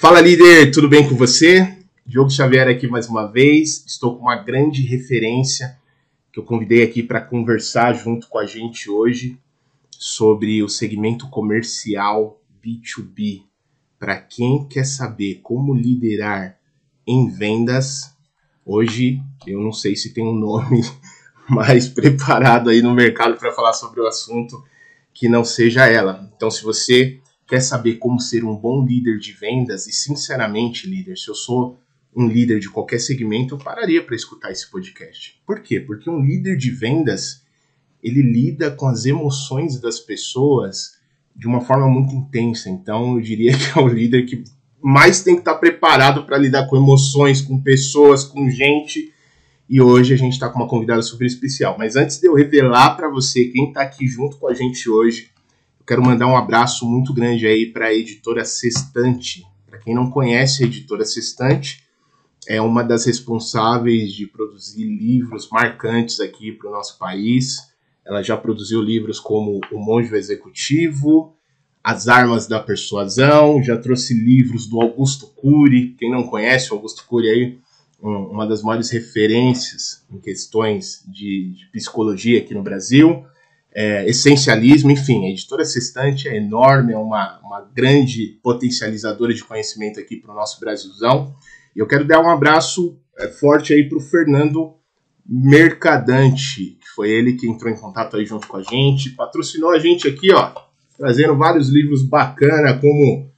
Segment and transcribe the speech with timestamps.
[0.00, 1.76] Fala líder, tudo bem com você?
[2.06, 3.84] Diogo Xavier aqui mais uma vez.
[3.86, 5.78] Estou com uma grande referência
[6.32, 9.38] que eu convidei aqui para conversar junto com a gente hoje
[9.90, 13.42] sobre o segmento comercial B2B.
[13.98, 16.58] Para quem quer saber como liderar
[17.06, 18.16] em vendas,
[18.64, 20.80] hoje eu não sei se tem um nome
[21.46, 24.64] mais preparado aí no mercado para falar sobre o assunto
[25.12, 26.26] que não seja ela.
[26.34, 27.20] Então, se você
[27.50, 31.80] quer saber como ser um bom líder de vendas, e sinceramente, líder, se eu sou
[32.14, 35.34] um líder de qualquer segmento, eu pararia para escutar esse podcast.
[35.44, 35.80] Por quê?
[35.80, 37.42] Porque um líder de vendas,
[38.00, 40.92] ele lida com as emoções das pessoas
[41.34, 42.70] de uma forma muito intensa.
[42.70, 44.44] Então, eu diria que é o líder que
[44.80, 49.12] mais tem que estar preparado para lidar com emoções, com pessoas, com gente.
[49.68, 51.74] E hoje a gente está com uma convidada super especial.
[51.76, 55.30] Mas antes de eu revelar para você quem está aqui junto com a gente hoje,
[55.90, 59.44] Quero mandar um abraço muito grande aí para a editora Sextante.
[59.68, 61.82] Para quem não conhece a editora Sextante,
[62.46, 67.56] é uma das responsáveis de produzir livros marcantes aqui para o nosso país.
[68.06, 71.34] Ela já produziu livros como O Monge Executivo,
[71.82, 75.96] As Armas da Persuasão, já trouxe livros do Augusto Cury.
[75.98, 77.58] Quem não conhece o Augusto Cury aí,
[78.00, 83.26] uma das maiores referências em questões de, de psicologia aqui no Brasil
[83.74, 90.00] é, essencialismo, enfim, a editora Sextante é enorme, é uma, uma grande potencializadora de conhecimento
[90.00, 91.34] aqui para o nosso Brasilzão.
[91.74, 94.74] E eu quero dar um abraço é, forte aí para o Fernando
[95.24, 99.78] Mercadante, que foi ele que entrou em contato aí junto com a gente, patrocinou a
[99.78, 100.52] gente aqui, ó,
[100.98, 103.30] trazendo vários livros bacana, como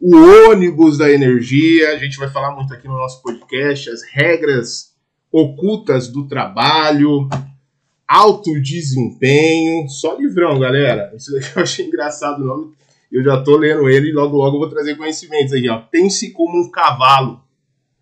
[0.00, 4.94] o ônibus da energia, a gente vai falar muito aqui no nosso podcast, as regras
[5.30, 7.28] ocultas do trabalho,
[8.06, 11.12] alto desempenho, só livrão, galera.
[11.16, 12.72] Isso daqui eu achei engraçado o nome.
[13.10, 15.78] Eu já tô lendo ele e logo logo eu vou trazer conhecimentos aqui, ó.
[15.78, 17.40] Pense como um cavalo.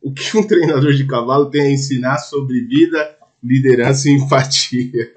[0.00, 5.12] O que um treinador de cavalo tem a ensinar sobre vida, liderança e empatia.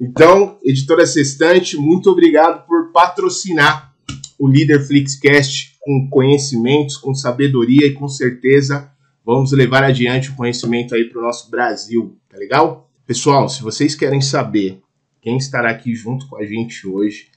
[0.00, 3.94] Então, editora Sextante, muito obrigado por patrocinar
[4.38, 8.90] o Líder Flixcast com conhecimentos, com sabedoria e com certeza
[9.24, 12.85] vamos levar adiante o conhecimento aí para o nosso Brasil, tá legal?
[13.06, 14.82] Pessoal, se vocês querem saber
[15.22, 17.28] quem estará aqui junto com a gente hoje,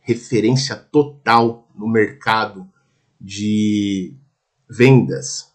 [0.00, 2.66] referência total no mercado
[3.20, 4.14] de
[4.66, 5.52] vendas,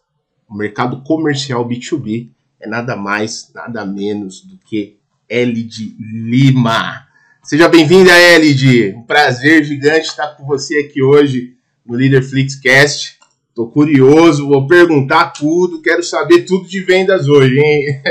[0.47, 2.29] o mercado comercial B2B,
[2.61, 7.07] é nada mais, nada menos do que Elid Lima.
[7.41, 8.93] Seja bem-vinda, Elid.
[8.95, 13.17] Um prazer gigante estar com você aqui hoje no Leader Flixcast.
[13.55, 18.01] Tô curioso, vou perguntar tudo, quero saber tudo de vendas hoje, hein?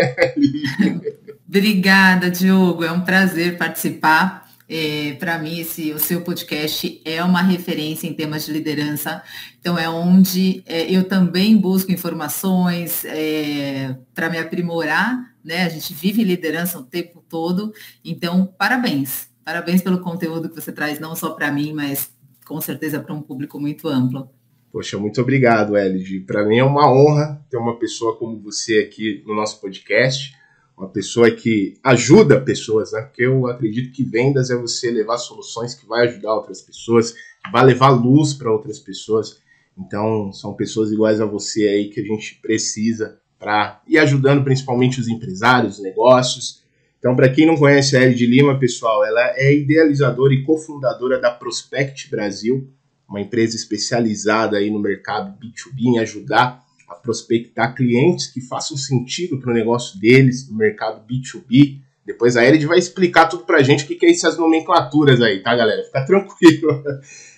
[1.55, 2.83] Obrigada, Diogo.
[2.83, 4.51] É um prazer participar.
[4.67, 9.23] É, Para mim, esse, o seu podcast é uma referência em temas de liderança.
[9.61, 15.35] Então, é onde é, eu também busco informações é, para me aprimorar.
[15.45, 15.65] Né?
[15.65, 17.71] A gente vive liderança o tempo todo.
[18.03, 19.29] Então, parabéns.
[19.45, 22.11] Parabéns pelo conteúdo que você traz, não só para mim, mas
[22.47, 24.31] com certeza para um público muito amplo.
[24.73, 26.21] Poxa, muito obrigado, Elid.
[26.21, 30.41] Para mim é uma honra ter uma pessoa como você aqui no nosso podcast
[30.77, 33.03] uma pessoa que ajuda pessoas, né?
[33.03, 37.15] Porque eu acredito que vendas é você levar soluções que vai ajudar outras pessoas,
[37.53, 39.41] vai levar luz para outras pessoas.
[39.79, 45.01] Então, são pessoas iguais a você aí que a gente precisa para ir ajudando principalmente
[45.01, 46.63] os empresários, os negócios.
[46.99, 51.33] Então, para quem não conhece a Ellie Lima, pessoal, ela é idealizadora e cofundadora da
[51.33, 52.69] Prospect Brasil,
[53.09, 56.65] uma empresa especializada aí no mercado B2B em ajudar
[57.03, 61.81] prospectar clientes que façam sentido para o negócio deles, no mercado B2B.
[62.05, 65.21] Depois a Erid vai explicar tudo para a gente o que, que é essas nomenclaturas
[65.21, 65.85] aí, tá, galera?
[65.85, 66.83] Fica tranquilo.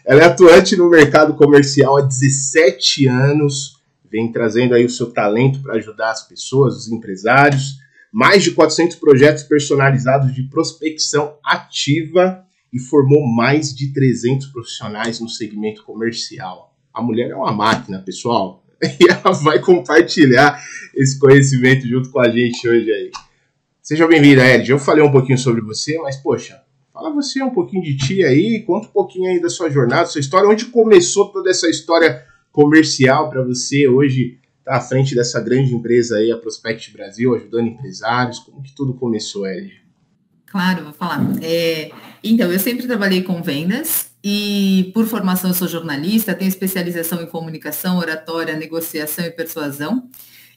[0.04, 3.80] Ela é atuante no mercado comercial há 17 anos,
[4.10, 7.78] vem trazendo aí o seu talento para ajudar as pessoas, os empresários.
[8.12, 15.28] Mais de 400 projetos personalizados de prospecção ativa e formou mais de 300 profissionais no
[15.28, 16.74] segmento comercial.
[16.92, 18.63] A mulher é uma máquina, pessoal.
[19.00, 20.62] e ela vai compartilhar
[20.94, 23.10] esse conhecimento junto com a gente hoje aí.
[23.82, 24.70] Seja bem-vinda, Ed.
[24.70, 26.60] Eu falei um pouquinho sobre você, mas poxa,
[26.92, 30.20] fala você um pouquinho de ti aí, conta um pouquinho aí da sua jornada, sua
[30.20, 35.74] história, onde começou toda essa história comercial para você hoje tá à frente dessa grande
[35.74, 39.82] empresa aí, a Prospect Brasil, ajudando empresários, como que tudo começou, Ed?
[40.46, 41.20] Claro, vou falar.
[41.42, 41.90] É,
[42.22, 47.26] então, eu sempre trabalhei com vendas, e por formação eu sou jornalista, tenho especialização em
[47.26, 50.08] comunicação, oratória, negociação e persuasão.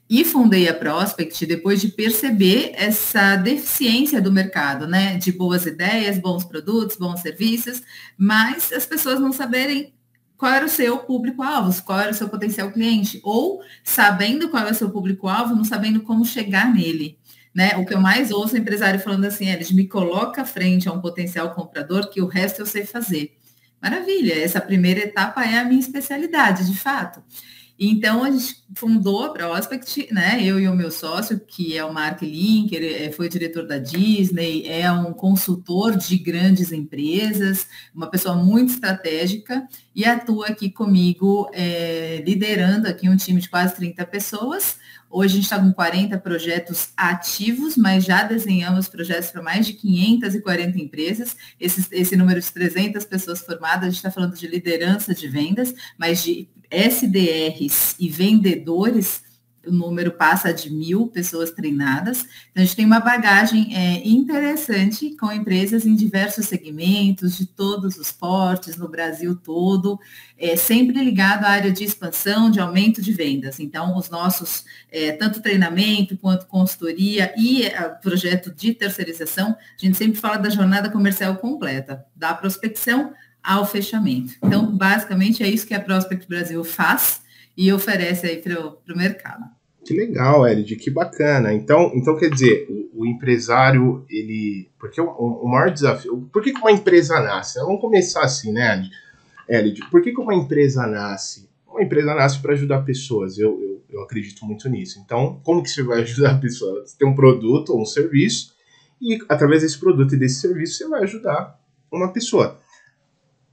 [0.09, 5.17] E fundei a Prospect depois de perceber essa deficiência do mercado, né?
[5.17, 7.83] De boas ideias, bons produtos, bons serviços,
[8.17, 9.93] mas as pessoas não saberem
[10.37, 14.71] qual era o seu público-alvo, qual era o seu potencial cliente, ou sabendo qual é
[14.71, 17.19] o seu público-alvo, não sabendo como chegar nele.
[17.53, 17.75] Né?
[17.75, 21.01] O que eu mais ouço é empresário falando assim, eles me coloca frente a um
[21.01, 23.37] potencial comprador que o resto eu sei fazer.
[23.81, 27.23] Maravilha, essa primeira etapa é a minha especialidade, de fato.
[27.79, 30.43] Então, a gente fundou a Prospect, né?
[30.43, 33.77] Eu e o meu sócio, que é o Mark Link, ele é, foi diretor da
[33.77, 41.49] Disney, é um consultor de grandes empresas, uma pessoa muito estratégica e atua aqui comigo,
[41.53, 44.77] é, liderando aqui um time de quase 30 pessoas.
[45.09, 49.73] Hoje a gente está com 40 projetos ativos, mas já desenhamos projetos para mais de
[49.73, 51.37] 540 empresas.
[51.59, 55.73] Esse, esse número de 300 pessoas formadas, a gente está falando de liderança de vendas,
[55.97, 59.21] mas de SDRs e vendedores,
[59.67, 62.19] o número passa de mil pessoas treinadas.
[62.51, 67.97] Então, a gente tem uma bagagem é, interessante com empresas em diversos segmentos, de todos
[67.97, 69.99] os portes, no Brasil todo,
[70.37, 73.59] é, sempre ligado à área de expansão, de aumento de vendas.
[73.59, 79.97] Então, os nossos, é, tanto treinamento quanto consultoria e é, projeto de terceirização, a gente
[79.97, 83.13] sempre fala da jornada comercial completa, da prospecção
[83.47, 84.33] ao fechamento.
[84.43, 87.21] Então, basicamente, é isso que a Prospect Brasil faz
[87.55, 89.45] e oferece aí para o mercado.
[89.85, 91.53] Que legal, Elid, que bacana.
[91.53, 94.69] Então, então quer dizer, o, o empresário, ele.
[94.77, 96.29] Porque o, o, maior desafio.
[96.31, 97.57] Por que, que uma empresa nasce?
[97.59, 98.83] Vamos começar assim, né,
[99.47, 99.79] Elid?
[99.89, 101.49] Por que, que uma empresa nasce?
[101.65, 103.37] Uma empresa nasce para ajudar pessoas.
[103.37, 104.99] Eu, eu, eu acredito muito nisso.
[104.99, 106.85] Então, como que você vai ajudar a pessoa?
[106.85, 108.53] Você tem um produto ou um serviço,
[109.01, 111.57] e através desse produto e desse serviço você vai ajudar
[111.89, 112.59] uma pessoa.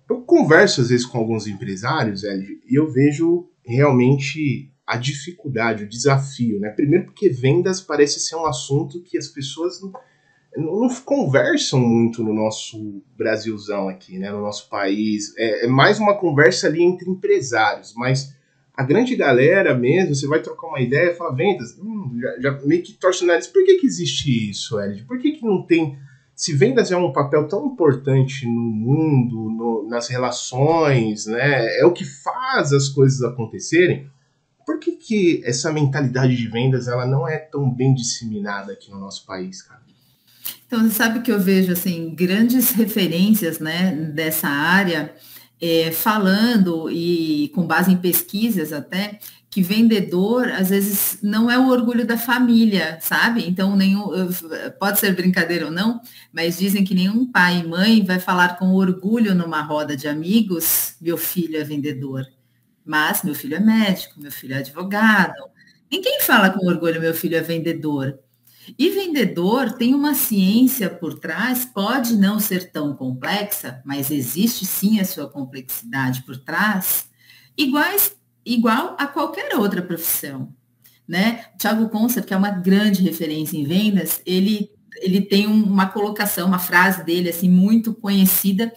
[0.08, 5.88] Eu converso às vezes com alguns empresários, Ed, e eu vejo realmente a dificuldade, o
[5.88, 6.68] desafio, né?
[6.70, 9.92] Primeiro porque vendas parece ser um assunto que as pessoas não,
[10.56, 14.30] não conversam muito no nosso Brasilzão aqui, né?
[14.30, 15.34] No nosso país.
[15.38, 18.34] É, é, mais uma conversa ali entre empresários, mas
[18.76, 22.82] a grande galera mesmo, você vai trocar uma ideia fala vendas, hum, já, já, meio
[22.82, 23.46] que torce o nariz.
[23.46, 25.04] Por que, que existe isso, Ed?
[25.04, 25.96] Por que, que não tem
[26.34, 31.92] se vendas é um papel tão importante no mundo, no, nas relações, né, é o
[31.92, 34.10] que faz as coisas acontecerem,
[34.66, 38.98] por que, que essa mentalidade de vendas ela não é tão bem disseminada aqui no
[38.98, 39.84] nosso país, cara?
[40.66, 45.14] Então, você sabe que eu vejo assim grandes referências né, dessa área
[45.60, 49.18] é, falando e com base em pesquisas até
[49.54, 53.48] que vendedor, às vezes, não é o orgulho da família, sabe?
[53.48, 54.10] Então, nenhum,
[54.80, 56.00] pode ser brincadeira ou não,
[56.32, 60.96] mas dizem que nenhum pai e mãe vai falar com orgulho numa roda de amigos,
[61.00, 62.26] meu filho é vendedor.
[62.84, 65.40] Mas meu filho é médico, meu filho é advogado.
[65.88, 68.18] Ninguém fala com orgulho, meu filho é vendedor.
[68.76, 74.98] E vendedor tem uma ciência por trás, pode não ser tão complexa, mas existe sim
[74.98, 77.08] a sua complexidade por trás,
[77.56, 80.54] iguais igual a qualquer outra profissão.
[81.06, 81.44] Né?
[81.54, 84.70] O Thiago Concert, que é uma grande referência em vendas, ele,
[85.02, 88.72] ele tem uma colocação, uma frase dele assim muito conhecida,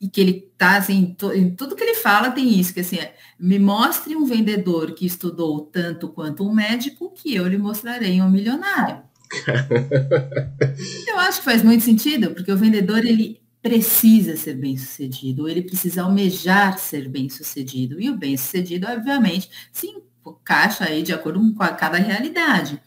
[0.00, 2.98] e que ele tá assim, to, em tudo que ele fala tem isso, que assim,
[2.98, 8.20] é, me mostre um vendedor que estudou tanto quanto um médico, que eu lhe mostrarei
[8.20, 9.02] um milionário.
[11.08, 15.60] eu acho que faz muito sentido, porque o vendedor ele precisa ser bem sucedido, ele
[15.60, 18.00] precisa almejar ser bem sucedido.
[18.00, 22.80] E o bem sucedido, obviamente, se encaixa aí de acordo com cada realidade.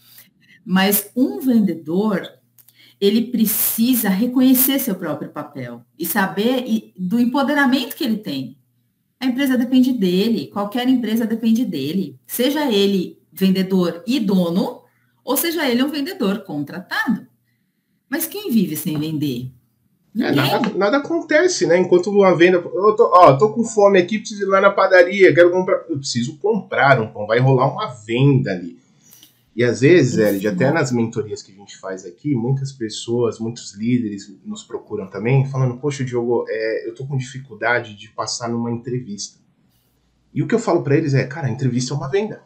[0.66, 2.26] Mas um vendedor,
[3.00, 8.58] ele precisa reconhecer seu próprio papel e saber do empoderamento que ele tem.
[9.20, 12.18] A empresa depende dele, qualquer empresa depende dele.
[12.26, 14.84] Seja ele vendedor e dono,
[15.26, 17.28] ou seja ele um vendedor contratado.
[18.10, 19.52] Mas quem vive sem vender?
[20.20, 21.78] É, nada, nada, acontece, né?
[21.78, 22.58] Enquanto uma venda.
[22.58, 25.86] Eu tô, ó, tô com fome aqui, preciso ir lá na padaria, quero comprar.
[25.90, 28.78] Eu preciso comprar um pão, vai rolar uma venda ali.
[29.56, 33.74] E às vezes, Elid, até nas mentorias que a gente faz aqui, muitas pessoas, muitos
[33.76, 38.72] líderes nos procuram também, falando: Poxa, Diogo, é, eu tô com dificuldade de passar numa
[38.72, 39.40] entrevista.
[40.34, 42.42] E o que eu falo para eles é: Cara, a entrevista é uma venda.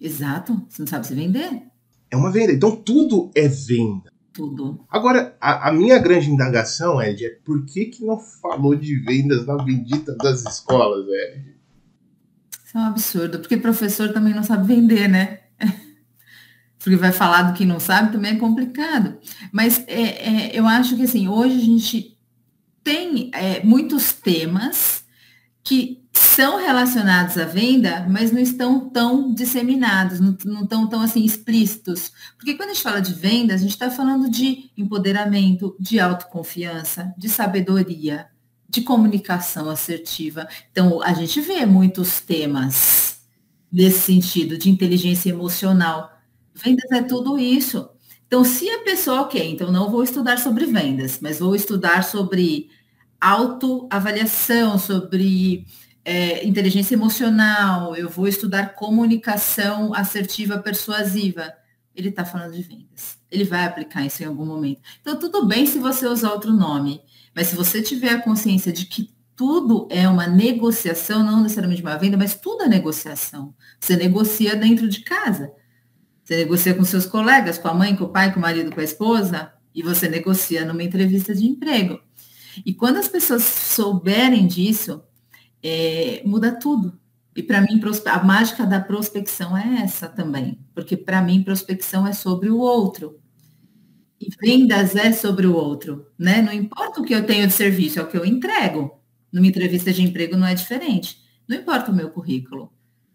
[0.00, 1.62] Exato, você não sabe se vender.
[2.10, 2.52] É uma venda.
[2.52, 4.86] Então tudo é venda tudo.
[4.88, 9.44] Agora, a, a, minha grande indagação, Ed, é por que, que não falou de vendas
[9.44, 11.56] na bendita das escolas, Ed?
[12.64, 15.40] Isso é um absurdo, porque professor também não sabe vender, né?
[16.78, 19.18] Porque vai falar do que não sabe também é complicado.
[19.50, 22.16] Mas é, é, eu acho que assim, hoje a gente
[22.84, 25.04] tem é, muitos temas
[25.68, 32.10] que são relacionados à venda, mas não estão tão disseminados, não, estão tão assim explícitos.
[32.38, 37.12] Porque quando a gente fala de vendas, a gente está falando de empoderamento, de autoconfiança,
[37.18, 38.28] de sabedoria,
[38.66, 40.48] de comunicação assertiva.
[40.72, 43.20] Então, a gente vê muitos temas
[43.70, 46.10] nesse sentido de inteligência emocional.
[46.54, 47.90] Vendas é tudo isso.
[48.26, 52.70] Então, se a pessoa, ok, então não vou estudar sobre vendas, mas vou estudar sobre
[53.20, 55.66] autoavaliação, sobre
[56.04, 61.52] é, inteligência emocional, eu vou estudar comunicação assertiva persuasiva.
[61.94, 63.18] Ele está falando de vendas.
[63.30, 64.80] Ele vai aplicar isso em algum momento.
[65.00, 67.02] Então, tudo bem se você usar outro nome,
[67.34, 71.98] mas se você tiver a consciência de que tudo é uma negociação, não necessariamente uma
[71.98, 73.54] venda, mas tudo é negociação.
[73.78, 75.52] Você negocia dentro de casa.
[76.24, 78.80] Você negocia com seus colegas, com a mãe, com o pai, com o marido, com
[78.80, 82.00] a esposa, e você negocia numa entrevista de emprego.
[82.64, 85.02] E quando as pessoas souberem disso,
[85.62, 86.98] é, muda tudo.
[87.36, 92.12] E para mim, a mágica da prospecção é essa também, porque para mim, prospecção é
[92.12, 93.20] sobre o outro.
[94.20, 96.42] E vendas é sobre o outro, né?
[96.42, 99.00] Não importa o que eu tenho de serviço, é o que eu entrego.
[99.32, 101.22] Numa entrevista de emprego não é diferente.
[101.46, 102.72] Não importa o meu currículo,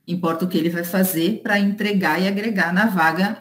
[0.08, 3.40] importa o que ele vai fazer para entregar e agregar na vaga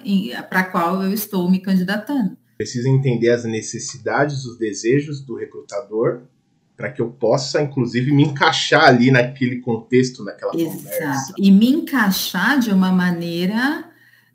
[0.51, 2.37] para a qual eu estou me candidatando.
[2.63, 6.23] Precisa entender as necessidades, os desejos do recrutador
[6.77, 10.77] para que eu possa, inclusive, me encaixar ali naquele contexto, naquela Exato.
[10.77, 11.35] conversa.
[11.37, 13.91] E me encaixar de uma maneira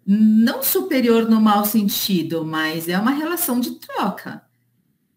[0.06, 4.42] não superior no mau sentido, mas é uma relação de troca.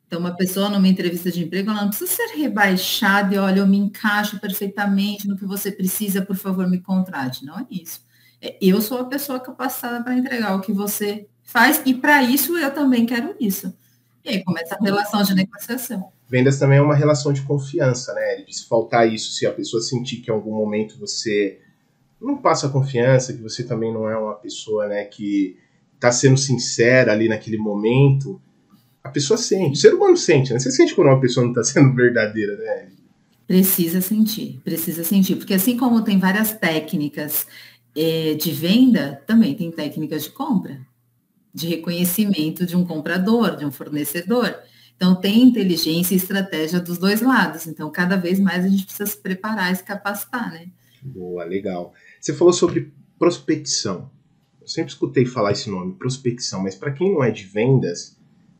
[0.06, 3.66] Então, uma pessoa numa entrevista de emprego, ela não precisa ser rebaixada e, olha, eu
[3.66, 7.44] me encaixo perfeitamente no que você precisa, por favor, me contrate.
[7.44, 8.04] Não é isso.
[8.40, 12.56] É, eu sou a pessoa capacitada para entregar o que você faz e, para isso,
[12.56, 13.74] eu também quero isso.
[14.24, 16.12] E aí começa a relação de negociação.
[16.28, 18.44] Vendas também é uma relação de confiança, né?
[18.48, 21.58] Se faltar isso, se a pessoa sentir que em algum momento você
[22.20, 25.56] não passa confiança, que você também não é uma pessoa, né, que
[25.94, 28.40] está sendo sincera ali naquele momento,
[29.02, 29.72] a pessoa sente.
[29.72, 30.58] O ser humano sente, né?
[30.58, 32.88] Você sente quando uma pessoa não está sendo verdadeira, né?
[33.46, 35.36] Precisa sentir, precisa sentir.
[35.36, 37.46] Porque assim como tem várias técnicas
[37.96, 40.78] é, de venda, também tem técnicas de compra,
[41.52, 44.54] de reconhecimento de um comprador, de um fornecedor.
[44.96, 47.66] Então, tem inteligência e estratégia dos dois lados.
[47.66, 50.68] Então, cada vez mais a gente precisa se preparar e se capacitar, né?
[51.02, 51.94] Boa, legal.
[52.20, 54.10] Você falou sobre prospecção.
[54.60, 58.18] Eu sempre escutei falar esse nome, prospecção, mas para quem não é de vendas,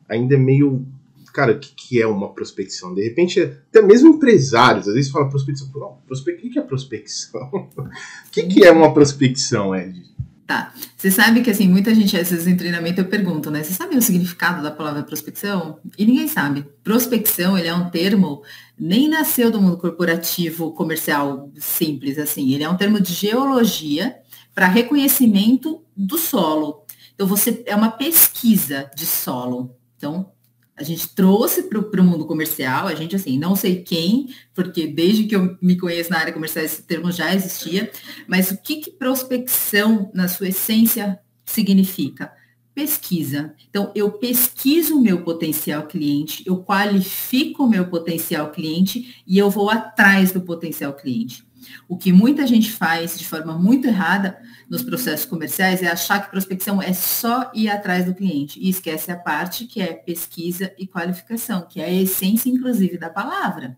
[0.09, 0.85] ainda é meio.
[1.33, 2.93] Cara, o que, que é uma prospecção?
[2.93, 5.69] De repente, até mesmo empresários, às vezes falam prospecção.
[5.73, 6.45] Não, prospec...
[6.45, 7.49] o que é prospecção?
[7.77, 10.10] o que, que é uma prospecção, Ed?
[10.51, 10.73] Tá.
[10.97, 13.63] Você sabe que, assim, muita gente, às vezes em treinamento eu pergunto, né?
[13.63, 15.79] Você sabe o significado da palavra prospecção?
[15.97, 16.65] E ninguém sabe.
[16.83, 18.43] Prospecção, ele é um termo,
[18.77, 22.53] nem nasceu do mundo corporativo comercial simples, assim.
[22.53, 24.17] Ele é um termo de geologia
[24.53, 26.83] para reconhecimento do solo.
[27.15, 29.73] Então, você é uma pesquisa de solo.
[29.95, 30.33] Então,
[30.81, 35.25] a gente trouxe para o mundo comercial, a gente assim, não sei quem, porque desde
[35.25, 37.91] que eu me conheço na área comercial esse termo já existia,
[38.27, 42.33] mas o que, que prospecção, na sua essência, significa?
[42.73, 43.53] Pesquisa.
[43.69, 49.51] Então, eu pesquiso o meu potencial cliente, eu qualifico o meu potencial cliente e eu
[49.51, 51.43] vou atrás do potencial cliente.
[51.87, 56.31] O que muita gente faz de forma muito errada nos processos comerciais é achar que
[56.31, 60.87] prospecção é só ir atrás do cliente e esquece a parte que é pesquisa e
[60.87, 63.77] qualificação, que é a essência, inclusive, da palavra.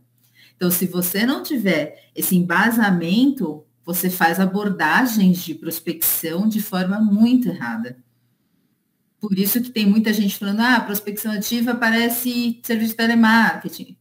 [0.56, 7.50] Então, se você não tiver esse embasamento, você faz abordagens de prospecção de forma muito
[7.50, 7.98] errada.
[9.20, 13.98] Por isso que tem muita gente falando, ah, prospecção ativa parece serviço de telemarketing.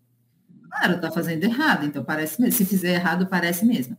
[0.73, 2.57] Claro, está fazendo errado, então parece mesmo.
[2.57, 3.97] Se fizer errado, parece mesmo.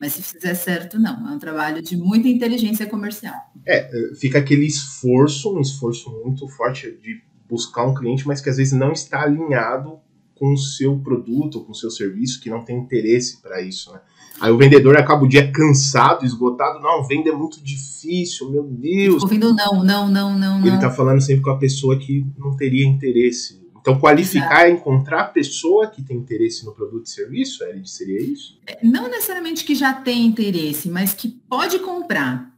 [0.00, 1.28] Mas se fizer certo, não.
[1.28, 3.34] É um trabalho de muita inteligência comercial.
[3.66, 3.88] É,
[4.20, 8.72] fica aquele esforço, um esforço muito forte de buscar um cliente, mas que às vezes
[8.72, 9.98] não está alinhado
[10.34, 14.00] com o seu produto, com o seu serviço, que não tem interesse para isso, né?
[14.40, 16.80] Aí o vendedor acaba o dia cansado, esgotado.
[16.80, 19.22] Não, venda é muito difícil, meu Deus.
[19.22, 20.64] Ouvindo não, não, não, não.
[20.64, 25.20] Ele está falando sempre com a pessoa que não teria interesse então, qualificar é encontrar
[25.20, 28.58] a pessoa que tem interesse no produto e serviço, Ed, seria isso?
[28.66, 32.52] É, não necessariamente que já tem interesse, mas que pode comprar.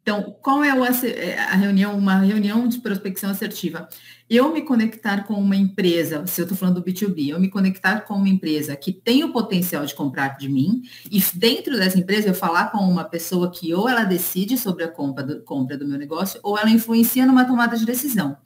[0.00, 3.88] Então, qual é é, a reunião, uma reunião de prospecção assertiva?
[4.30, 8.02] Eu me conectar com uma empresa, se eu estou falando do B2B, eu me conectar
[8.02, 12.28] com uma empresa que tem o potencial de comprar de mim, e dentro dessa empresa
[12.28, 15.88] eu falar com uma pessoa que ou ela decide sobre a compra do, compra do
[15.88, 18.36] meu negócio, ou ela influencia numa tomada de decisão.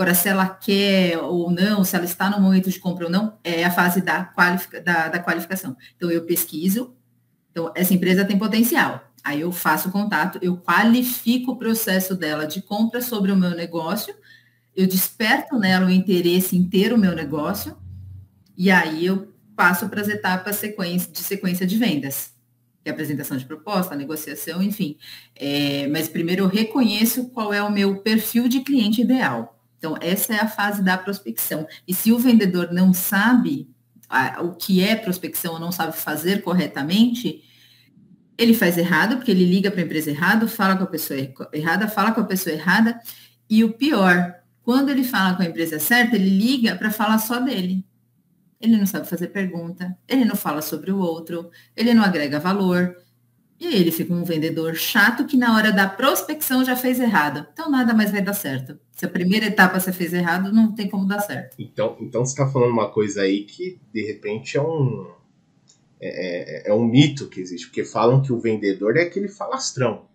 [0.00, 3.38] Agora, se ela quer ou não, se ela está no momento de compra ou não,
[3.44, 5.76] é a fase da, qualifica, da, da qualificação.
[5.94, 6.96] Então, eu pesquiso,
[7.50, 9.12] então, essa empresa tem potencial.
[9.22, 14.14] Aí eu faço contato, eu qualifico o processo dela de compra sobre o meu negócio,
[14.74, 17.76] eu desperto nela o interesse em ter o meu negócio,
[18.56, 22.32] E aí eu passo para as etapas de sequência de vendas,
[22.82, 24.96] que é apresentação de proposta, negociação, enfim.
[25.36, 29.59] É, mas primeiro eu reconheço qual é o meu perfil de cliente ideal.
[29.80, 31.66] Então, essa é a fase da prospecção.
[31.88, 33.66] E se o vendedor não sabe
[34.42, 37.42] o que é prospecção ou não sabe fazer corretamente,
[38.36, 41.18] ele faz errado, porque ele liga para a empresa errada, fala com a pessoa
[41.50, 43.00] errada, fala com a pessoa errada.
[43.48, 47.40] E o pior, quando ele fala com a empresa certa, ele liga para falar só
[47.40, 47.82] dele.
[48.60, 52.94] Ele não sabe fazer pergunta, ele não fala sobre o outro, ele não agrega valor.
[53.60, 57.46] E aí ele fica um vendedor chato que na hora da prospecção já fez errado.
[57.52, 58.78] Então nada mais vai dar certo.
[58.90, 61.56] Se a primeira etapa você fez errado, não tem como dar certo.
[61.58, 65.06] Então, então você está falando uma coisa aí que de repente é um
[66.00, 70.06] é, é, é, um mito que existe, porque falam que o vendedor é aquele falastrão,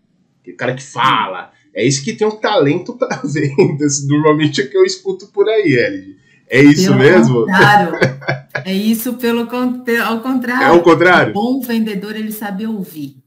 [0.41, 1.51] aquele cara que fala.
[1.71, 4.07] É isso que tem um talento para vendas.
[4.07, 6.17] Normalmente é que eu escuto por aí, Ellie.
[6.49, 7.39] É isso pelo mesmo?
[7.41, 7.99] Contrário.
[8.65, 10.63] é isso pelo ao contrário.
[10.63, 11.31] É o contrário.
[11.31, 13.24] O bom vendedor ele sabe ouvir.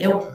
[0.00, 0.32] É, o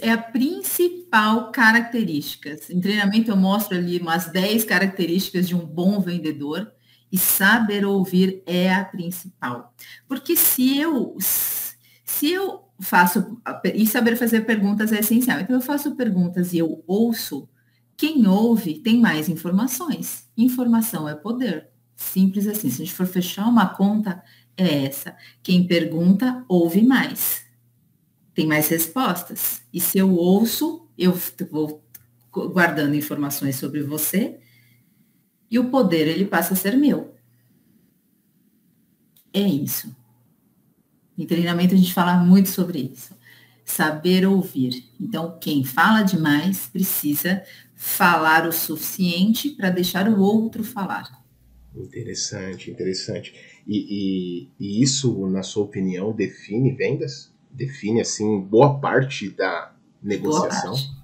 [0.00, 2.56] é a principal característica.
[2.70, 6.72] Em treinamento eu mostro ali umas 10 características de um bom vendedor
[7.10, 9.74] e saber ouvir é a principal.
[10.08, 11.16] Porque se eu
[12.04, 13.40] se eu faço
[13.74, 15.40] e saber fazer perguntas é essencial.
[15.40, 17.48] Então eu faço perguntas e eu ouço,
[17.96, 20.28] quem ouve tem mais informações.
[20.36, 21.68] Informação é poder.
[21.94, 22.70] Simples assim.
[22.70, 24.22] Se a gente for fechar uma conta,
[24.56, 25.16] é essa.
[25.42, 27.41] Quem pergunta, ouve mais.
[28.34, 29.62] Tem mais respostas.
[29.72, 31.16] E se eu ouço, eu
[31.50, 31.82] vou
[32.30, 34.38] guardando informações sobre você
[35.50, 37.14] e o poder ele passa a ser meu.
[39.34, 39.94] É isso.
[41.16, 43.14] Em treinamento a gente fala muito sobre isso.
[43.64, 44.84] Saber ouvir.
[45.00, 47.42] Então, quem fala demais precisa
[47.74, 51.22] falar o suficiente para deixar o outro falar.
[51.74, 53.34] Interessante, interessante.
[53.66, 57.31] E, e, e, isso, na sua opinião, define vendas?
[57.52, 60.72] Define, assim, boa parte da negociação?
[60.72, 61.02] Parte.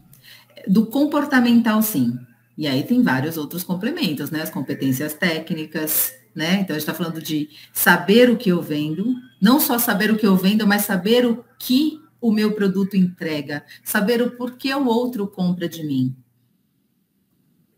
[0.67, 2.19] Do comportamental, sim.
[2.56, 4.43] E aí tem vários outros complementos, né?
[4.43, 6.61] As competências técnicas, né?
[6.61, 10.17] Então a gente está falando de saber o que eu vendo, não só saber o
[10.17, 14.87] que eu vendo, mas saber o que o meu produto entrega, saber o porquê o
[14.87, 16.17] outro compra de mim.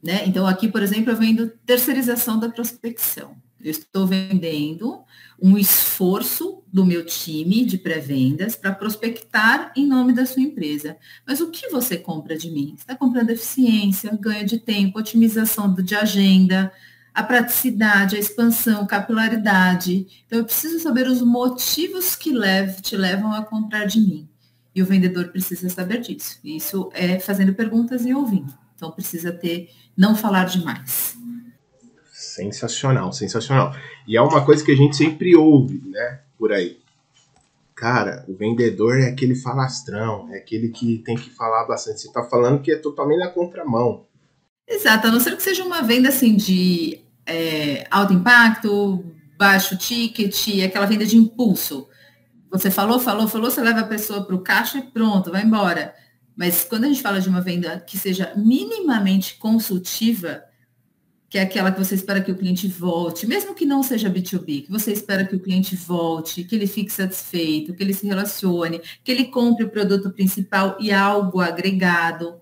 [0.03, 0.25] Né?
[0.27, 3.37] Então, aqui, por exemplo, eu vendo terceirização da prospecção.
[3.61, 5.05] Eu estou vendendo
[5.41, 10.97] um esforço do meu time de pré-vendas para prospectar em nome da sua empresa.
[11.27, 12.75] Mas o que você compra de mim?
[12.77, 16.73] Você está comprando eficiência, ganho de tempo, otimização de agenda,
[17.13, 20.07] a praticidade, a expansão, capilaridade.
[20.27, 22.33] Então, eu preciso saber os motivos que
[22.83, 24.29] te levam a comprar de mim.
[24.75, 26.39] E o vendedor precisa saber disso.
[26.45, 28.55] Isso é fazendo perguntas e ouvindo.
[28.77, 31.20] Então, precisa ter, não falar demais.
[32.43, 33.75] Sensacional, sensacional.
[34.07, 36.79] E é uma coisa que a gente sempre ouve, né, por aí.
[37.75, 42.01] Cara, o vendedor é aquele falastrão, é aquele que tem que falar bastante.
[42.01, 44.05] Você está falando que é totalmente na contramão.
[44.69, 49.05] Exato, a não ser que seja uma venda assim de é, alto impacto,
[49.39, 51.89] baixo ticket, aquela venda de impulso.
[52.51, 55.95] Você falou, falou, falou, você leva a pessoa para o caixa e pronto, vai embora.
[56.37, 60.43] Mas quando a gente fala de uma venda que seja minimamente consultiva,
[61.31, 64.65] que é aquela que você espera que o cliente volte, mesmo que não seja B2B,
[64.65, 68.81] que você espera que o cliente volte, que ele fique satisfeito, que ele se relacione,
[69.05, 72.35] que ele compre o produto principal e algo agregado.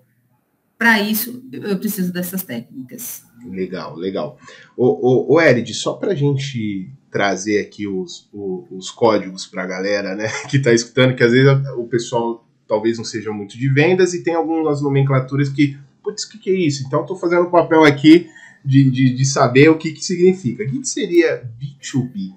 [0.75, 3.21] Para isso, eu preciso dessas técnicas.
[3.45, 4.39] Legal, legal.
[4.75, 9.63] O, o, o Erid, só para a gente trazer aqui os, os, os códigos para
[9.63, 13.55] a galera né, que está escutando, que às vezes o pessoal talvez não seja muito
[13.55, 16.83] de vendas e tem algumas nomenclaturas que, putz, o que, que é isso?
[16.87, 18.27] Então, estou fazendo um papel aqui
[18.63, 20.63] de, de, de saber o que, que significa.
[20.63, 22.33] O que, que seria B2B?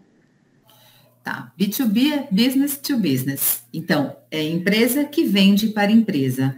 [1.23, 3.63] Tá, B2B é business to business.
[3.73, 6.57] Então, é empresa que vende para empresa.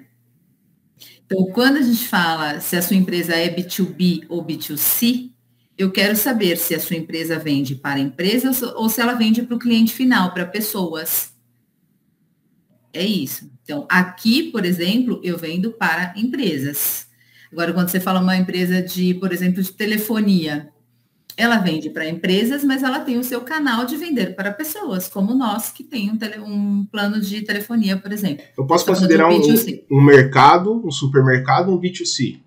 [1.27, 5.31] Então, quando a gente fala se a sua empresa é B2B ou B2C,
[5.77, 9.57] eu quero saber se a sua empresa vende para empresas ou se ela vende para
[9.57, 11.33] o cliente final, para pessoas.
[12.92, 13.50] É isso.
[13.62, 17.09] Então, aqui, por exemplo, eu vendo para empresas.
[17.55, 20.71] Agora, quando você fala uma empresa de, por exemplo, de telefonia,
[21.37, 25.37] ela vende para empresas, mas ela tem o seu canal de vender para pessoas, como
[25.37, 28.45] nós que tem um, tele, um plano de telefonia, por exemplo.
[28.59, 29.40] Eu posso considerar um,
[29.88, 32.40] um, mercado, um supermercado, um B2C?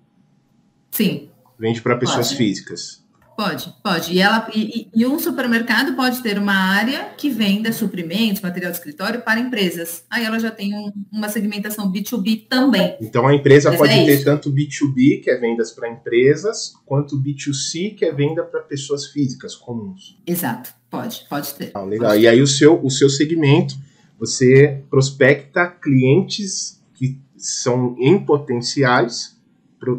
[0.92, 1.30] Sim.
[1.58, 2.38] Vende para pessoas Pode.
[2.38, 3.02] físicas.
[3.38, 4.14] Pode, pode.
[4.14, 8.80] E, ela, e, e, um supermercado pode ter uma área que venda suprimentos, material de
[8.80, 10.04] escritório para empresas.
[10.10, 12.98] Aí ela já tem um, uma segmentação B2B também.
[13.00, 14.26] Então a empresa Mas pode é ter isso.
[14.26, 19.56] tanto B2B, que é vendas para empresas, quanto B2C, que é venda para pessoas físicas
[19.56, 20.18] comuns.
[20.26, 21.70] Exato, pode, pode ter.
[21.76, 22.10] Ah, legal.
[22.10, 23.76] Pode e aí o seu, o seu segmento,
[24.18, 29.38] você prospecta clientes que são em potenciais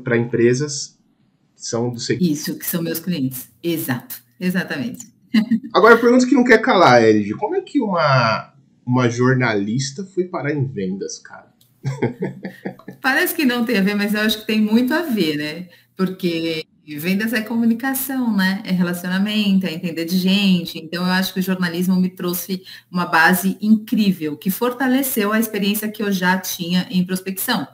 [0.03, 0.98] para empresas
[1.59, 2.33] são do segmento.
[2.33, 3.51] Isso, que são meus clientes.
[3.63, 5.07] Exato, exatamente.
[5.75, 8.55] Agora, a pergunta que não quer calar, Elid, como é que uma,
[8.87, 11.53] uma jornalista foi parar em vendas, cara?
[13.03, 15.69] Parece que não tem a ver, mas eu acho que tem muito a ver, né?
[15.97, 16.65] Porque
[16.97, 18.63] vendas é comunicação, né?
[18.65, 20.79] É relacionamento, é entender de gente.
[20.79, 25.91] Então, eu acho que o jornalismo me trouxe uma base incrível, que fortaleceu a experiência
[25.91, 27.67] que eu já tinha em prospecção.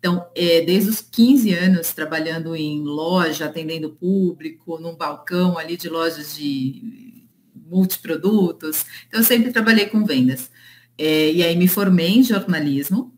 [0.00, 5.90] Então, é, desde os 15 anos trabalhando em loja, atendendo público, num balcão ali de
[5.90, 8.86] lojas de multiprodutos.
[9.06, 10.50] Então, eu sempre trabalhei com vendas.
[10.96, 13.14] É, e aí me formei em jornalismo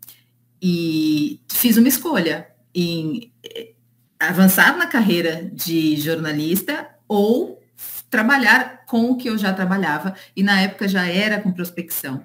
[0.61, 3.73] e fiz uma escolha em é,
[4.19, 7.63] avançar na carreira de jornalista ou
[8.11, 12.25] trabalhar com o que eu já trabalhava e na época já era com prospecção.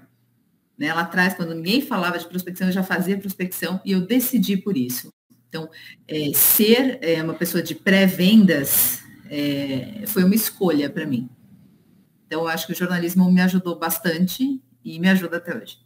[0.77, 0.93] Né?
[0.93, 4.77] Lá atrás, quando ninguém falava de prospecção, eu já fazia prospecção e eu decidi por
[4.77, 5.11] isso.
[5.49, 5.69] Então,
[6.07, 11.29] é, ser é, uma pessoa de pré-vendas é, foi uma escolha para mim.
[12.25, 15.77] Então, eu acho que o jornalismo me ajudou bastante e me ajuda até hoje.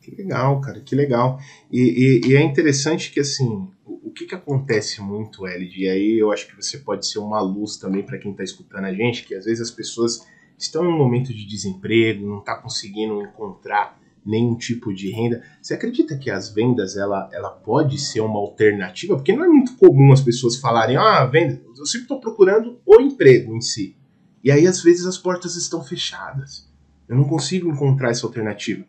[0.00, 1.40] Que legal, cara, que legal.
[1.72, 3.48] E, e, e é interessante que, assim,
[3.84, 7.18] o, o, que, que acontece muito, Elid, e aí eu acho que você pode ser
[7.18, 10.24] uma luz também para quem está escutando a gente, que às vezes as pessoas
[10.58, 15.42] estão em um momento de desemprego, não está conseguindo encontrar nenhum tipo de renda.
[15.62, 19.14] Você acredita que as vendas ela, ela pode ser uma alternativa?
[19.14, 23.00] Porque não é muito comum as pessoas falarem, ah, venda, eu sempre estou procurando o
[23.00, 23.96] emprego em si.
[24.42, 26.68] E aí às vezes as portas estão fechadas.
[27.08, 28.84] Eu não consigo encontrar essa alternativa.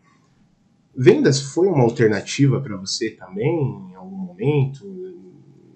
[0.95, 4.83] Vendas foi uma alternativa para você também em algum momento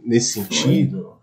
[0.04, 1.14] nesse sentido?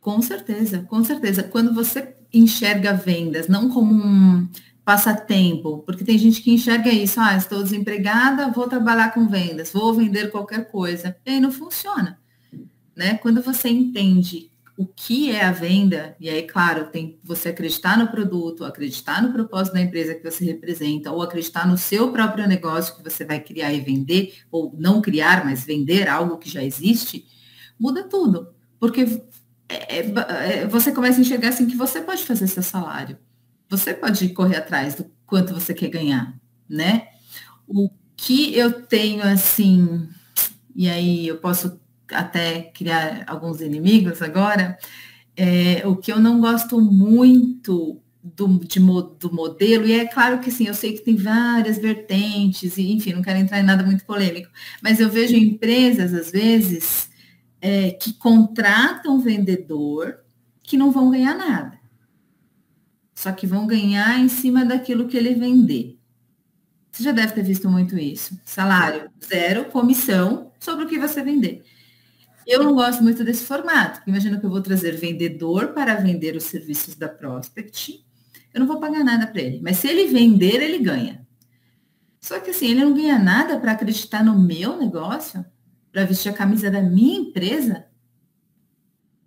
[0.00, 1.44] Com certeza, com certeza.
[1.44, 4.48] Quando você enxerga vendas não como um
[4.84, 9.94] passatempo, porque tem gente que enxerga isso, ah, estou desempregada, vou trabalhar com vendas, vou
[9.94, 11.16] vender qualquer coisa.
[11.24, 12.18] E aí não funciona.
[12.96, 13.14] Né?
[13.18, 18.08] Quando você entende o que é a venda, e aí, claro, tem você acreditar no
[18.08, 22.96] produto, acreditar no propósito da empresa que você representa, ou acreditar no seu próprio negócio
[22.96, 27.24] que você vai criar e vender, ou não criar, mas vender algo que já existe,
[27.78, 28.48] muda tudo.
[28.80, 29.22] Porque
[29.68, 33.16] é, é, é você começa a enxergar assim que você pode fazer seu salário
[33.72, 37.08] você pode correr atrás do quanto você quer ganhar, né?
[37.66, 40.06] O que eu tenho assim,
[40.76, 41.80] e aí eu posso
[42.10, 44.76] até criar alguns inimigos agora,
[45.34, 50.50] é, o que eu não gosto muito do, de, do modelo, e é claro que
[50.50, 54.04] sim, eu sei que tem várias vertentes, e enfim, não quero entrar em nada muito
[54.04, 54.50] polêmico,
[54.82, 57.08] mas eu vejo empresas, às vezes,
[57.58, 60.18] é, que contratam vendedor
[60.62, 61.81] que não vão ganhar nada
[63.22, 65.96] só que vão ganhar em cima daquilo que ele vender.
[66.90, 68.36] Você já deve ter visto muito isso.
[68.44, 71.64] Salário zero, comissão sobre o que você vender.
[72.44, 74.02] Eu não gosto muito desse formato.
[74.08, 78.04] Imagina que eu vou trazer vendedor para vender os serviços da Prospect.
[78.52, 79.60] Eu não vou pagar nada para ele.
[79.62, 81.24] Mas se ele vender, ele ganha.
[82.20, 85.46] Só que assim, ele não ganha nada para acreditar no meu negócio,
[85.92, 87.86] para vestir a camisa da minha empresa.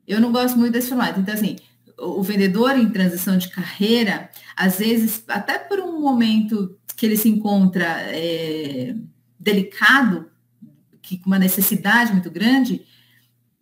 [0.06, 1.22] Eu não gosto muito desse formato.
[1.22, 1.56] Então, assim,
[1.98, 7.30] o vendedor em transição de carreira, às vezes, até por um momento que ele se
[7.30, 8.96] encontra é,
[9.40, 10.30] delicado,
[11.02, 12.86] que com uma necessidade muito grande,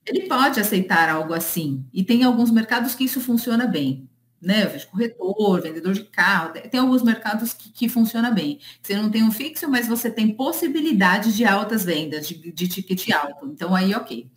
[0.05, 1.85] ele pode aceitar algo assim.
[1.93, 4.09] E tem alguns mercados que isso funciona bem.
[4.41, 4.65] Né?
[4.65, 8.59] Eu vejo corretor, vendedor de carro, tem alguns mercados que, que funciona bem.
[8.81, 13.09] Você não tem um fixo, mas você tem possibilidade de altas vendas, de, de ticket
[13.11, 13.45] alto.
[13.47, 14.29] Então aí, ok.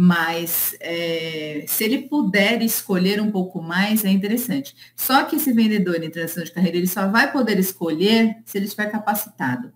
[0.00, 4.72] Mas é, se ele puder escolher um pouco mais, é interessante.
[4.94, 8.66] Só que esse vendedor em transição de carreira, ele só vai poder escolher se ele
[8.66, 9.72] estiver capacitado.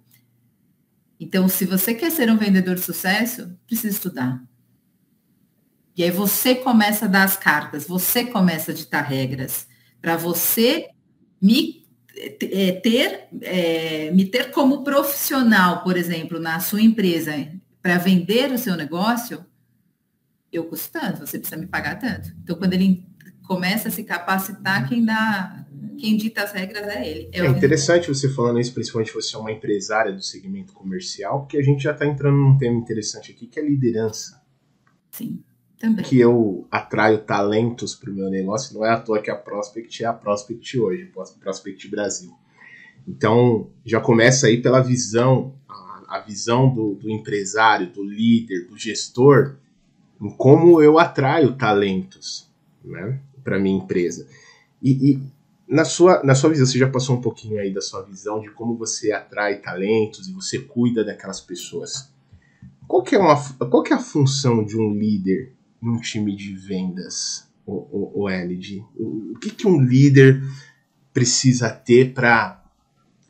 [1.18, 4.40] Então, se você quer ser um vendedor de sucesso, precisa estudar.
[5.96, 9.66] E aí você começa a dar as cartas, você começa a ditar regras
[10.00, 10.90] para você
[11.40, 11.85] me
[12.16, 17.32] é, ter, é, me ter como profissional, por exemplo, na sua empresa,
[17.82, 19.44] para vender o seu negócio,
[20.53, 22.31] eu custo tanto, você precisa me pagar tanto.
[22.43, 23.07] Então, quando ele
[23.47, 25.67] começa a se capacitar, quem dá,
[25.99, 27.31] quem dita as regras é ele.
[27.33, 31.57] É, é interessante você falando isso, principalmente você é uma empresária do segmento comercial, porque
[31.57, 34.43] a gente já está entrando num tema interessante aqui, que é liderança.
[35.11, 35.43] Sim.
[35.79, 36.05] Também.
[36.05, 38.73] que eu atraio talentos para o meu negócio.
[38.73, 41.11] Não é à toa que a Prospect é a Prospect hoje,
[41.41, 42.33] Prospect Brasil.
[43.07, 48.79] Então, já começa aí pela visão, a, a visão do, do, empresário, do líder, do
[48.79, 49.57] gestor,
[50.30, 52.48] como eu atraio talentos
[52.85, 54.28] né, para minha empresa.
[54.80, 55.22] E, e,
[55.68, 58.50] na, sua, na sua visão, você já passou um pouquinho aí da sua visão de
[58.50, 62.12] como você atrai talentos e você cuida daquelas pessoas.
[62.87, 63.37] Qual que é, uma,
[63.70, 68.28] qual que é a função de um líder num time de vendas, o, o, o?
[68.96, 70.42] O, o que, que um líder
[71.12, 72.62] precisa ter para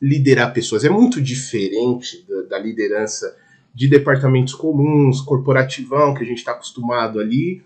[0.00, 0.85] liderar pessoas?
[0.85, 3.37] É muito diferente da, da liderança
[3.75, 7.63] de departamentos comuns, corporativão, que a gente está acostumado ali,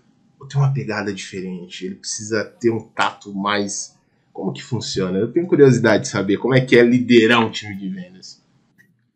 [0.47, 1.85] tem uma pegada diferente?
[1.85, 3.95] Ele precisa ter um tato mais.
[4.31, 5.17] Como que funciona?
[5.17, 8.41] Eu tenho curiosidade de saber como é que é liderar um time de vendas.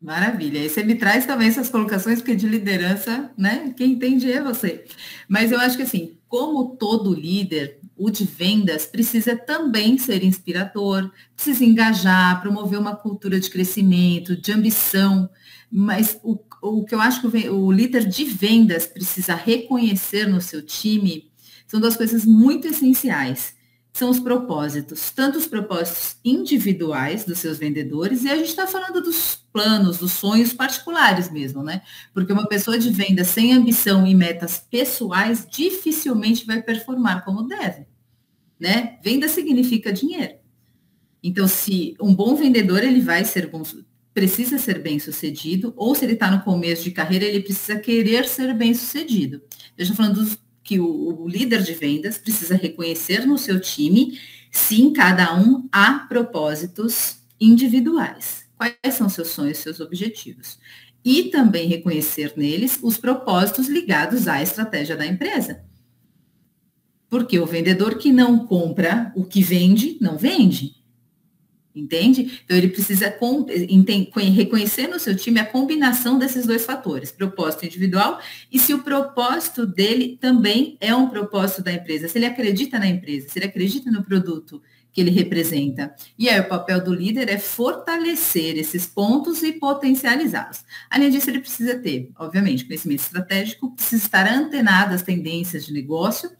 [0.00, 0.58] Maravilha.
[0.58, 3.72] E você me traz também essas colocações, porque de liderança, né?
[3.76, 4.84] Quem entende é você.
[5.28, 11.08] Mas eu acho que assim, como todo líder, o de vendas precisa também ser inspirador,
[11.36, 15.30] precisa engajar, promover uma cultura de crescimento, de ambição.
[15.70, 20.40] Mas o, o que eu acho que o, o líder de vendas precisa reconhecer no
[20.40, 21.30] seu time
[21.66, 23.54] são duas coisas muito essenciais
[23.92, 29.02] são os propósitos, tanto os propósitos individuais dos seus vendedores, e a gente está falando
[29.02, 31.82] dos planos, dos sonhos particulares mesmo, né?
[32.14, 37.86] Porque uma pessoa de venda sem ambição e metas pessoais dificilmente vai performar como deve,
[38.58, 38.98] né?
[39.04, 40.36] Venda significa dinheiro.
[41.22, 43.50] Então, se um bom vendedor, ele vai ser
[44.14, 48.26] precisa ser bem sucedido, ou se ele está no começo de carreira, ele precisa querer
[48.26, 49.40] ser bem sucedido.
[49.76, 54.18] Eu estou falando dos que o, o líder de vendas precisa reconhecer no seu time
[54.50, 58.44] se em cada um há propósitos individuais.
[58.56, 60.58] Quais são seus sonhos, seus objetivos?
[61.04, 65.64] E também reconhecer neles os propósitos ligados à estratégia da empresa.
[67.08, 70.81] Porque o vendedor que não compra o que vende, não vende.
[71.74, 72.40] Entende?
[72.44, 73.16] Então, ele precisa
[74.34, 79.66] reconhecer no seu time a combinação desses dois fatores, propósito individual e se o propósito
[79.66, 83.90] dele também é um propósito da empresa, se ele acredita na empresa, se ele acredita
[83.90, 84.60] no produto
[84.92, 85.94] que ele representa.
[86.18, 90.64] E aí, o papel do líder é fortalecer esses pontos e potencializá-los.
[90.90, 96.30] Além disso, ele precisa ter, obviamente, conhecimento estratégico, precisa estar antenado às tendências de negócio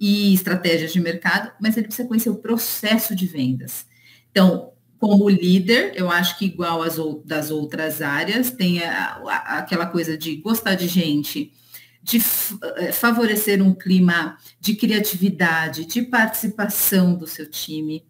[0.00, 3.86] e estratégias de mercado, mas ele precisa conhecer o processo de vendas.
[4.30, 9.86] Então, como líder, eu acho que igual às das outras áreas, tem a, a, aquela
[9.86, 11.52] coisa de gostar de gente,
[12.02, 12.18] de
[12.76, 18.02] eh, favorecer um clima de criatividade, de participação do seu time,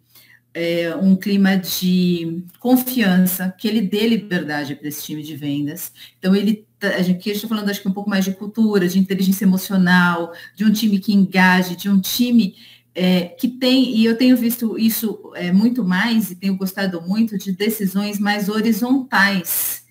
[0.54, 5.92] é, um clima de confiança, que ele dê liberdade para esse time de vendas.
[6.18, 8.98] Então, ele tá, a gente está falando, acho que um pouco mais de cultura, de
[8.98, 12.56] inteligência emocional, de um time que engaje, de um time
[13.00, 17.38] é, que tem, e eu tenho visto isso é, muito mais, e tenho gostado muito,
[17.38, 19.84] de decisões mais horizontais,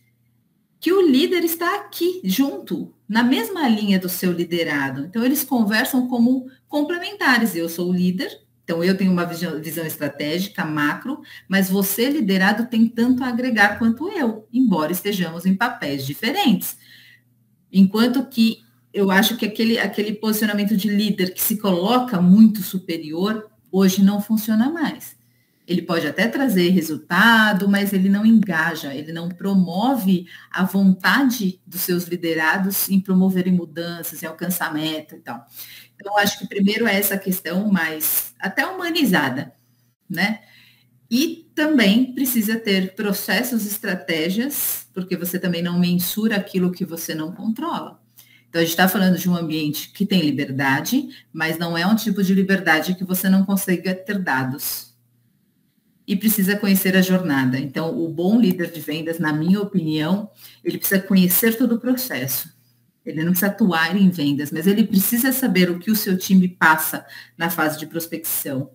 [0.78, 5.06] que o líder está aqui, junto, na mesma linha do seu liderado.
[5.06, 7.56] Então, eles conversam como complementares.
[7.56, 8.30] Eu sou o líder,
[8.65, 13.80] então eu tenho uma visão, visão estratégica macro, mas você, liderado, tem tanto a agregar
[13.80, 16.78] quanto eu, embora estejamos em papéis diferentes.
[17.72, 18.66] Enquanto que
[18.97, 24.19] eu acho que aquele, aquele posicionamento de líder que se coloca muito superior, hoje não
[24.19, 25.15] funciona mais.
[25.67, 31.81] Ele pode até trazer resultado, mas ele não engaja, ele não promove a vontade dos
[31.81, 35.45] seus liderados em promoverem mudanças, em alcançar meta e tal.
[35.95, 39.53] Então, acho que primeiro é essa questão mais até humanizada,
[40.10, 40.39] né?
[41.10, 47.31] E também precisa ter processos, estratégias, porque você também não mensura aquilo que você não
[47.31, 48.07] controla.
[48.58, 51.96] Então, a gente está falando de um ambiente que tem liberdade, mas não é um
[51.96, 54.96] tipo de liberdade que você não consiga ter dados.
[56.08, 57.60] E precisa conhecer a jornada.
[57.60, 60.32] Então, o bom líder de vendas, na minha opinião,
[60.63, 62.50] ele precisa conhecer todo o processo.
[63.06, 66.48] Ele não precisa atuar em vendas, mas ele precisa saber o que o seu time
[66.48, 67.06] passa
[67.38, 68.72] na fase de prospecção.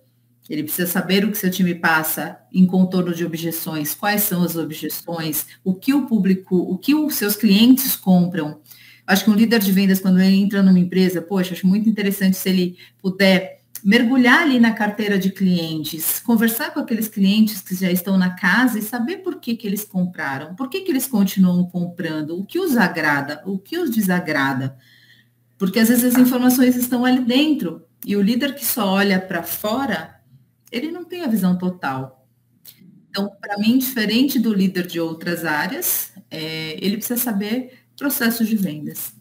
[0.49, 4.55] Ele precisa saber o que seu time passa em contorno de objeções, quais são as
[4.55, 8.61] objeções, o que o público, o que os seus clientes compram,
[9.05, 12.37] Acho que um líder de vendas, quando ele entra numa empresa, poxa, acho muito interessante
[12.37, 17.91] se ele puder mergulhar ali na carteira de clientes, conversar com aqueles clientes que já
[17.91, 21.65] estão na casa e saber por que, que eles compraram, por que, que eles continuam
[21.65, 24.77] comprando, o que os agrada, o que os desagrada.
[25.57, 29.43] Porque às vezes as informações estão ali dentro e o líder que só olha para
[29.43, 30.21] fora,
[30.71, 32.25] ele não tem a visão total.
[33.09, 38.55] Então, para mim, diferente do líder de outras áreas, é, ele precisa saber processos de
[38.55, 39.13] vendas.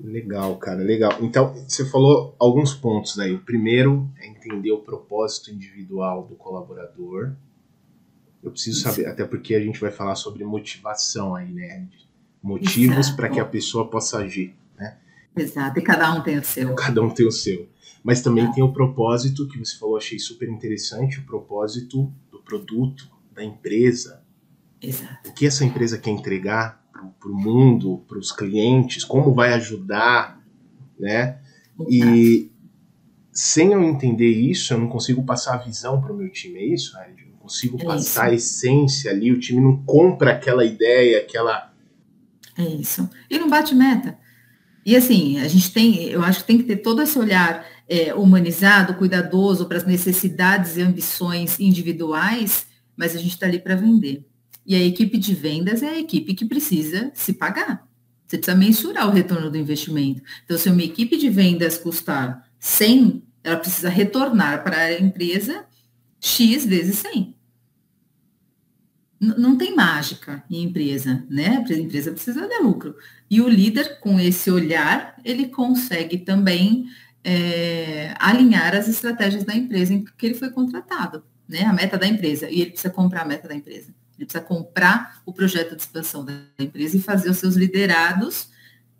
[0.00, 1.18] Legal, cara, legal.
[1.20, 3.34] Então, você falou alguns pontos aí.
[3.34, 7.32] O primeiro é entender o propósito individual do colaborador.
[8.42, 11.88] Eu preciso saber, até porque a gente vai falar sobre motivação aí, né?
[12.40, 14.96] Motivos para que a pessoa possa agir, né?
[15.36, 16.74] Exato, e cada um tem o seu.
[16.76, 17.68] Cada um tem o seu.
[18.02, 18.52] Mas também ah.
[18.52, 24.22] tem o propósito que você falou, achei super interessante, o propósito do produto, da empresa.
[24.80, 25.28] Exato.
[25.28, 26.87] O que essa empresa quer entregar
[27.18, 30.40] para o mundo, para os clientes, como vai ajudar,
[30.98, 31.38] né?
[31.88, 32.50] E
[33.32, 36.64] sem eu entender isso, eu não consigo passar a visão para o meu time, é
[36.64, 37.22] isso, Ed?
[37.22, 38.32] Eu não consigo é passar isso.
[38.32, 41.72] a essência ali, o time não compra aquela ideia, aquela...
[42.56, 43.08] É isso.
[43.30, 44.18] E não bate meta.
[44.84, 48.12] E assim, a gente tem, eu acho que tem que ter todo esse olhar é,
[48.12, 54.27] humanizado, cuidadoso para as necessidades e ambições individuais, mas a gente está ali para vender.
[54.68, 57.88] E a equipe de vendas é a equipe que precisa se pagar.
[58.26, 60.22] Você precisa mensurar o retorno do investimento.
[60.44, 65.64] Então, se uma equipe de vendas custar 100, ela precisa retornar para a empresa
[66.20, 67.34] X vezes 100.
[69.22, 71.64] N não tem mágica em empresa, né?
[71.66, 72.94] A empresa precisa de lucro.
[73.30, 76.90] E o líder, com esse olhar, ele consegue também
[77.24, 81.62] é, alinhar as estratégias da empresa em que ele foi contratado, né?
[81.62, 82.50] A meta da empresa.
[82.50, 83.94] E ele precisa comprar a meta da empresa.
[84.18, 88.50] Ele precisa comprar o projeto de expansão da empresa e fazer os seus liderados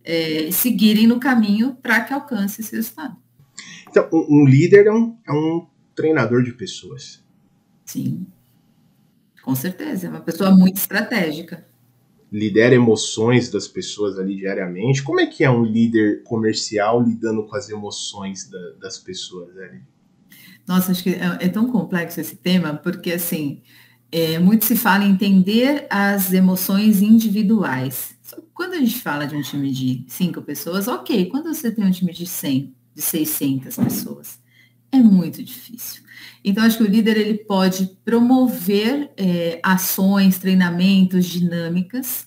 [0.04, 3.16] é, seguirem no caminho para que alcance esse resultado.
[3.90, 7.24] Então, um líder é um, é um treinador de pessoas.
[7.84, 8.26] Sim,
[9.42, 10.06] com certeza.
[10.06, 11.66] É uma pessoa muito estratégica.
[12.30, 15.02] Lidera emoções das pessoas ali diariamente.
[15.02, 19.80] Como é que é um líder comercial lidando com as emoções da, das pessoas ali?
[20.66, 23.62] Nossa, acho que é, é tão complexo esse tema, porque assim,
[24.10, 28.16] é, muito se fala em entender as emoções individuais.
[28.54, 31.26] Quando a gente fala de um time de cinco pessoas, ok.
[31.26, 34.40] Quando você tem um time de 100, de 600 pessoas,
[34.90, 36.02] é muito difícil.
[36.44, 42.26] Então, acho que o líder ele pode promover é, ações, treinamentos, dinâmicas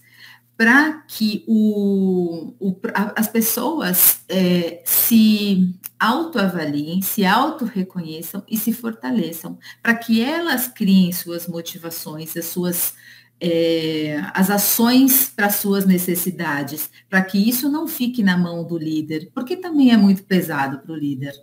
[0.62, 2.80] para que o, o,
[3.15, 11.47] as pessoas é, se autoavaliem, se auto-reconheçam e se fortaleçam, para que elas criem suas
[11.47, 12.93] motivações, as suas
[13.39, 19.32] é, as ações para suas necessidades, para que isso não fique na mão do líder,
[19.34, 21.34] porque também é muito pesado para o líder.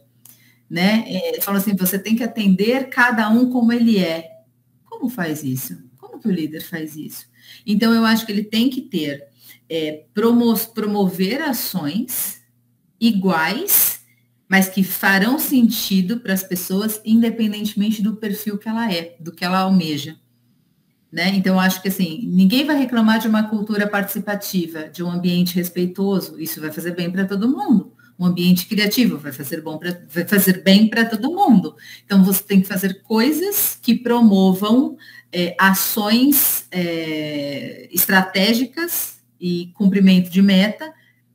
[0.71, 1.05] Né?
[1.09, 4.31] É, fala assim, você tem que atender cada um como ele é.
[4.85, 5.77] Como faz isso?
[5.99, 7.27] Como que o líder faz isso?
[7.67, 9.29] Então, eu acho que ele tem que ter,
[9.69, 12.41] é, promo promover ações
[13.01, 14.01] iguais,
[14.49, 19.45] mas que farão sentido para as pessoas, independentemente do perfil que ela é, do que
[19.45, 20.17] ela almeja.
[21.11, 21.35] Né?
[21.35, 25.55] Então, eu acho que assim, ninguém vai reclamar de uma cultura participativa, de um ambiente
[25.55, 27.93] respeitoso, isso vai fazer bem para todo mundo.
[28.19, 31.77] Um ambiente criativo vai fazer, bom pra, vai fazer bem para todo mundo.
[32.05, 34.97] Então, você tem que fazer coisas que promovam
[35.33, 40.93] é, ações é, estratégicas e cumprimento de meta,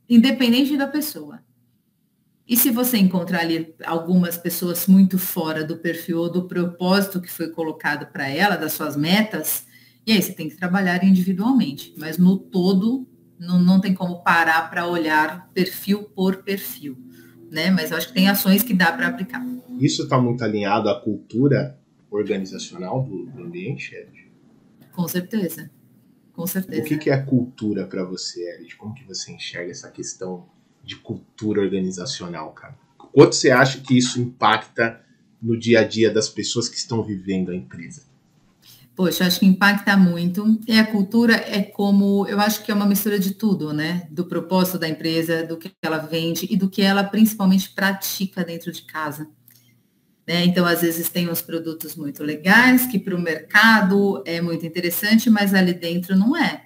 [0.08, 1.40] independente da pessoa.
[2.46, 7.30] E se você encontrar ali algumas pessoas muito fora do perfil ou do propósito que
[7.30, 9.66] foi colocado para ela, das suas metas,
[10.06, 11.94] e aí você tem que trabalhar individualmente.
[11.96, 16.98] Mas no todo, não, não tem como parar para olhar perfil por perfil.
[17.50, 17.70] Né?
[17.70, 19.42] Mas eu acho que tem ações que dá para aplicar.
[19.80, 21.78] Isso está muito alinhado à cultura
[22.14, 24.30] organizacional do, do ambiente, Ed?
[24.92, 25.70] Com certeza.
[26.32, 26.82] Com certeza.
[26.82, 28.76] O que, que é cultura para você, Ed?
[28.76, 30.46] Como que você enxerga essa questão
[30.82, 32.76] de cultura organizacional, cara?
[32.96, 35.00] Quanto você acha que isso impacta
[35.40, 38.02] no dia a dia das pessoas que estão vivendo a empresa?
[38.96, 40.60] Poxa, acho que impacta muito.
[40.68, 44.06] E a cultura é como, eu acho que é uma mistura de tudo, né?
[44.10, 48.70] Do propósito da empresa, do que ela vende e do que ela principalmente pratica dentro
[48.70, 49.28] de casa.
[50.26, 50.44] Né?
[50.44, 55.28] Então, às vezes, tem uns produtos muito legais que para o mercado é muito interessante,
[55.28, 56.64] mas ali dentro não é.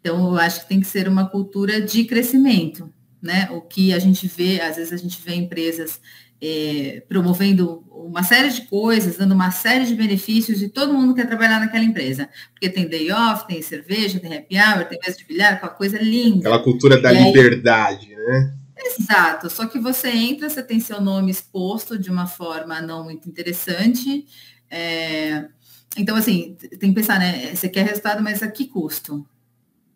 [0.00, 2.92] Então, eu acho que tem que ser uma cultura de crescimento.
[3.22, 3.48] Né?
[3.52, 6.00] O que a gente vê, às vezes a gente vê empresas
[6.42, 11.26] é, promovendo uma série de coisas, dando uma série de benefícios e todo mundo quer
[11.26, 12.28] trabalhar naquela empresa.
[12.52, 15.98] Porque tem day off, tem cerveja, tem happy hour, tem mesa de bilhar, aquela coisa
[15.98, 16.48] linda.
[16.48, 18.54] Aquela cultura da e liberdade, aí, né?
[18.82, 23.28] Exato, só que você entra, você tem seu nome exposto de uma forma não muito
[23.28, 24.26] interessante.
[24.70, 25.48] É,
[25.96, 27.54] então, assim, tem que pensar, né?
[27.54, 29.26] Você quer resultado, mas a que custo?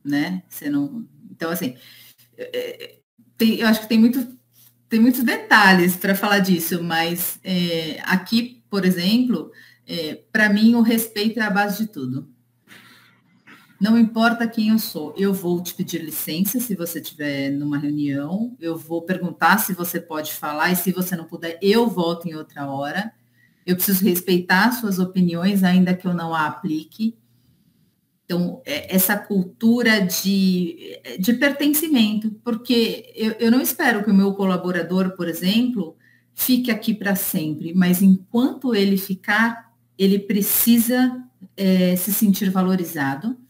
[0.05, 0.43] Né?
[0.49, 1.07] Você não.
[1.31, 1.77] Então, assim,
[2.37, 2.99] é,
[3.39, 4.39] tem, eu acho que tem, muito,
[4.89, 9.51] tem muitos detalhes para falar disso, mas é, aqui, por exemplo,
[10.33, 12.29] para mim, o respeito é a base de tudo.
[13.85, 18.57] Não importa quem eu sou, eu vou te pedir licença se você estiver numa reunião,
[18.59, 22.35] eu vou perguntar se você pode falar e se você não puder, eu volto em
[22.35, 23.13] outra hora.
[23.67, 27.15] Eu preciso respeitar suas opiniões, ainda que eu não a aplique.
[28.25, 34.33] Então, é, essa cultura de, de pertencimento, porque eu, eu não espero que o meu
[34.33, 35.95] colaborador, por exemplo,
[36.33, 41.23] fique aqui para sempre, mas enquanto ele ficar, ele precisa
[41.55, 43.44] é, se sentir valorizado.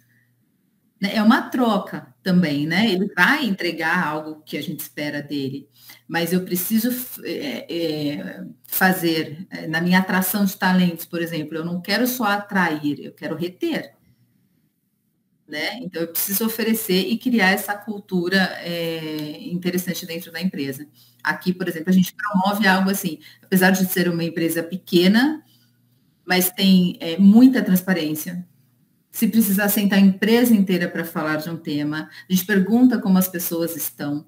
[1.01, 1.17] Né?
[1.17, 2.91] É uma troca também, né?
[2.91, 5.69] Ele vai entregar algo que a gente espera dele,
[6.09, 6.91] mas eu preciso
[7.25, 12.25] é, é, fazer, é, na minha atração de talentos, por exemplo, eu não quero só
[12.25, 13.95] atrair, eu quero reter
[15.47, 15.79] né?
[15.81, 20.87] Então eu preciso oferecer e criar essa cultura é, interessante dentro da empresa.
[21.23, 25.43] Aqui, por exemplo, a gente promove algo assim, apesar de ser uma empresa pequena,
[26.27, 28.47] mas tem é, muita transparência.
[29.15, 33.17] Se precisar sentar a empresa inteira para falar de um tema, a gente pergunta como
[33.17, 34.27] as pessoas estão.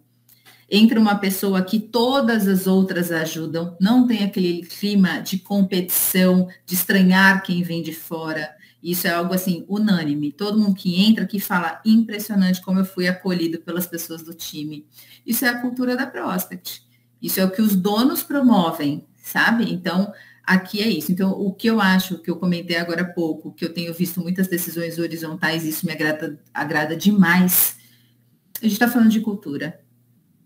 [0.70, 6.74] Entra uma pessoa que todas as outras ajudam, não tem aquele clima de competição, de
[6.74, 8.54] estranhar quem vem de fora
[8.86, 10.30] isso é algo assim unânime.
[10.30, 14.86] Todo mundo que entra aqui fala impressionante como eu fui acolhido pelas pessoas do time.
[15.26, 16.82] Isso é a cultura da Prospect.
[17.20, 19.72] Isso é o que os donos promovem, sabe?
[19.72, 20.12] Então,
[20.46, 21.10] aqui é isso.
[21.10, 24.20] Então, o que eu acho, que eu comentei agora há pouco, que eu tenho visto
[24.20, 27.76] muitas decisões horizontais, isso me agrada, agrada demais.
[28.58, 29.80] A gente está falando de cultura,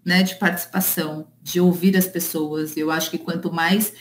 [0.05, 0.23] né?
[0.23, 2.77] De participação, de ouvir as pessoas.
[2.77, 3.93] Eu acho que quanto mais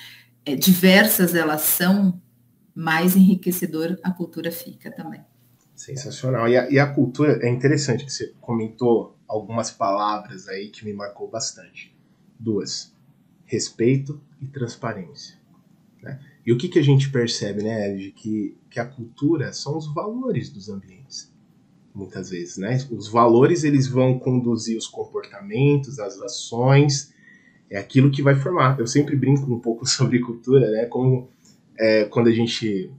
[0.46, 2.20] é, diversas elas são,
[2.74, 5.22] mais enriquecedor a cultura fica também.
[5.76, 6.48] Sensacional.
[6.48, 10.94] E a, e a, cultura, é interessante que você comentou algumas palavras aí que me
[10.94, 11.96] marcou bastante.
[12.40, 12.94] Duas:
[13.46, 15.39] respeito e transparência.
[16.46, 19.94] E o que, que a gente percebe, né, Ed, que, que a cultura são os
[19.94, 21.32] valores dos ambientes.
[21.94, 22.78] Muitas vezes, né?
[22.92, 27.14] Os valores eles vão conduzir os comportamentos, as ações,
[27.70, 28.80] é aquilo que vai formar.
[28.80, 30.86] Eu sempre brinco um pouco sobre cultura, né?
[30.86, 31.30] Como
[31.78, 32.92] é, quando a gente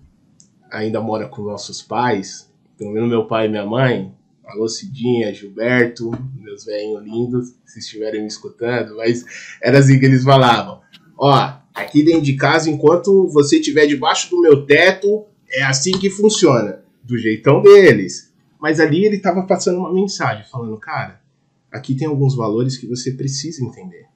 [0.70, 4.14] ainda mora com nossos pais, pelo menos meu pai e minha mãe,
[4.44, 9.24] alô Cidinha, Gilberto, meus velhinhos lindos, se estiverem me escutando, mas
[9.62, 10.80] era assim que eles falavam.
[11.16, 16.10] Ó, aqui dentro de casa, enquanto você estiver debaixo do meu teto, é assim que
[16.10, 18.32] funciona, do jeitão deles.
[18.60, 21.20] Mas ali ele estava passando uma mensagem, falando, cara,
[21.70, 24.06] aqui tem alguns valores que você precisa entender.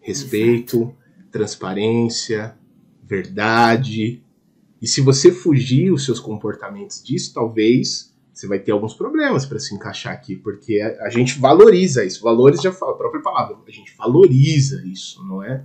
[0.00, 0.96] Respeito, Exato.
[1.30, 2.56] transparência,
[3.02, 4.22] verdade.
[4.80, 9.58] E se você fugir os seus comportamentos disso, talvez você vai ter alguns problemas para
[9.58, 12.22] se encaixar aqui, porque a, a, gente valoriza isso.
[12.22, 15.64] Valores já fala, a própria palavra, a gente valoriza isso, não é?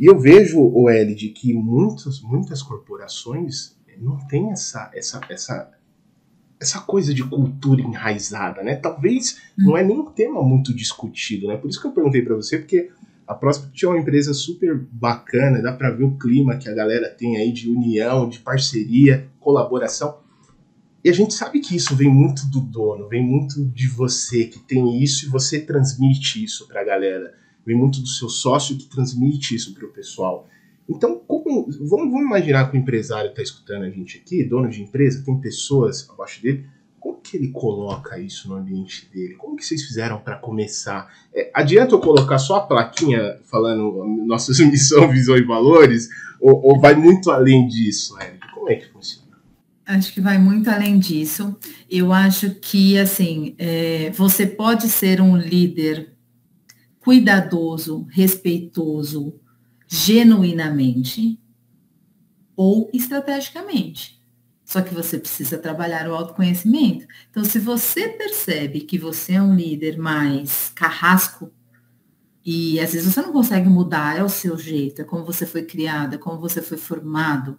[0.00, 5.70] E eu vejo, o de que muitas, muitas corporações não têm essa, essa, essa,
[6.58, 8.76] essa coisa de cultura enraizada, né?
[8.76, 11.58] Talvez não é nem um tema muito discutido, né?
[11.58, 12.90] Por isso que eu perguntei para você, porque
[13.26, 17.10] a Prospect é uma empresa super bacana, dá para ver o clima que a galera
[17.10, 20.18] tem aí de união, de parceria, colaboração.
[21.04, 24.60] E a gente sabe que isso vem muito do dono, vem muito de você que
[24.60, 27.34] tem isso e você transmite isso para a galera.
[27.70, 30.48] Vem muito do seu sócio que transmite isso para o pessoal.
[30.88, 34.82] Então, como, vamos, vamos imaginar que o empresário está escutando a gente aqui, dono de
[34.82, 36.66] empresa, tem pessoas abaixo dele
[37.00, 39.34] como que ele coloca isso no ambiente dele?
[39.34, 41.10] Como que vocês fizeram para começar?
[41.34, 46.08] É, adianta eu colocar só a plaquinha falando nossa missão, visão e valores?
[46.38, 48.48] Ou, ou vai muito além disso, Érica?
[48.54, 49.30] Como é que funciona?
[49.86, 51.56] Acho que vai muito além disso.
[51.90, 56.12] Eu acho que, assim, é, você pode ser um líder
[57.10, 59.34] cuidadoso, respeitoso,
[59.88, 61.40] genuinamente
[62.54, 64.22] ou estrategicamente.
[64.64, 67.08] Só que você precisa trabalhar o autoconhecimento.
[67.28, 71.50] Então, se você percebe que você é um líder mais carrasco,
[72.46, 75.64] e às vezes você não consegue mudar, é o seu jeito, é como você foi
[75.64, 77.58] criado, é como você foi formado.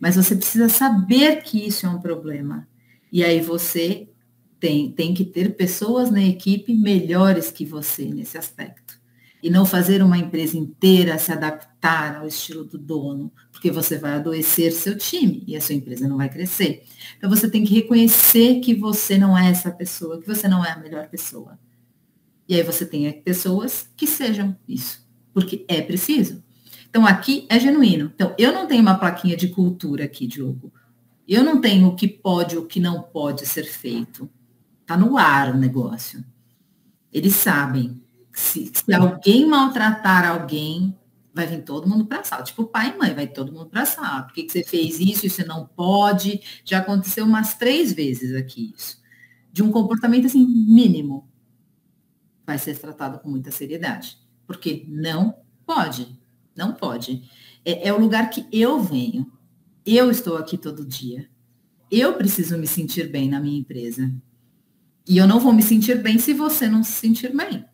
[0.00, 2.66] Mas você precisa saber que isso é um problema.
[3.12, 4.08] E aí você
[4.64, 8.98] tem, tem que ter pessoas na equipe melhores que você nesse aspecto
[9.42, 14.14] e não fazer uma empresa inteira se adaptar ao estilo do dono, porque você vai
[14.14, 16.82] adoecer seu time e a sua empresa não vai crescer.
[17.18, 20.70] Então você tem que reconhecer que você não é essa pessoa, que você não é
[20.70, 21.58] a melhor pessoa.
[22.48, 26.42] E aí você tem pessoas que sejam isso, porque é preciso.
[26.88, 28.10] Então aqui é genuíno.
[28.14, 30.72] Então eu não tenho uma plaquinha de cultura aqui, Diogo.
[31.28, 34.26] Eu não tenho o que pode, o que não pode ser feito.
[34.86, 36.24] Tá no ar o negócio.
[37.12, 38.02] Eles sabem
[38.34, 40.96] se, se alguém maltratar alguém,
[41.32, 42.42] vai vir todo mundo para a sala.
[42.42, 44.22] Tipo, pai e mãe, vai todo mundo para a sala.
[44.22, 45.26] Por que, que você fez isso?
[45.26, 46.40] Isso não pode.
[46.64, 49.02] Já aconteceu umas três vezes aqui isso.
[49.52, 51.28] de um comportamento assim mínimo,
[52.44, 56.18] vai ser tratado com muita seriedade, porque não pode,
[56.56, 57.22] não pode.
[57.64, 59.32] É, é o lugar que eu venho.
[59.86, 61.28] Eu estou aqui todo dia.
[61.90, 64.12] Eu preciso me sentir bem na minha empresa.
[65.06, 67.64] E eu não vou me sentir bem se você não se sentir bem.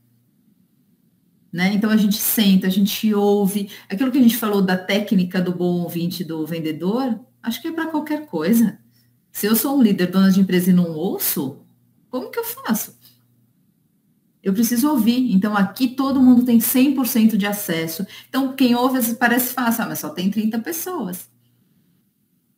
[1.52, 1.72] Né?
[1.74, 3.70] Então a gente senta, a gente ouve.
[3.88, 7.72] Aquilo que a gente falou da técnica do bom ouvinte do vendedor, acho que é
[7.72, 8.78] para qualquer coisa.
[9.32, 11.60] Se eu sou um líder, dona de empresa e não ouço,
[12.08, 12.98] como que eu faço?
[14.42, 15.32] Eu preciso ouvir.
[15.32, 18.06] Então, aqui todo mundo tem 100% de acesso.
[18.28, 21.28] Então, quem ouve, às vezes parece fácil, ah, mas só tem 30 pessoas.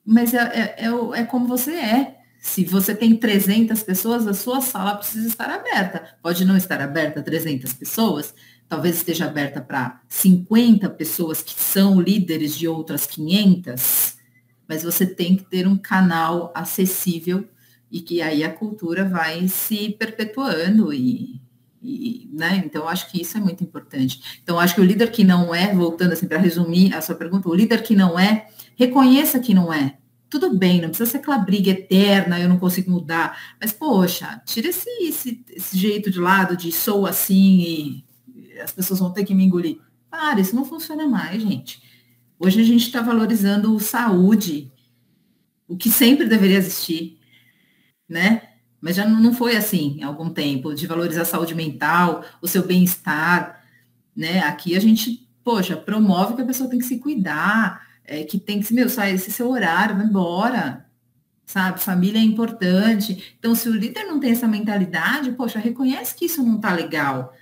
[0.05, 2.22] Mas é, é, é, é como você é.
[2.43, 6.17] Se você tem 300 pessoas, a sua sala precisa estar aberta.
[6.21, 8.35] Pode não estar aberta a 300 pessoas,
[8.69, 14.17] talvez esteja aberta para 50 pessoas que são líderes de outras 500,
[14.67, 17.49] mas você tem que ter um canal acessível
[17.89, 21.41] e que aí a cultura vai se perpetuando e,
[21.81, 22.61] e, né?
[22.67, 24.41] Então, acho que isso é muito importante.
[24.43, 27.49] Então, acho que o líder que não é, voltando assim para resumir a sua pergunta,
[27.49, 30.02] o líder que não é, reconheça que não é.
[30.33, 33.55] Tudo bem, não precisa ser aquela briga eterna, eu não consigo mudar.
[33.61, 38.05] Mas, poxa, tira esse, esse, esse jeito de lado de sou assim e
[38.59, 39.79] as pessoas vão ter que me engolir.
[40.11, 41.83] Para, isso não funciona mais, gente.
[42.39, 44.73] Hoje a gente está valorizando saúde,
[45.69, 47.21] o que sempre deveria existir,
[48.09, 48.41] né?
[48.81, 52.67] Mas já não foi assim há algum tempo, de valorizar a saúde mental, o seu
[52.67, 53.63] bem-estar,
[54.17, 54.41] né?
[54.45, 58.61] Aqui a gente, poxa, promove que a pessoa tem que se cuidar, é, que tem
[58.61, 60.85] que se, meu, sai esse seu horário, vai embora,
[61.47, 61.81] sabe?
[61.81, 63.35] Família é importante.
[63.39, 67.35] Então, se o líder não tem essa mentalidade, poxa, reconhece que isso não tá legal.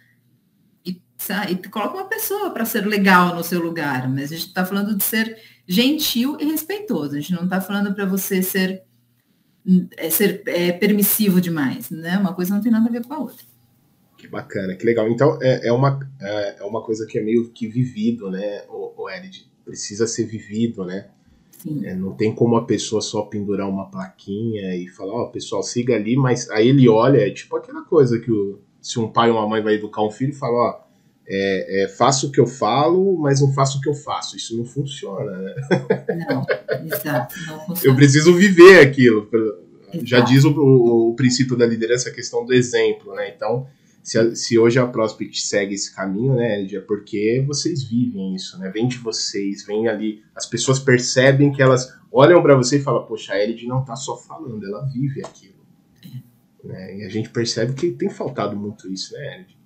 [0.86, 4.46] E, sabe, e coloca uma pessoa para ser legal no seu lugar, mas a gente
[4.46, 7.16] está falando de ser gentil e respeitoso.
[7.16, 8.84] A gente não está falando para você ser
[9.96, 12.16] é ser é, permissivo demais, né?
[12.16, 13.44] Uma coisa não tem nada a ver com a outra.
[14.16, 15.08] Que bacana, que legal.
[15.08, 19.02] Então é, é uma, é, é uma coisa que é meio que vivido, né, o,
[19.02, 19.10] o?
[19.64, 21.08] Precisa ser vivido, né?
[21.84, 25.62] É, não tem como a pessoa só pendurar uma plaquinha e falar, ó, oh, pessoal,
[25.62, 29.30] siga ali, mas aí ele olha, é tipo aquela coisa que o, se um pai
[29.30, 30.80] ou uma mãe vai educar um filho e fala, ó,
[31.28, 34.36] é, é, faço o que eu falo, mas não faço o que eu faço.
[34.36, 35.54] Isso não funciona, né?
[36.28, 36.44] Não,
[36.86, 37.92] exato, não funciona.
[37.92, 39.28] Eu preciso viver aquilo.
[39.92, 40.06] Exato.
[40.06, 43.32] Já diz o, o, o, princípio da liderança, a questão do exemplo, né?
[43.34, 43.66] Então,
[44.02, 48.70] se, se hoje a Prospect segue esse caminho, né, é porque vocês vivem isso, né?
[48.70, 53.06] Vem de vocês, vem ali, as pessoas percebem que elas olham para você e falam,
[53.06, 55.60] poxa, a Elid não tá só falando, ela vive aquilo.
[56.04, 56.66] É.
[56.66, 56.98] Né?
[56.98, 59.58] E a gente percebe que tem faltado muito isso, né, Elid?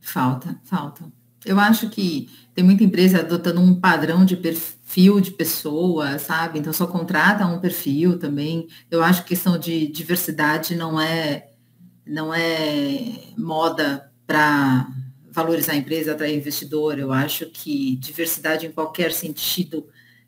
[0.00, 1.04] Falta, falta.
[1.44, 6.58] Eu acho que tem muita empresa adotando um padrão de perfil de pessoa, sabe?
[6.58, 8.66] Então só contrata um perfil também.
[8.90, 11.55] Eu acho que questão de diversidade não é
[12.06, 14.88] não é moda para
[15.30, 16.98] valorizar a empresa, atrair investidor.
[16.98, 19.86] Eu acho que diversidade em qualquer sentido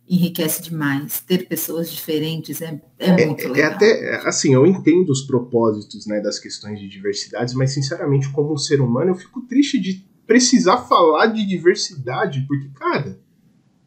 [0.08, 1.20] enriquece demais.
[1.20, 3.70] Ter pessoas diferentes é, é, é muito é legal.
[3.70, 8.52] É até, assim, eu entendo os propósitos né, das questões de diversidade, mas sinceramente, como
[8.52, 13.18] um ser humano, eu fico triste de precisar falar de diversidade, porque, cara,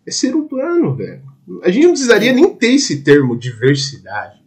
[0.06, 1.24] é ser humano, velho.
[1.64, 4.41] A gente não precisaria nem ter esse termo diversidade,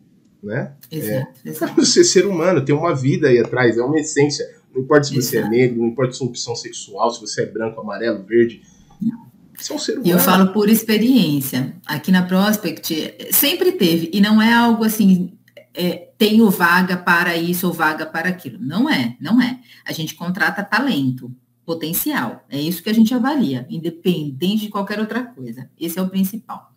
[0.44, 0.72] né?
[0.90, 1.74] Exato, é, exato.
[1.84, 4.44] Você é ser humano, tem uma vida aí atrás, é uma essência.
[4.74, 5.54] Não importa se você é exato.
[5.54, 8.60] é negro, não importa sua opção sexual, se você é branco, amarelo, verde.
[9.60, 10.06] São ser humano.
[10.06, 11.76] E eu falo por experiência.
[11.86, 15.32] Aqui na Prospect sempre teve, e não é algo assim,
[15.72, 18.58] é, tenho vaga para isso ou vaga para aquilo.
[18.60, 19.60] Não é, não é.
[19.86, 21.30] A gente contrata talento,
[21.64, 22.44] potencial.
[22.48, 25.68] É isso que a gente avalia, independente de qualquer outra coisa.
[25.78, 26.73] Esse é o principal.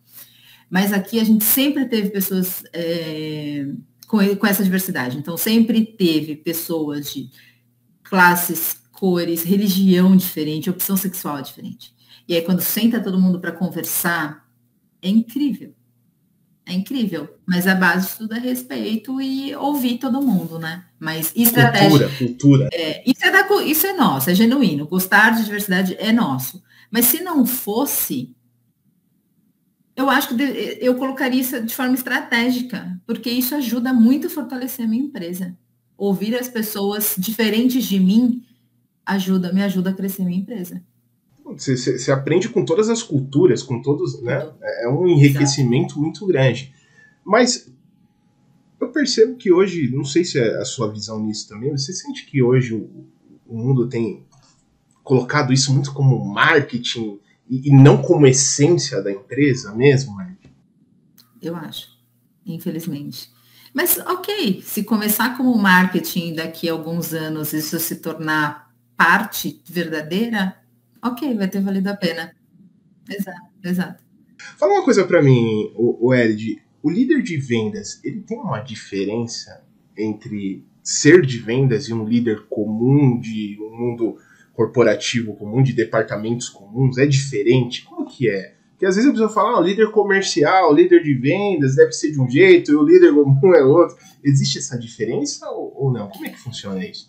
[0.70, 3.66] Mas aqui a gente sempre teve pessoas é,
[4.06, 5.16] com, com essa diversidade.
[5.16, 7.30] Então, sempre teve pessoas de
[8.02, 11.94] classes, cores, religião diferente, opção sexual diferente.
[12.26, 14.46] E aí, quando senta todo mundo para conversar,
[15.00, 15.74] é incrível.
[16.66, 17.34] É incrível.
[17.46, 20.84] Mas a base de tudo é respeito e ouvir todo mundo, né?
[21.00, 22.08] Mas estratégia.
[22.08, 22.68] Cultura, cultura.
[22.72, 24.86] É, isso, é da, isso é nosso, é genuíno.
[24.86, 26.62] Gostar de diversidade é nosso.
[26.90, 28.36] Mas se não fosse,
[29.98, 34.84] eu acho que eu colocaria isso de forma estratégica, porque isso ajuda muito a fortalecer
[34.84, 35.58] a minha empresa.
[35.96, 38.44] Ouvir as pessoas diferentes de mim
[39.04, 40.80] ajuda, me ajuda a crescer a minha empresa.
[41.44, 44.48] Você, você, aprende com todas as culturas, com todos, né?
[44.62, 46.00] É, é um enriquecimento Exato.
[46.00, 46.72] muito grande.
[47.24, 47.68] Mas
[48.80, 52.24] eu percebo que hoje, não sei se é a sua visão nisso também, você sente
[52.24, 52.88] que hoje o,
[53.44, 54.24] o mundo tem
[55.02, 57.18] colocado isso muito como marketing
[57.48, 60.38] e, e não como essência da empresa mesmo, Mark?
[61.40, 61.88] Eu acho,
[62.44, 63.30] infelizmente.
[63.72, 70.56] Mas ok, se começar como marketing daqui a alguns anos isso se tornar parte verdadeira,
[71.02, 72.34] ok, vai ter valido a pena.
[73.08, 74.04] Exato, exato.
[74.56, 76.62] Fala uma coisa para mim, o, o Ed.
[76.82, 79.64] O líder de vendas, ele tem uma diferença
[79.96, 84.16] entre ser de vendas e um líder comum de um mundo
[84.58, 86.98] corporativo comum, de departamentos comuns?
[86.98, 87.84] É diferente?
[87.84, 88.54] Como que é?
[88.72, 91.92] Porque às vezes a pessoa fala, ah, o líder comercial, o líder de vendas deve
[91.92, 93.96] ser de um jeito e o líder comum é outro.
[94.22, 96.08] Existe essa diferença ou, ou não?
[96.08, 97.08] Como é que funciona isso?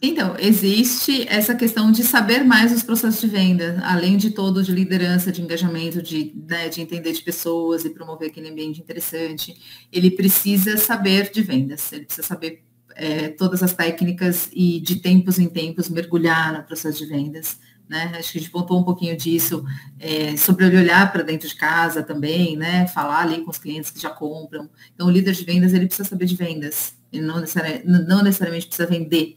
[0.00, 4.72] Então, existe essa questão de saber mais os processos de venda, além de todo de
[4.72, 9.54] liderança, de engajamento, de, né, de entender de pessoas e promover aquele ambiente interessante.
[9.92, 12.65] Ele precisa saber de vendas, ele precisa saber
[12.96, 17.58] é, todas as técnicas e de tempos em tempos mergulhar no processo de vendas.
[17.88, 18.12] Né?
[18.16, 19.64] Acho que a gente pontuou um pouquinho disso
[20.00, 22.88] é, sobre olhar para dentro de casa também, né?
[22.88, 24.68] Falar ali com os clientes que já compram.
[24.92, 26.96] Então, o líder de vendas ele precisa saber de vendas.
[27.12, 29.36] Ele não necessariamente, não necessariamente precisa vender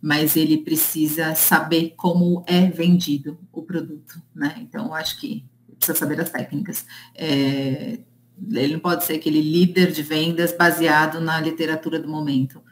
[0.00, 4.54] mas ele precisa saber como é vendido o produto, né?
[4.60, 5.44] Então, acho que
[5.78, 6.86] precisa saber as técnicas.
[7.14, 7.98] É,
[8.52, 12.62] ele não pode ser aquele líder de vendas baseado na literatura do momento.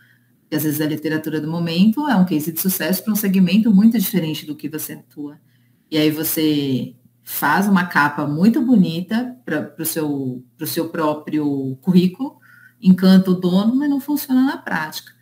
[0.45, 3.75] Porque às vezes a literatura do momento é um case de sucesso para um segmento
[3.75, 5.39] muito diferente do que você atua.
[5.91, 12.39] E aí você faz uma capa muito bonita para o seu, seu próprio currículo,
[12.81, 15.13] encanta o dono, mas não funciona na prática.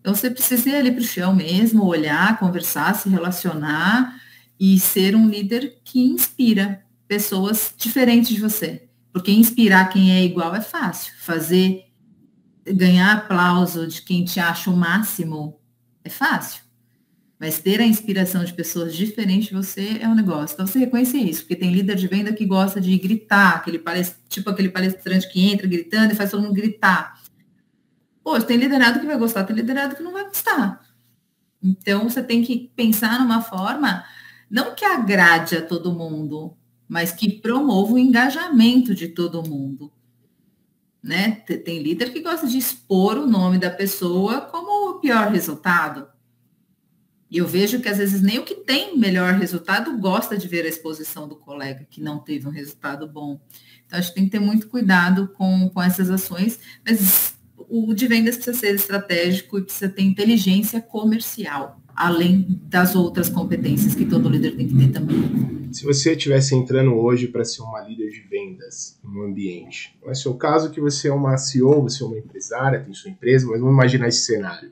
[0.00, 4.20] Então você precisa ir ali para o chão mesmo, olhar, conversar, se relacionar
[4.58, 8.88] e ser um líder que inspira pessoas diferentes de você.
[9.12, 11.12] Porque inspirar quem é igual é fácil.
[11.18, 11.84] Fazer
[12.72, 15.60] ganhar aplauso de quem te acha o máximo
[16.04, 16.62] é fácil.
[17.38, 20.54] Mas ter a inspiração de pessoas diferentes de você é um negócio.
[20.54, 23.80] Então você reconhecer isso, porque tem líder de venda que gosta de gritar, aquele
[24.28, 27.20] tipo aquele palestrante que entra gritando e faz todo mundo gritar.
[28.24, 30.82] Pô, tem liderado que vai gostar, tem liderado que não vai gostar.
[31.62, 34.04] Então, você tem que pensar numa forma,
[34.50, 36.56] não que agrade a todo mundo,
[36.88, 39.92] mas que promova o engajamento de todo mundo.
[41.02, 41.42] Né?
[41.64, 46.08] Tem líder que gosta de expor o nome da pessoa como o pior resultado.
[47.30, 50.64] E eu vejo que às vezes nem o que tem melhor resultado gosta de ver
[50.64, 53.40] a exposição do colega que não teve um resultado bom.
[53.86, 57.34] Então, acho que tem que ter muito cuidado com, com essas ações, mas
[57.68, 63.94] o de vendas precisa ser estratégico e precisa ter inteligência comercial, além das outras competências
[63.94, 65.57] que todo líder tem que ter também.
[65.72, 70.14] Se você estivesse entrando hoje para ser uma líder de vendas no ambiente, não é
[70.14, 73.60] seu caso que você é uma CEO, você é uma empresária, tem sua empresa, mas
[73.60, 74.70] vamos imaginar esse cenário.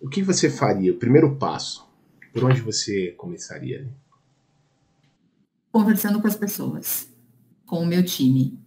[0.00, 0.92] O que você faria?
[0.92, 1.86] O primeiro passo,
[2.32, 3.88] por onde você começaria?
[5.70, 7.08] Conversando com as pessoas,
[7.66, 8.58] com o meu time,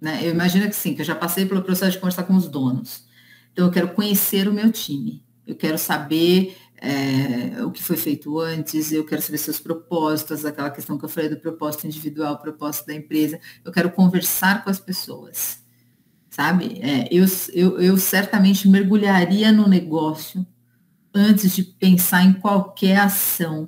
[0.00, 0.20] né?
[0.22, 3.04] Eu imagino que sim, que eu já passei pelo processo de conversar com os donos.
[3.52, 5.24] Então, eu quero conhecer o meu time.
[5.46, 10.70] Eu quero saber é, o que foi feito antes, eu quero saber seus propósitos, aquela
[10.70, 13.40] questão que eu falei do propósito individual, propósito da empresa.
[13.64, 15.62] Eu quero conversar com as pessoas,
[16.28, 16.80] sabe?
[16.82, 17.24] É, eu,
[17.54, 20.46] eu, eu certamente mergulharia no negócio
[21.14, 23.66] antes de pensar em qualquer ação.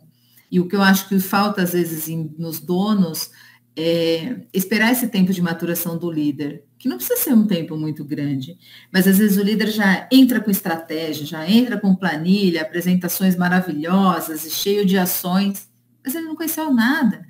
[0.51, 3.31] E o que eu acho que falta, às vezes, em, nos donos
[3.75, 8.05] é, esperar esse tempo de maturação do líder, que não precisa ser um tempo muito
[8.05, 8.59] grande,
[8.93, 14.45] mas às vezes o líder já entra com estratégia, já entra com planilha, apresentações maravilhosas
[14.45, 15.69] e cheio de ações,
[16.05, 17.27] mas ele não conheceu nada.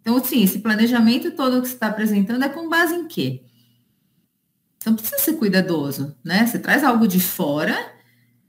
[0.00, 3.42] Então, sim, esse planejamento todo que você está apresentando é com base em quê?
[4.78, 6.46] Então precisa ser cuidadoso, né?
[6.46, 7.76] Você traz algo de fora,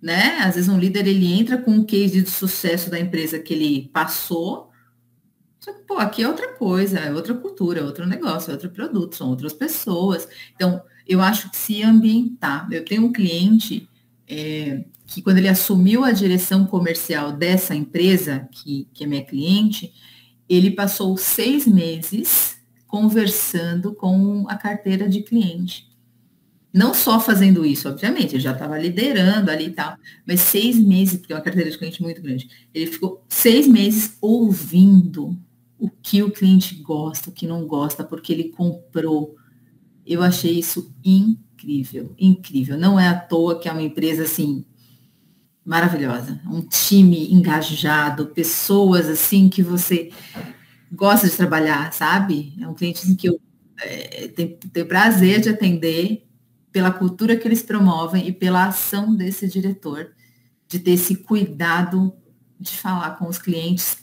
[0.02, 0.38] né?
[0.40, 3.90] Às vezes um líder ele entra com um case de sucesso da empresa que ele
[3.92, 4.69] passou,
[5.70, 8.70] só que, pô, aqui é outra coisa, é outra cultura, é outro negócio, é outro
[8.70, 10.28] produto, são outras pessoas.
[10.56, 12.68] Então, eu acho que se ambientar.
[12.72, 13.88] Eu tenho um cliente
[14.28, 19.94] é, que, quando ele assumiu a direção comercial dessa empresa, que, que é minha cliente,
[20.48, 22.58] ele passou seis meses
[22.88, 25.88] conversando com a carteira de cliente.
[26.74, 29.96] Não só fazendo isso, obviamente, ele já estava liderando ali e tal,
[30.28, 34.18] mas seis meses, porque é uma carteira de cliente muito grande, ele ficou seis meses
[34.22, 35.36] ouvindo
[35.80, 39.36] o que o cliente gosta, o que não gosta, porque ele comprou.
[40.06, 42.78] Eu achei isso incrível, incrível.
[42.78, 44.66] Não é à toa que é uma empresa assim
[45.66, 50.12] maravilhosa, um time engajado, pessoas assim que você
[50.92, 52.54] gosta de trabalhar, sabe?
[52.60, 53.40] É um cliente assim, que eu
[53.80, 56.28] é, tenho, tenho prazer de atender
[56.72, 60.12] pela cultura que eles promovem e pela ação desse diretor,
[60.68, 62.14] de ter esse cuidado
[62.60, 63.98] de falar com os clientes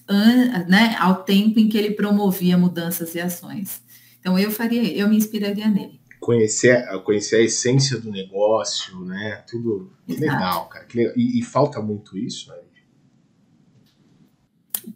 [0.66, 3.82] né, ao tempo em que ele promovia mudanças e ações.
[4.18, 6.00] Então eu faria, eu me inspiraria nele.
[6.18, 9.44] conhecer, conhecer a essência do negócio, né?
[9.48, 10.86] Tudo que legal, cara.
[11.14, 12.56] E, e, falta muito isso, né?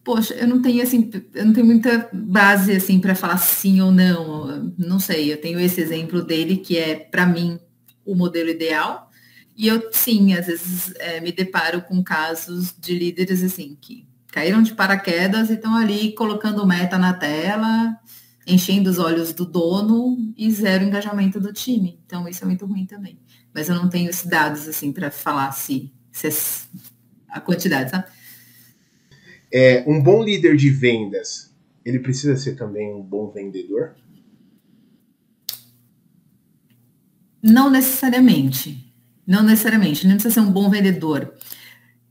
[0.03, 3.91] Poxa, eu não tenho assim, eu não tenho muita base assim para falar sim ou
[3.91, 4.73] não.
[4.79, 5.33] Não sei.
[5.33, 7.59] Eu tenho esse exemplo dele que é para mim
[8.05, 9.10] o modelo ideal.
[9.61, 14.63] E eu sim, às vezes é, me deparo com casos de líderes assim que caíram
[14.63, 17.95] de paraquedas e estão ali colocando meta na tela
[18.47, 22.01] enchendo os olhos do dono e zero engajamento do time.
[22.07, 23.21] Então isso é muito ruim também.
[23.53, 26.31] Mas eu não tenho esses dados assim para falar se, se é
[27.29, 28.07] a quantidade, sabe?
[29.53, 31.55] É, um bom líder de vendas,
[31.85, 33.95] ele precisa ser também um bom vendedor?
[37.43, 38.90] Não necessariamente.
[39.31, 40.07] Não necessariamente.
[40.07, 41.33] Não precisa ser um bom vendedor.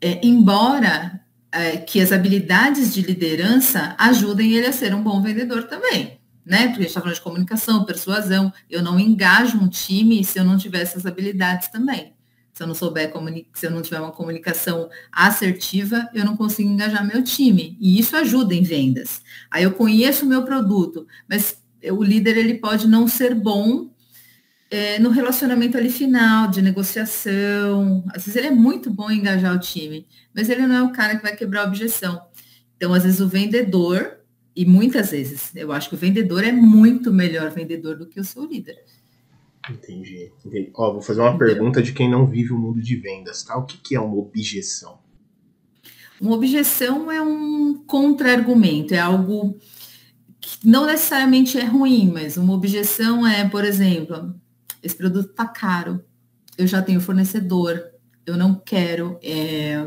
[0.01, 1.19] É, embora
[1.51, 6.67] é, que as habilidades de liderança ajudem ele a ser um bom vendedor também né?
[6.67, 8.51] Porque a gente está falando de comunicação, persuasão.
[8.67, 12.15] Eu não engajo um time se eu não tiver essas habilidades também.
[12.51, 13.13] Se eu não souber
[13.53, 17.77] se eu não tiver uma comunicação assertiva, eu não consigo engajar meu time.
[17.79, 19.21] E isso ajuda em vendas.
[19.51, 21.61] Aí eu conheço o meu produto, mas
[21.91, 23.88] o líder ele pode não ser bom
[24.69, 28.03] é, no relacionamento ali final, de negociação.
[28.09, 30.91] Às vezes ele é muito bom em engajar o time, mas ele não é o
[30.91, 32.21] cara que vai quebrar a objeção.
[32.77, 34.19] Então, às vezes, o vendedor
[34.55, 38.23] e muitas vezes, eu acho que o vendedor é muito melhor vendedor do que o
[38.23, 38.77] seu líder.
[39.69, 40.31] Entendi.
[40.45, 40.71] entendi.
[40.73, 41.47] Ó, vou fazer uma Entendeu?
[41.47, 43.57] pergunta de quem não vive o mundo de vendas, tá?
[43.57, 44.99] O que, que é uma objeção?
[46.19, 49.57] Uma objeção é um contra-argumento, é algo
[50.41, 54.35] que não necessariamente é ruim, mas uma objeção é, por exemplo,
[54.81, 56.03] esse produto tá caro,
[56.57, 57.81] eu já tenho fornecedor,
[58.25, 59.85] eu não quero, é,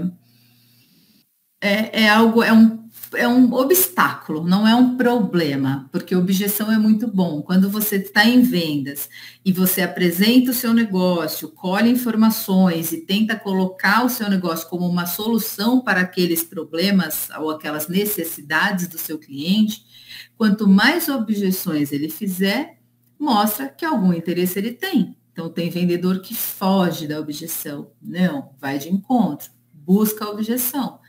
[1.60, 2.82] é, é algo, é um
[3.14, 7.42] é um obstáculo, não é um problema, porque objeção é muito bom.
[7.42, 9.08] Quando você está em vendas
[9.44, 14.86] e você apresenta o seu negócio, colhe informações e tenta colocar o seu negócio como
[14.86, 19.84] uma solução para aqueles problemas ou aquelas necessidades do seu cliente,
[20.36, 22.78] quanto mais objeções ele fizer,
[23.22, 25.16] mostra que algum interesse ele tem.
[25.32, 27.92] Então, tem vendedor que foge da objeção.
[28.02, 31.00] Não, vai de encontro, busca a objeção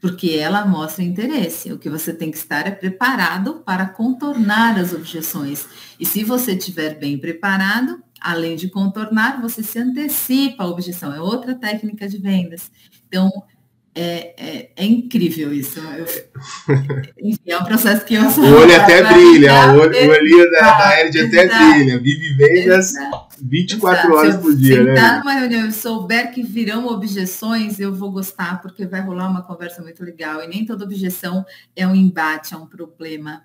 [0.00, 1.72] porque ela mostra interesse.
[1.72, 5.66] O que você tem que estar é preparado para contornar as objeções.
[5.98, 11.12] E se você estiver bem preparado, além de contornar, você se antecipa a objeção.
[11.12, 12.70] É outra técnica de vendas.
[13.06, 13.30] Então,
[13.94, 15.80] é, é, é, incrível isso.
[15.80, 16.04] Eu,
[17.20, 18.44] enfim, é um processo que eu sou.
[18.44, 21.98] O olho até brilha, o olho, o olho da, da Erd até brilha.
[21.98, 22.92] Vive vendas
[23.42, 24.14] 24 exato.
[24.14, 24.74] horas por dia.
[24.74, 25.18] Se eu né?
[25.18, 29.82] numa reunião e souber que virão objeções, eu vou gostar, porque vai rolar uma conversa
[29.82, 30.42] muito legal.
[30.42, 33.42] E nem toda objeção é um embate, é um problema.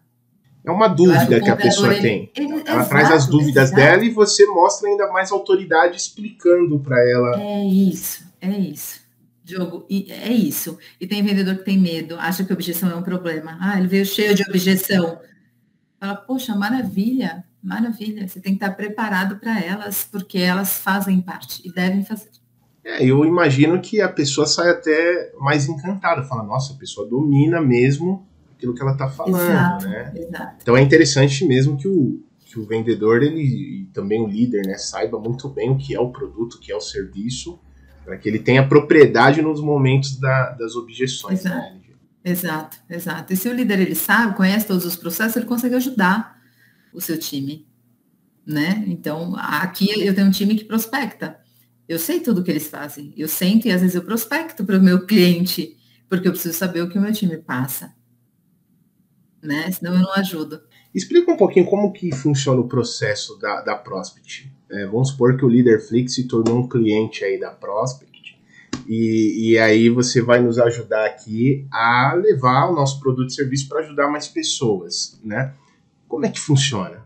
[0.65, 2.31] É uma dúvida que a pessoa ele, tem.
[2.37, 3.75] Ele, ela exato, traz as dúvidas exato.
[3.75, 7.41] dela e você mostra ainda mais autoridade explicando para ela.
[7.41, 9.02] É isso, é isso.
[9.43, 10.77] Diogo, e é isso.
[10.99, 13.57] E tem vendedor que tem medo, acha que objeção é um problema.
[13.59, 15.19] Ah, ele veio cheio de objeção.
[15.99, 18.27] Fala, poxa, maravilha, maravilha.
[18.27, 22.29] Você tem que estar preparado para elas, porque elas fazem parte e devem fazer.
[22.85, 27.61] É, eu imagino que a pessoa sai até mais encantada, fala, nossa, a pessoa domina
[27.61, 28.27] mesmo
[28.63, 30.13] aquilo que ela está falando, exato, né?
[30.15, 30.55] Exato.
[30.61, 34.77] Então é interessante mesmo que o, que o vendedor, ele e também o líder, né,
[34.77, 37.59] saiba muito bem o que é o produto, o que é o serviço,
[38.03, 41.39] para que ele tenha propriedade nos momentos da, das objeções.
[41.39, 41.55] Exato.
[41.55, 41.79] Né?
[42.23, 43.33] exato, exato.
[43.33, 46.41] E se o líder ele sabe, conhece todos os processos, ele consegue ajudar
[46.93, 47.67] o seu time,
[48.45, 48.83] né?
[48.87, 51.39] Então, aqui eu tenho um time que prospecta.
[51.87, 53.13] Eu sei tudo o que eles fazem.
[53.17, 55.77] Eu sento e às vezes eu prospecto para o meu cliente,
[56.07, 57.93] porque eu preciso saber o que o meu time passa.
[59.41, 59.69] Né?
[59.71, 60.61] Senão eu não ajudo.
[60.93, 64.51] Explica um pouquinho como que funciona o processo da, da Prospect.
[64.69, 68.13] É, vamos supor que o Líder Flix se tornou um cliente aí da Prospect
[68.87, 73.67] e, e aí você vai nos ajudar aqui a levar o nosso produto e serviço
[73.67, 75.53] para ajudar mais pessoas, né?
[76.07, 77.03] Como é que funciona?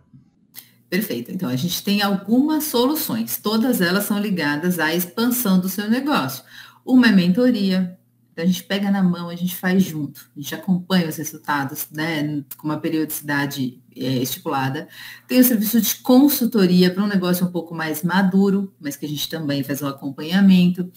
[0.89, 1.31] Perfeito.
[1.31, 6.43] Então, a gente tem algumas soluções, todas elas são ligadas à expansão do seu negócio.
[6.85, 7.96] Uma é mentoria,
[8.37, 11.87] então a gente pega na mão, a gente faz junto, a gente acompanha os resultados,
[11.91, 14.87] né, com uma periodicidade é, estipulada.
[15.27, 19.09] Tem o serviço de consultoria para um negócio um pouco mais maduro, mas que a
[19.09, 20.87] gente também faz um acompanhamento.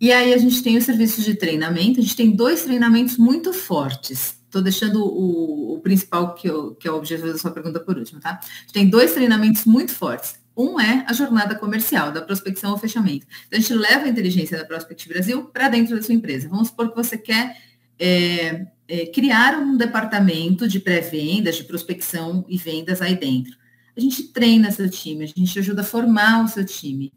[0.00, 3.52] E aí a gente tem o serviço de treinamento, a gente tem dois treinamentos muito
[3.52, 4.40] fortes.
[4.46, 7.96] Estou deixando o, o principal, que, eu, que é o objetivo da sua pergunta por
[7.96, 8.40] último, tá?
[8.42, 10.39] A gente tem dois treinamentos muito fortes.
[10.60, 13.26] Um é a jornada comercial, da prospecção ao fechamento.
[13.46, 16.48] Então, a gente leva a inteligência da Prospect Brasil para dentro da sua empresa.
[16.48, 17.56] Vamos supor que você quer
[17.98, 23.56] é, é, criar um departamento de pré-vendas, de prospecção e vendas aí dentro.
[23.96, 27.12] A gente treina seu time, a gente ajuda a formar o seu time.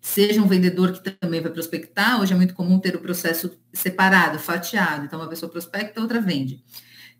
[0.00, 4.38] Seja um vendedor que também vai prospectar, hoje é muito comum ter o processo separado,
[4.38, 5.04] fatiado.
[5.04, 6.62] Então, uma pessoa prospecta, outra vende.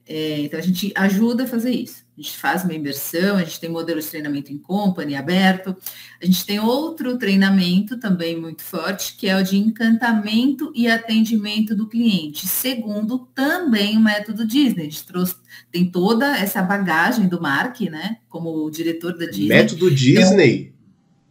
[0.07, 2.04] É, então, a gente ajuda a fazer isso.
[2.17, 5.77] A gente faz uma imersão, a gente tem modelo de treinamento em company aberto.
[6.23, 11.75] A gente tem outro treinamento também muito forte, que é o de encantamento e atendimento
[11.75, 14.83] do cliente, segundo também o método Disney.
[14.83, 15.35] A gente trouxe,
[15.73, 19.49] tem toda essa bagagem do Mark, né, como diretor da Disney.
[19.49, 20.73] Método Disney?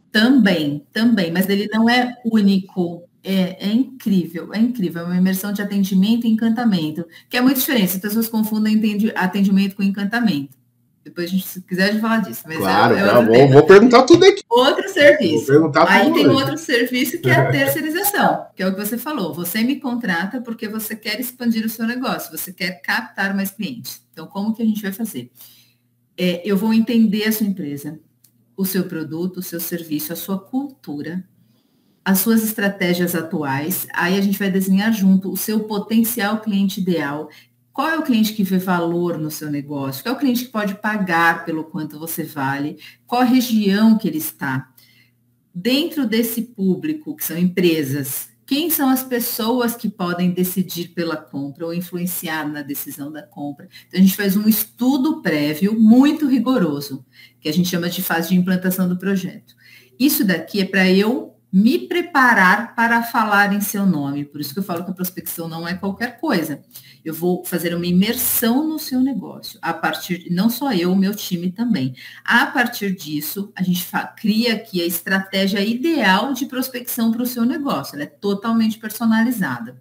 [0.09, 5.03] Então, também, também, mas ele não é único é, é, incrível, é incrível.
[5.03, 7.95] É uma imersão de atendimento e encantamento, que é muito diferente.
[7.95, 8.81] As pessoas confundem
[9.15, 10.62] atendimento com encantamento.
[11.03, 12.43] Depois, a gente, se quiser, a gente fala disso.
[12.45, 14.41] Mas é claro, é, é vou, vou, perguntar tudo aqui.
[14.49, 15.51] Outro serviço.
[15.87, 16.35] Aí tem hoje.
[16.35, 19.33] outro serviço que é a terceirização, que é o que você falou.
[19.33, 24.01] Você me contrata porque você quer expandir o seu negócio, você quer captar mais clientes.
[24.13, 25.29] Então, como que a gente vai fazer?
[26.17, 27.99] É, eu vou entender a sua empresa,
[28.55, 31.23] o seu produto, o seu serviço, a sua cultura,
[32.05, 37.29] as suas estratégias atuais, aí a gente vai desenhar junto o seu potencial cliente ideal.
[37.73, 40.03] Qual é o cliente que vê valor no seu negócio?
[40.03, 42.77] Qual é o cliente que pode pagar pelo quanto você vale?
[43.07, 44.71] Qual a região que ele está?
[45.53, 51.65] Dentro desse público, que são empresas, quem são as pessoas que podem decidir pela compra
[51.65, 53.67] ou influenciar na decisão da compra?
[53.87, 57.03] Então, a gente faz um estudo prévio muito rigoroso,
[57.39, 59.55] que a gente chama de fase de implantação do projeto.
[59.97, 64.25] Isso daqui é para eu me preparar para falar em seu nome.
[64.25, 66.63] Por isso que eu falo que a prospecção não é qualquer coisa.
[67.05, 71.13] Eu vou fazer uma imersão no seu negócio, a partir, não só eu, o meu
[71.13, 71.93] time também.
[72.25, 73.85] A partir disso, a gente
[74.17, 77.93] cria aqui a estratégia ideal de prospecção para o seu negócio.
[77.93, 79.79] Ela é totalmente personalizada.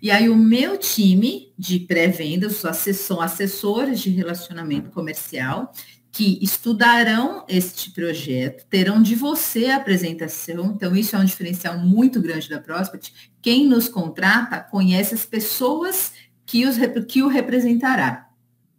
[0.00, 2.62] E aí o meu time de pré-vendas,
[2.94, 5.72] são assessores de relacionamento comercial,
[6.12, 12.20] que estudarão este projeto, terão de você a apresentação, então isso é um diferencial muito
[12.20, 13.30] grande da Prospect.
[13.40, 16.12] Quem nos contrata conhece as pessoas
[16.44, 18.28] que, os, que o representará,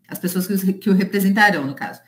[0.07, 2.01] as pessoas que, os, que o representarão, no caso.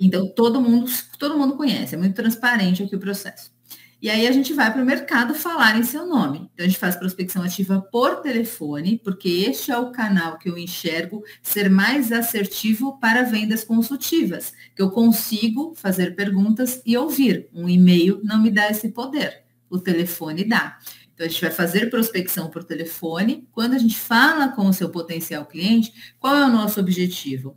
[0.00, 3.52] Então, todo mundo, todo mundo conhece, é muito transparente aqui o processo.
[4.00, 6.48] E aí a gente vai para o mercado falar em seu nome.
[6.54, 10.56] Então a gente faz prospecção ativa por telefone, porque este é o canal que eu
[10.56, 17.48] enxergo ser mais assertivo para vendas consultivas, que eu consigo fazer perguntas e ouvir.
[17.52, 20.78] Um e-mail não me dá esse poder, o telefone dá.
[21.12, 23.48] Então a gente vai fazer prospecção por telefone.
[23.50, 27.56] Quando a gente fala com o seu potencial cliente, qual é o nosso objetivo?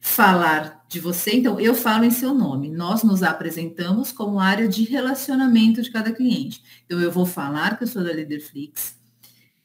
[0.00, 2.70] Falar de você, então eu falo em seu nome.
[2.70, 6.62] Nós nos apresentamos como área de relacionamento de cada cliente.
[6.86, 8.96] Então eu vou falar que eu sou da Leaderflix,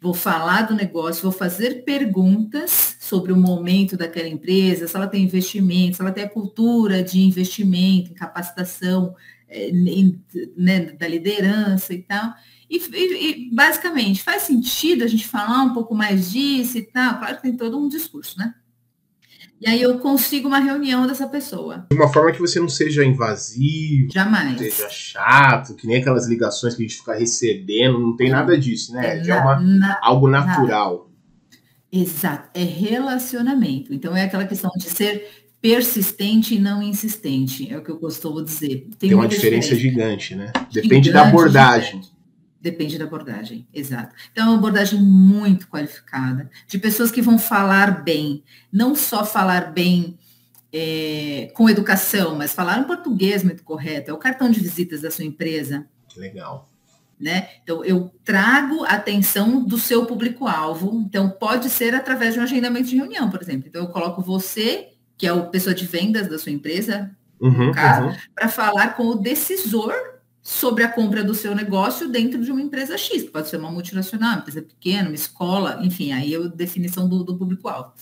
[0.02, 5.24] vou falar do negócio, vou fazer perguntas sobre o momento daquela empresa, se ela tem
[5.24, 9.16] investimento, se ela tem a cultura de investimento, em capacitação
[9.54, 10.22] em,
[10.58, 12.34] né, da liderança e tal.
[12.70, 17.20] E, e, e, basicamente, faz sentido a gente falar um pouco mais disso e tal?
[17.20, 18.54] Claro que tem todo um discurso, né?
[19.62, 21.88] E aí eu consigo uma reunião dessa pessoa.
[21.90, 24.58] De uma forma que você não seja invasivo, jamais.
[24.58, 28.94] seja chato, que nem aquelas ligações que a gente fica recebendo, não tem nada disso,
[28.94, 29.20] né?
[29.20, 31.10] É, Já é uma, na, algo natural.
[31.92, 33.94] Exato, é relacionamento.
[33.94, 38.44] Então é aquela questão de ser persistente e não insistente, é o que eu costumo
[38.44, 38.90] dizer.
[39.00, 40.52] Tem, tem uma diferença, diferença, gigante, né?
[40.74, 42.02] Depende gigante, da abordagem.
[42.02, 42.13] Gigante.
[42.64, 44.16] Depende da abordagem, exato.
[44.32, 48.42] Então, é uma abordagem muito qualificada, de pessoas que vão falar bem,
[48.72, 50.18] não só falar bem
[50.72, 55.12] é, com educação, mas falar um português muito correto, é o cartão de visitas da
[55.12, 55.86] sua empresa.
[56.16, 56.70] Legal.
[57.20, 57.50] Né?
[57.62, 61.04] Então, eu trago a atenção do seu público-alvo.
[61.06, 63.68] Então, pode ser através de um agendamento de reunião, por exemplo.
[63.68, 67.12] Então, eu coloco você, que é o pessoa de vendas da sua empresa,
[67.42, 68.16] uhum, no caso, uhum.
[68.34, 70.13] para falar com o decisor
[70.44, 73.72] sobre a compra do seu negócio dentro de uma empresa X, que pode ser uma
[73.72, 77.94] multinacional, uma empresa pequena, uma escola, enfim, aí é a definição do, do público-alvo.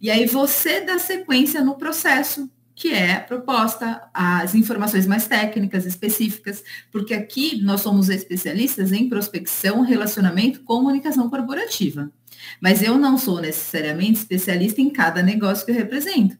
[0.00, 6.64] E aí você dá sequência no processo, que é proposta, as informações mais técnicas, específicas,
[6.90, 12.10] porque aqui nós somos especialistas em prospecção, relacionamento, comunicação corporativa.
[12.58, 16.36] Mas eu não sou necessariamente especialista em cada negócio que eu represento.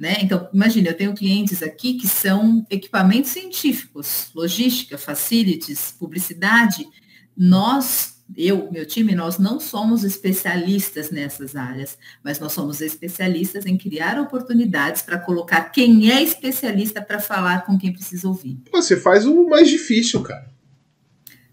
[0.00, 0.16] Né?
[0.22, 6.88] Então, imagina, eu tenho clientes aqui que são equipamentos científicos, logística, facilities, publicidade.
[7.36, 13.76] Nós, eu, meu time, nós não somos especialistas nessas áreas, mas nós somos especialistas em
[13.76, 18.58] criar oportunidades para colocar quem é especialista para falar com quem precisa ouvir.
[18.72, 20.48] Você faz o mais difícil, cara.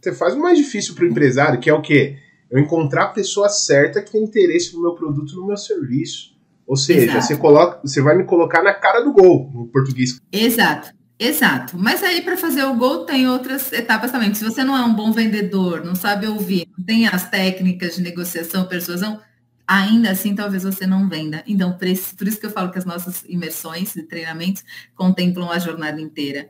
[0.01, 2.17] Você faz o mais difícil para o empresário, que é o quê?
[2.49, 6.36] Eu encontrar a pessoa certa que tem interesse no meu produto, no meu serviço
[6.67, 10.19] Ou seja, você, coloca, você vai me colocar na cara do gol, no português.
[10.31, 10.91] Exato.
[11.19, 11.77] Exato.
[11.79, 14.31] Mas aí para fazer o gol tem outras etapas também.
[14.35, 18.03] Se você não é um bom vendedor, não sabe ouvir, não tem as técnicas de
[18.03, 19.19] negociação, persuasão,
[19.67, 21.43] ainda assim talvez você não venda.
[21.47, 24.63] Então, por isso, por isso que eu falo que as nossas imersões e treinamentos
[24.93, 26.49] contemplam a jornada inteira.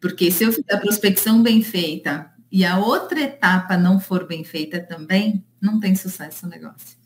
[0.00, 4.44] Porque se eu fizer a prospecção bem feita e a outra etapa não for bem
[4.44, 7.03] feita também, não tem sucesso o negócio.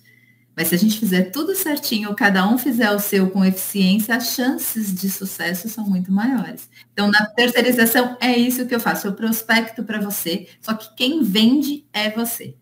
[0.58, 4.34] Mas se a gente fizer tudo certinho, cada um fizer o seu com eficiência, as
[4.34, 6.68] chances de sucesso são muito maiores.
[6.92, 9.06] Então, na terceirização, é isso que eu faço.
[9.06, 12.56] Eu prospecto para você, só que quem vende é você.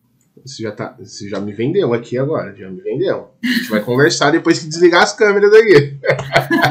[0.44, 3.30] Você já, tá, você já me vendeu aqui agora, já me vendeu.
[3.42, 5.99] A gente vai conversar depois que desligar as câmeras aqui.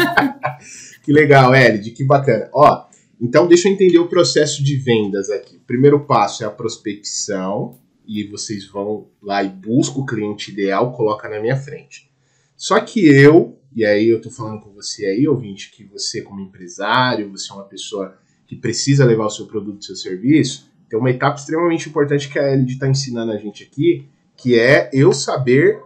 [1.01, 2.51] que legal, Elid, que bacana.
[2.53, 2.85] Ó,
[3.19, 5.59] então deixa eu entender o processo de vendas aqui.
[5.65, 11.29] Primeiro passo é a prospecção, e vocês vão lá e buscam o cliente ideal, coloca
[11.29, 12.09] na minha frente.
[12.55, 16.41] Só que eu, e aí eu tô falando com você aí, ouvinte, que você como
[16.41, 20.99] empresário, você é uma pessoa que precisa levar o seu produto, o seu serviço, tem
[20.99, 25.11] uma etapa extremamente importante que a Elid está ensinando a gente aqui, que é eu
[25.11, 25.81] saber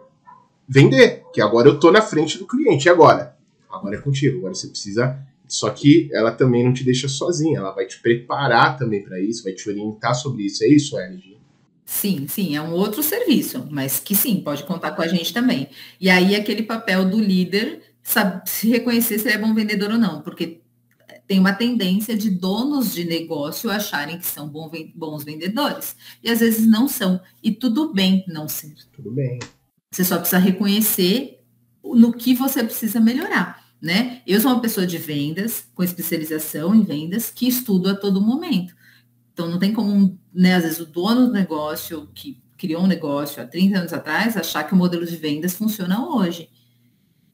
[0.68, 3.36] vender, que agora eu tô na frente do cliente, agora?
[3.70, 5.18] Agora é contigo, agora você precisa
[5.50, 9.44] só que ela também não te deixa sozinha, ela vai te preparar também para isso,
[9.44, 10.64] vai te orientar sobre isso.
[10.64, 11.39] É isso, Elid?
[11.90, 15.68] Sim, sim, é um outro serviço, mas que sim, pode contar com a gente também.
[16.00, 19.98] E aí aquele papel do líder sabe, se reconhecer se ele é bom vendedor ou
[19.98, 20.62] não, porque
[21.28, 25.96] tem uma tendência de donos de negócio acharem que são bons vendedores.
[26.24, 27.20] E às vezes não são.
[27.44, 28.76] E tudo bem não ser.
[28.94, 29.40] Tudo bem.
[29.92, 31.40] Você só precisa reconhecer
[31.84, 33.68] no que você precisa melhorar.
[33.82, 34.22] Né?
[34.28, 38.78] Eu sou uma pessoa de vendas, com especialização em vendas, que estudo a todo momento.
[39.40, 43.42] Então, não tem como, né, às vezes, o dono do negócio que criou um negócio
[43.42, 46.50] há 30 anos atrás achar que o modelo de vendas funciona hoje.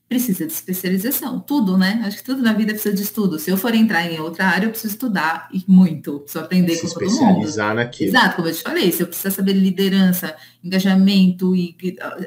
[0.07, 1.39] Precisa de especialização.
[1.39, 2.03] Tudo, né?
[2.05, 3.39] Acho que tudo na vida precisa de estudo.
[3.39, 6.19] Se eu for entrar em outra área, eu preciso estudar e muito.
[6.19, 7.11] Preciso aprender Se com todo mundo.
[7.11, 8.11] especializar naquilo.
[8.11, 8.91] Exato, como eu te falei.
[8.91, 11.75] Se eu precisar saber liderança, engajamento e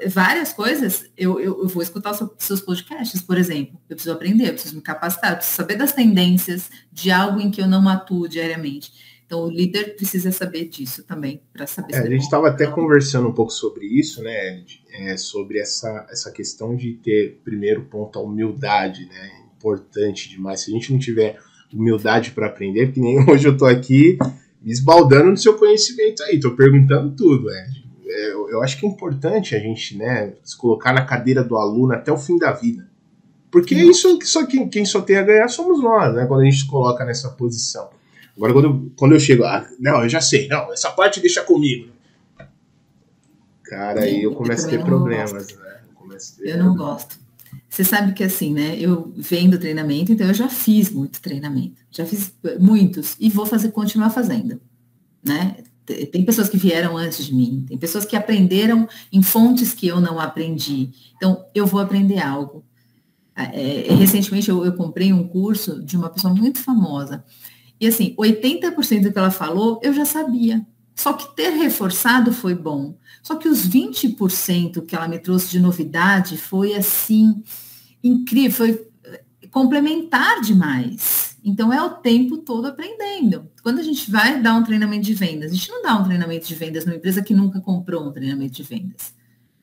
[0.08, 3.80] várias coisas, eu, eu, eu vou escutar os seus podcasts, por exemplo.
[3.88, 7.48] Eu preciso aprender, eu preciso me capacitar, eu preciso saber das tendências de algo em
[7.48, 8.90] que eu não atuo diariamente.
[9.28, 13.28] Então, o líder precisa saber disso também, para saber é, A gente estava até conversando
[13.28, 18.22] um pouco sobre isso, né, é, sobre essa, essa questão de ter, primeiro ponto, a
[18.22, 20.60] humildade, né, importante demais.
[20.60, 21.38] Se a gente não tiver
[21.70, 24.16] humildade para aprender, porque nem hoje eu estou aqui
[24.62, 27.86] me esbaldando no seu conhecimento aí, estou perguntando tudo, Ed.
[28.06, 31.58] É, eu, eu acho que é importante a gente, né, se colocar na cadeira do
[31.58, 32.88] aluno até o fim da vida.
[33.50, 33.90] Porque Sim.
[33.90, 36.66] isso só quem, quem só tem a ganhar somos nós, né, quando a gente se
[36.66, 37.90] coloca nessa posição.
[38.38, 41.42] Agora, quando eu, quando eu chego, ah, não, eu já sei, não, essa parte deixa
[41.42, 41.88] comigo.
[43.64, 45.80] Cara, aí eu começo a ter problemas, né?
[46.38, 47.18] Eu, eu não gosto.
[47.68, 48.76] Você sabe que assim, né?
[48.78, 53.72] Eu vendo treinamento, então eu já fiz muito treinamento, já fiz muitos e vou fazer,
[53.72, 54.60] continuar fazendo,
[55.22, 55.56] né?
[56.12, 60.00] Tem pessoas que vieram antes de mim, tem pessoas que aprenderam em fontes que eu
[60.00, 60.90] não aprendi.
[61.16, 62.64] Então, eu vou aprender algo.
[63.34, 67.24] É, recentemente eu, eu comprei um curso de uma pessoa muito famosa
[67.80, 70.66] e assim, 80% do que ela falou eu já sabia.
[70.94, 72.98] Só que ter reforçado foi bom.
[73.22, 77.42] Só que os 20% que ela me trouxe de novidade foi assim,
[78.02, 81.36] incrível, foi eh, complementar demais.
[81.44, 83.48] Então é o tempo todo aprendendo.
[83.62, 86.46] Quando a gente vai dar um treinamento de vendas, a gente não dá um treinamento
[86.46, 89.14] de vendas numa empresa que nunca comprou um treinamento de vendas.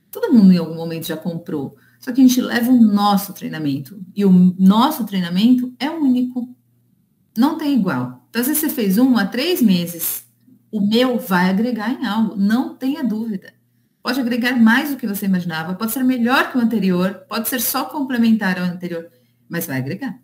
[0.09, 1.75] Todo mundo em algum momento já comprou.
[1.99, 3.99] Só que a gente leva o nosso treinamento.
[4.15, 6.55] E o nosso treinamento é único.
[7.37, 8.25] Não tem igual.
[8.29, 10.25] Então, se você fez um há três meses,
[10.71, 13.53] o meu vai agregar em algo, não tenha dúvida.
[14.01, 17.59] Pode agregar mais do que você imaginava, pode ser melhor que o anterior, pode ser
[17.59, 19.09] só complementar ao anterior,
[19.49, 20.19] mas vai agregar.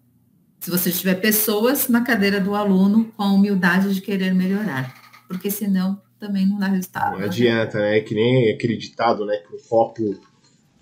[0.59, 4.93] Se você tiver pessoas na cadeira do aluno com a humildade de querer melhorar,
[5.27, 7.17] porque senão também não dá resultado.
[7.17, 7.97] Não adianta, né?
[7.97, 9.37] É que nem aquele ditado, né?
[9.37, 10.19] Que o copo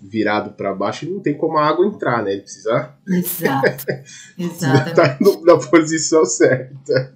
[0.00, 2.32] virado para baixo, ele não tem como a água entrar, né?
[2.32, 2.94] Ele precisa.
[3.06, 3.86] Exato.
[4.38, 4.88] Exatamente.
[4.88, 7.14] Estar na posição certa.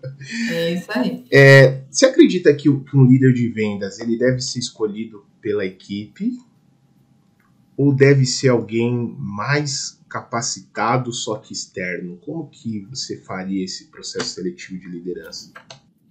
[0.50, 1.24] É isso aí.
[1.30, 6.38] É, você acredita que, um líder de vendas ele deve ser escolhido pela equipe?
[7.76, 12.18] Ou deve ser alguém mais capacitado, só que externo?
[12.18, 15.52] Como que você faria esse processo seletivo de liderança?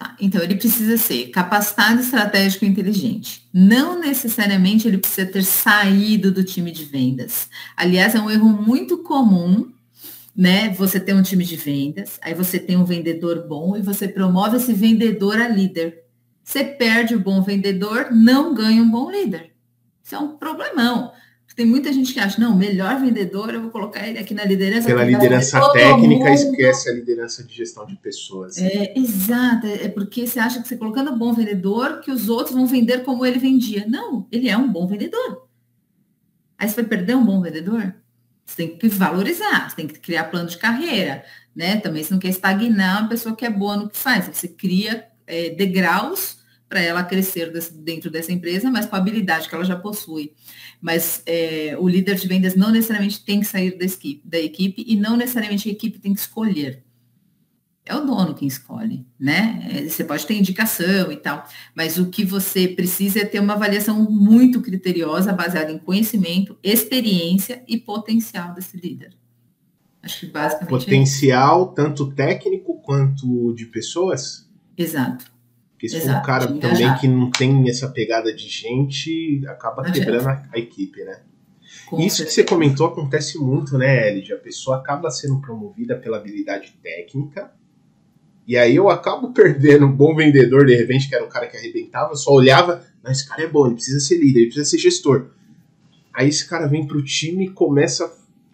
[0.04, 3.48] Tá, então, ele precisa ser capacitado, estratégico e inteligente.
[3.54, 7.48] Não necessariamente ele precisa ter saído do time de vendas.
[7.78, 9.72] Aliás, é um erro muito comum,
[10.36, 10.72] né?
[10.72, 14.58] Você tem um time de vendas, aí você tem um vendedor bom e você promove
[14.58, 16.04] esse vendedor a líder.
[16.44, 19.54] Você perde o bom vendedor, não ganha um bom líder.
[20.04, 21.14] Isso é um problemão.
[21.56, 24.88] Tem muita gente que acha, não, melhor vendedor, eu vou colocar ele aqui na liderança.
[24.88, 26.34] Pela liderança técnica, mundo.
[26.34, 28.58] esquece a liderança de gestão de pessoas.
[28.58, 32.56] É, exato, é porque você acha que você colocando um bom vendedor, que os outros
[32.56, 33.86] vão vender como ele vendia.
[33.88, 35.48] Não, ele é um bom vendedor.
[36.58, 37.94] Aí você vai perder um bom vendedor?
[38.46, 41.24] Você tem que valorizar, você tem que criar plano de carreira,
[41.56, 41.78] né?
[41.78, 44.28] Também você não quer estagnar uma pessoa que é boa no que faz.
[44.28, 46.43] Você cria é, degraus
[46.74, 50.34] para ela crescer dentro dessa empresa, mas com a habilidade que ela já possui.
[50.82, 54.84] Mas é, o líder de vendas não necessariamente tem que sair da equipe, da equipe
[54.88, 56.84] e não necessariamente a equipe tem que escolher.
[57.86, 59.70] É o dono quem escolhe, né?
[59.72, 63.54] É, você pode ter indicação e tal, mas o que você precisa é ter uma
[63.54, 69.14] avaliação muito criteriosa, baseada em conhecimento, experiência e potencial desse líder.
[70.02, 70.74] Acho que basicamente.
[70.74, 74.50] É potencial, é tanto técnico quanto de pessoas?
[74.76, 75.33] Exato.
[75.84, 80.30] Porque se for um cara também que não tem essa pegada de gente, acaba quebrando
[80.30, 81.20] a, a, equipe, né?
[81.88, 82.26] Com Isso certeza.
[82.26, 84.32] que você comentou acontece muito, né, Elid?
[84.32, 87.52] A pessoa acaba sendo promovida pela habilidade técnica,
[88.48, 91.58] e aí eu acabo perdendo um bom vendedor, de repente, que era um cara que
[91.58, 94.78] arrebentava, só olhava, mas esse cara é bom, ele precisa ser líder, ele precisa ser
[94.78, 95.32] gestor.
[96.14, 98.06] Aí esse cara vem pro time e começa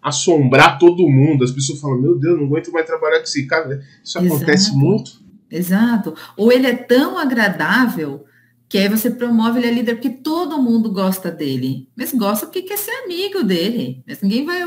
[0.02, 1.44] a assombrar todo mundo.
[1.44, 3.84] As pessoas falam, meu Deus, não aguento mais trabalhar com esse cara.
[4.04, 4.34] Isso Exato.
[4.34, 5.29] acontece muito.
[5.52, 6.16] Exato.
[6.38, 8.26] Ou ele é tão agradável
[8.68, 11.90] que aí você promove ele a líder porque todo mundo gosta dele.
[11.96, 14.04] Mas gosta porque quer ser amigo dele.
[14.08, 14.62] Mas ninguém vai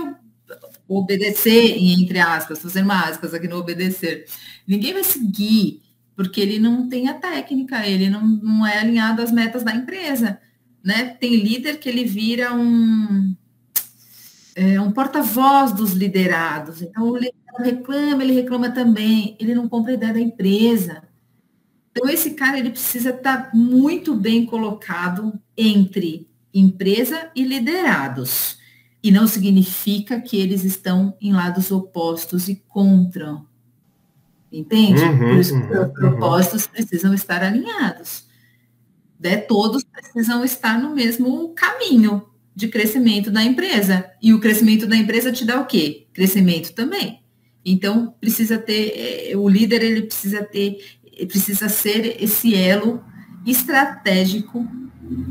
[0.88, 4.26] obedecer, entre aspas, uma aspas aqui no obedecer.
[4.66, 5.82] Ninguém vai seguir
[6.14, 10.38] porque ele não tem a técnica, ele não, não é alinhado às metas da empresa.
[10.84, 11.16] Né?
[11.20, 13.34] Tem líder que ele vira um,
[14.54, 16.82] é, um porta-voz dos liderados.
[16.82, 21.02] Então, o liderado reclama, ele reclama também, ele não compra a ideia da empresa.
[21.90, 28.58] Então, esse cara ele precisa estar muito bem colocado entre empresa e liderados.
[29.02, 33.40] E não significa que eles estão em lados opostos e contra.
[34.50, 35.02] Entende?
[35.02, 36.72] Uhum, Por isso que uhum, os propósitos uhum.
[36.72, 38.26] precisam estar alinhados.
[39.18, 39.36] Né?
[39.38, 44.10] Todos precisam estar no mesmo caminho de crescimento da empresa.
[44.22, 46.06] E o crescimento da empresa te dá o quê?
[46.12, 47.22] Crescimento também.
[47.64, 48.92] Então, precisa ter,
[49.30, 50.78] eh, o líder ele precisa ter,
[51.28, 53.02] precisa ser esse elo
[53.46, 54.66] estratégico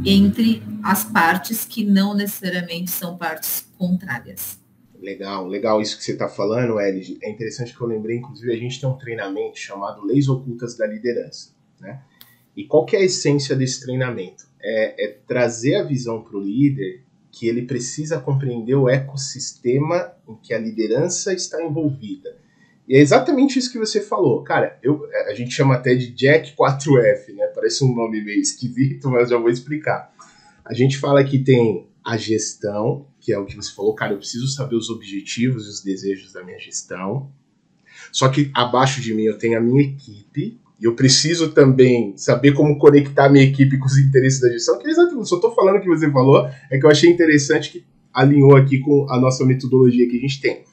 [0.06, 4.60] entre as partes que não necessariamente são partes contrárias.
[5.02, 7.18] Legal, legal isso que você está falando, Elige.
[7.24, 10.86] É interessante que eu lembrei, inclusive, a gente tem um treinamento chamado Leis Ocultas da
[10.86, 11.50] Liderança.
[11.80, 12.00] Né?
[12.56, 14.46] E qual que é a essência desse treinamento?
[14.62, 20.36] É, é trazer a visão para o líder que ele precisa compreender o ecossistema em
[20.36, 22.38] que a liderança está envolvida.
[22.88, 24.44] E é exatamente isso que você falou.
[24.44, 27.48] Cara, eu, a gente chama até de Jack 4F, né?
[27.56, 30.14] Parece um nome meio esquisito, mas já vou explicar.
[30.66, 34.18] A gente fala que tem a gestão, que é o que você falou, cara, eu
[34.18, 37.32] preciso saber os objetivos e os desejos da minha gestão.
[38.12, 42.54] Só que abaixo de mim eu tenho a minha equipe, e eu preciso também saber
[42.54, 45.78] como conectar minha equipe com os interesses da gestão, que é exatamente, só estou falando
[45.78, 49.46] o que você falou, é que eu achei interessante que alinhou aqui com a nossa
[49.46, 50.64] metodologia que a gente tem.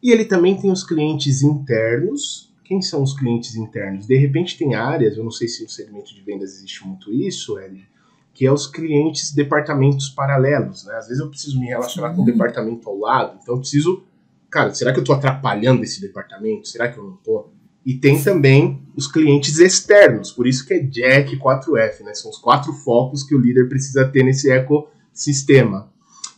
[0.00, 2.54] E ele também tem os clientes internos.
[2.64, 4.06] Quem são os clientes internos?
[4.06, 7.58] De repente tem áreas, eu não sei se no segmento de vendas existe muito isso,
[7.58, 7.84] Eli,
[8.32, 10.94] que é os clientes departamentos paralelos, né?
[10.94, 14.04] Às vezes eu preciso me relacionar com o departamento ao lado, então eu preciso,
[14.48, 16.68] cara, será que eu estou atrapalhando esse departamento?
[16.68, 17.55] Será que eu não estou?
[17.86, 22.14] E tem também os clientes externos, por isso que é Jack 4F, né?
[22.14, 25.88] São os quatro focos que o líder precisa ter nesse ecossistema.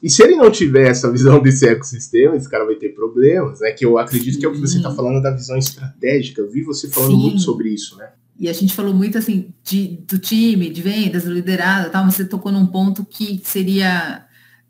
[0.03, 3.73] E se ele não tiver essa visão desse ecossistema, esse cara vai ter problemas, né?
[3.73, 4.41] Que eu acredito Sim.
[4.41, 6.43] que é o que você está falando da visão estratégica.
[6.43, 7.23] Eu vi você falando Sim.
[7.23, 8.11] muito sobre isso, né?
[8.39, 12.05] E a gente falou muito assim de, do time, de vendas, do liderado, tal.
[12.05, 14.27] Você tocou num ponto que seria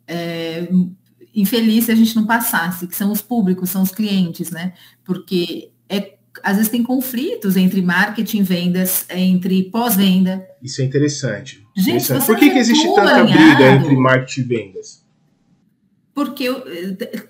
[0.07, 0.69] é,
[1.35, 4.75] infeliz se a gente não passasse, que são os públicos, são os clientes, né?
[5.05, 10.47] Porque é às vezes tem conflitos entre marketing, vendas, entre pós-venda.
[10.63, 11.65] Isso é interessante.
[11.77, 12.27] Gente, interessante.
[12.27, 13.57] por que, que existe tanta alinhado?
[13.57, 15.09] briga entre marketing e vendas?
[16.15, 16.47] Porque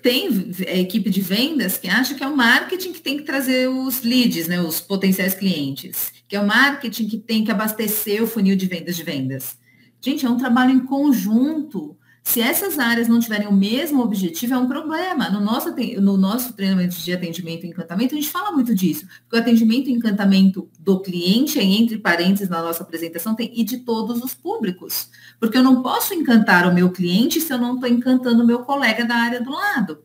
[0.01, 4.01] tem equipe de vendas que acha que é o marketing que tem que trazer os
[4.01, 8.55] leads, né, os potenciais clientes, que é o marketing que tem que abastecer o funil
[8.55, 9.55] de vendas de vendas.
[10.01, 11.95] Gente, é um trabalho em conjunto.
[12.23, 15.29] Se essas áreas não tiverem o mesmo objetivo, é um problema.
[15.29, 19.07] No nosso, no nosso treinamento de atendimento e encantamento, a gente fala muito disso.
[19.21, 23.77] Porque o atendimento e encantamento do cliente, entre parênteses na nossa apresentação, tem e de
[23.77, 25.09] todos os públicos.
[25.39, 28.59] Porque eu não posso encantar o meu cliente se eu não estou encantando o meu
[28.59, 29.99] colega da área do lado.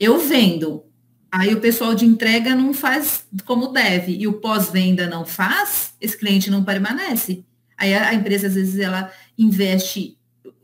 [0.00, 0.84] Eu vendo,
[1.30, 6.16] aí o pessoal de entrega não faz como deve, e o pós-venda não faz, esse
[6.16, 7.44] cliente não permanece.
[7.76, 10.17] Aí a empresa, às vezes, ela investe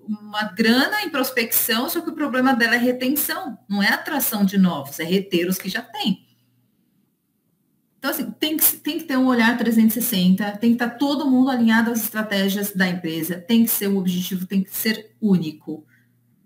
[0.06, 4.58] uma grana em prospecção, só que o problema dela é retenção, não é atração de
[4.58, 6.24] novos, é reter os que já tem.
[7.98, 11.48] Então, assim, tem que, tem que ter um olhar 360, tem que estar todo mundo
[11.48, 15.86] alinhado às estratégias da empresa, tem que ser o objetivo, tem que ser único.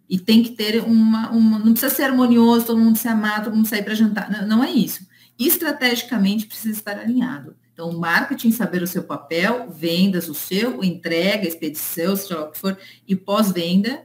[0.08, 1.58] E tem que ter uma, uma.
[1.58, 4.30] Não precisa ser harmonioso, todo mundo se amar, todo mundo sair para jantar.
[4.30, 5.06] Não, não é isso.
[5.38, 7.56] Estrategicamente precisa estar alinhado.
[7.78, 12.58] Então, marketing, saber o seu papel, vendas, o seu, entrega, expedição, seja lá o que
[12.58, 12.76] for,
[13.06, 14.02] e pós-venda,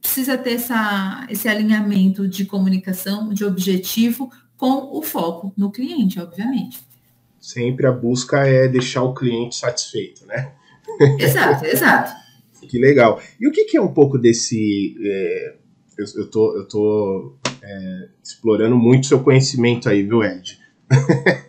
[0.00, 6.80] precisa ter essa, esse alinhamento de comunicação, de objetivo, com o foco no cliente, obviamente.
[7.38, 10.52] Sempre a busca é deixar o cliente satisfeito, né?
[11.20, 12.10] Exato, exato.
[12.66, 13.20] que legal.
[13.38, 14.96] E o que, que é um pouco desse.
[14.98, 15.56] É,
[15.98, 20.58] eu, eu tô, eu tô é, explorando muito seu conhecimento aí, viu, Ed?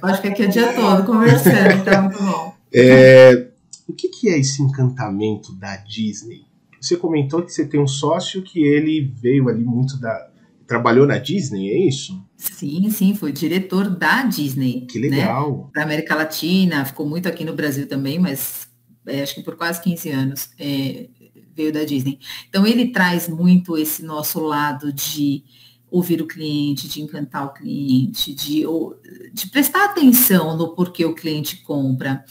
[0.00, 2.54] Pode ficar aqui o dia todo conversando, tá muito bom.
[2.72, 3.48] É,
[3.88, 6.44] o que, que é esse encantamento da Disney?
[6.80, 10.28] Você comentou que você tem um sócio que ele veio ali muito da,
[10.66, 12.20] trabalhou na Disney, é isso?
[12.36, 14.86] Sim, sim, foi diretor da Disney.
[14.90, 15.58] Que legal.
[15.58, 15.70] Né?
[15.74, 18.68] Da América Latina, ficou muito aqui no Brasil também, mas
[19.06, 21.08] é, acho que por quase 15 anos é,
[21.54, 22.18] veio da Disney.
[22.48, 25.44] Então ele traz muito esse nosso lado de
[25.90, 28.64] ouvir o cliente, de encantar o cliente, de,
[29.32, 32.24] de prestar atenção no porquê o cliente compra.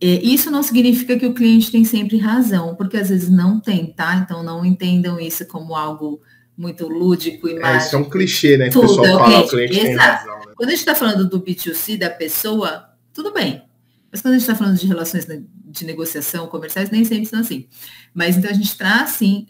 [0.00, 3.92] É, isso não significa que o cliente tem sempre razão, porque às vezes não tem,
[3.92, 4.16] tá?
[4.16, 6.20] Então não entendam isso como algo
[6.56, 7.68] muito lúdico e mágico.
[7.68, 8.70] É, isso é um clichê, né?
[8.70, 9.86] Que o pessoal fala, o cliente Exato.
[9.86, 10.38] tem razão.
[10.38, 10.54] Né?
[10.56, 13.62] Quando a gente está falando do B2C, da pessoa, tudo bem.
[14.10, 15.26] Mas quando a gente está falando de relações
[15.66, 17.66] de negociação comerciais, nem sempre são assim.
[18.14, 19.46] Mas então a gente traz, sim,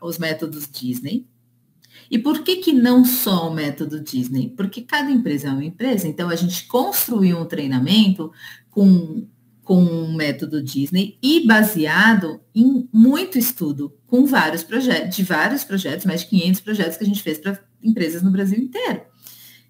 [0.00, 1.26] os métodos Disney.
[2.10, 4.52] E por que, que não só o método Disney?
[4.56, 8.32] Porque cada empresa é uma empresa, então a gente construiu um treinamento
[8.70, 9.26] com
[9.70, 16.04] com um método Disney e baseado em muito estudo com vários projetos, de vários projetos,
[16.04, 19.02] mais de 500 projetos que a gente fez para empresas no Brasil inteiro.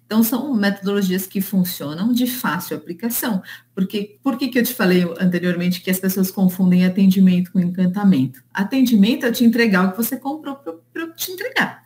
[0.03, 3.43] Então, são metodologias que funcionam de fácil aplicação.
[3.75, 8.43] Porque, por que, que eu te falei anteriormente que as pessoas confundem atendimento com encantamento?
[8.51, 11.80] Atendimento é te entregar o que você comprou para te entregar.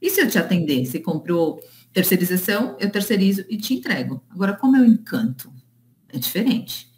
[0.00, 0.84] E se eu te atender?
[0.86, 1.60] Você comprou
[1.92, 4.22] terceirização, eu terceirizo e te entrego.
[4.30, 5.52] Agora, como eu encanto?
[6.08, 6.88] É diferente.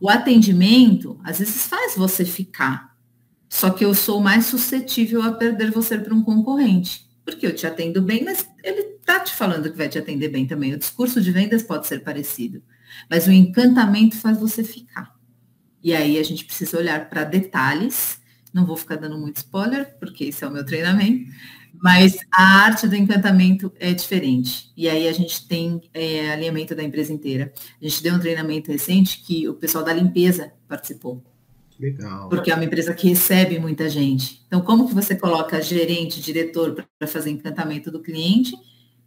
[0.00, 2.94] O atendimento, às vezes, faz você ficar.
[3.48, 7.08] Só que eu sou mais suscetível a perder você para um concorrente.
[7.24, 10.46] Porque eu te atendo bem, mas ele está te falando que vai te atender bem
[10.46, 10.74] também.
[10.74, 12.62] O discurso de vendas pode ser parecido.
[13.08, 15.14] Mas o encantamento faz você ficar.
[15.82, 18.18] E aí a gente precisa olhar para detalhes.
[18.52, 21.30] Não vou ficar dando muito spoiler, porque esse é o meu treinamento.
[21.84, 24.72] Mas a arte do encantamento é diferente.
[24.74, 27.52] E aí a gente tem é, alinhamento da empresa inteira.
[27.78, 31.22] A gente deu um treinamento recente que o pessoal da limpeza participou.
[31.78, 32.30] Legal.
[32.30, 34.42] Porque é uma empresa que recebe muita gente.
[34.46, 38.54] Então, como que você coloca gerente, diretor para fazer encantamento do cliente,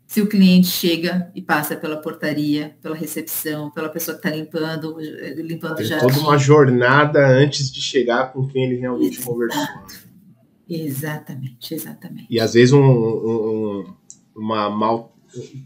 [0.05, 4.97] se o cliente chega e passa pela portaria, pela recepção, pela pessoa que está limpando,
[5.37, 5.97] limpando já.
[5.97, 9.31] Toda uma jornada antes de chegar com quem ele realmente Exato.
[9.31, 9.65] conversou.
[10.69, 12.27] Exatamente, exatamente.
[12.29, 13.93] E às vezes um, um,
[14.35, 15.15] uma mal,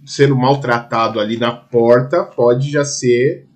[0.06, 3.48] sendo maltratado ali na porta pode já ser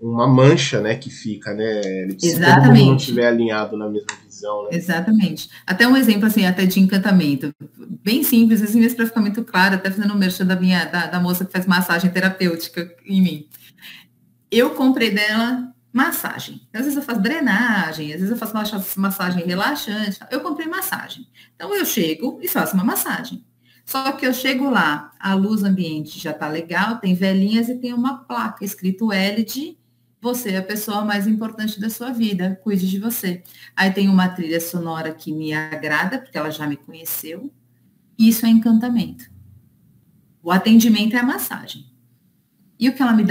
[0.00, 1.80] uma mancha, né, que fica, né?
[2.22, 2.78] Exatamente.
[2.78, 4.70] Se não estiver alinhado na mesma visão, né?
[4.72, 5.48] Exatamente.
[5.66, 7.54] Até um exemplo assim, até de encantamento,
[8.02, 11.06] bem simples, assim, mas para ficar muito claro, até fazendo o merchan da minha da,
[11.06, 13.46] da moça que faz massagem terapêutica em mim.
[14.50, 16.60] Eu comprei dela massagem.
[16.72, 20.18] Às vezes eu faço drenagem, às vezes eu faço massagem relaxante.
[20.28, 21.28] Eu comprei massagem.
[21.54, 23.44] Então eu chego e faço uma massagem.
[23.86, 27.92] Só que eu chego lá, a luz ambiente já está legal, tem velhinhas e tem
[27.92, 29.78] uma placa escrito L de
[30.20, 33.42] você é a pessoa mais importante da sua vida, cuide de você.
[33.76, 37.52] Aí tem uma trilha sonora que me agrada, porque ela já me conheceu.
[38.18, 39.30] Isso é encantamento.
[40.42, 41.84] O atendimento é a massagem.
[42.80, 43.24] E o que ela me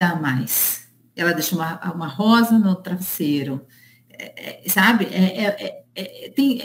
[0.00, 0.85] dá mais?
[1.16, 3.62] Ela deixa uma, uma rosa no travesseiro,
[4.10, 5.06] é, é, sabe?
[5.06, 6.60] É, é, é tem,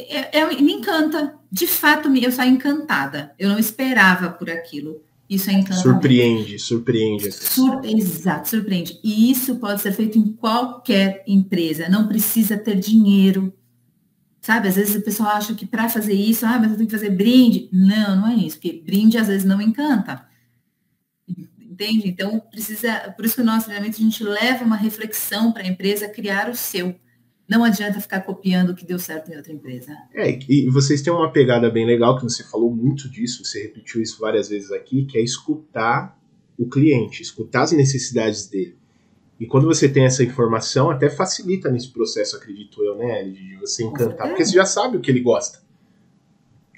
[0.61, 1.35] me encanta.
[1.49, 3.33] De fato, eu saio encantada.
[3.39, 5.01] Eu não esperava por aquilo.
[5.29, 5.83] Isso é encantamento.
[5.83, 7.31] Surpreende, surpreende.
[7.31, 8.99] Sur, exato, surpreende.
[9.01, 11.87] E isso pode ser feito em qualquer empresa.
[11.87, 13.53] Não precisa ter dinheiro.
[14.41, 16.95] Sabe, às vezes o pessoal acha que para fazer isso, ah, mas eu tenho que
[16.95, 17.69] fazer brinde.
[17.71, 20.29] Não, não é isso, porque brinde às vezes não encanta
[21.81, 22.07] entende?
[22.07, 25.67] Então, precisa, por isso que o nosso treinamento a gente leva uma reflexão para a
[25.67, 26.95] empresa criar o seu.
[27.49, 29.91] Não adianta ficar copiando o que deu certo em outra empresa.
[30.13, 34.01] É, e vocês têm uma pegada bem legal, que você falou muito disso, você repetiu
[34.01, 36.17] isso várias vezes aqui, que é escutar
[36.57, 38.77] o cliente, escutar as necessidades dele.
[39.39, 43.83] E quando você tem essa informação, até facilita nesse processo, acredito eu, né, de você
[43.83, 44.27] encantar.
[44.27, 45.59] Porque você já sabe o que ele gosta.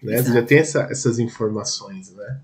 [0.02, 0.24] Né?
[0.24, 2.42] Você já tem essa, essas informações, né?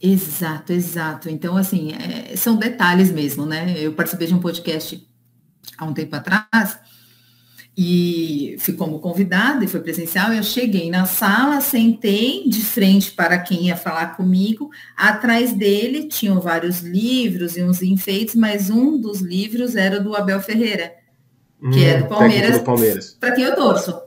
[0.00, 1.28] Exato, exato.
[1.28, 3.74] Então, assim, é, são detalhes mesmo, né?
[3.76, 5.06] Eu participei de um podcast
[5.76, 6.78] há um tempo atrás
[7.76, 10.32] e fui como convidada e foi presencial.
[10.32, 14.70] Eu cheguei na sala, sentei de frente para quem ia falar comigo.
[14.96, 20.40] Atrás dele tinham vários livros e uns enfeites, mas um dos livros era do Abel
[20.40, 20.94] Ferreira,
[21.60, 23.16] que hum, é do Palmeiras, Palmeiras.
[23.20, 23.98] para quem eu torço.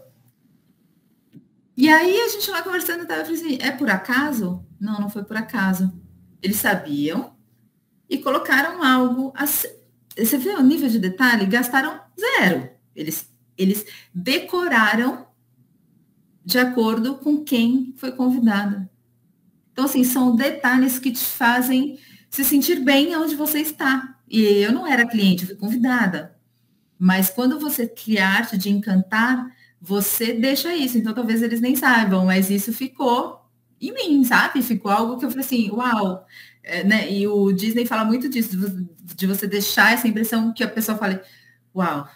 [1.76, 4.64] E aí a gente lá conversando, tava assim, é por acaso?
[4.84, 5.94] Não, não foi por acaso.
[6.42, 7.34] Eles sabiam
[8.10, 9.32] e colocaram algo.
[9.34, 9.70] Assim,
[10.18, 11.46] você vê o nível de detalhe?
[11.46, 12.70] Gastaram zero.
[12.94, 15.28] Eles eles decoraram
[16.44, 18.90] de acordo com quem foi convidado.
[19.72, 21.98] Então, assim, são detalhes que te fazem
[22.30, 24.20] se sentir bem onde você está.
[24.28, 26.36] E eu não era cliente, fui convidada.
[27.00, 29.50] Mas quando você cria arte de encantar,
[29.80, 30.98] você deixa isso.
[30.98, 33.43] Então, talvez eles nem saibam, mas isso ficou
[33.90, 34.62] em mim, sabe?
[34.62, 36.26] Ficou algo que eu falei assim, uau.
[36.64, 37.12] É, né?
[37.12, 38.58] E o Disney fala muito disso,
[39.16, 41.20] de você deixar essa impressão que a pessoa fale,
[41.76, 42.08] uau,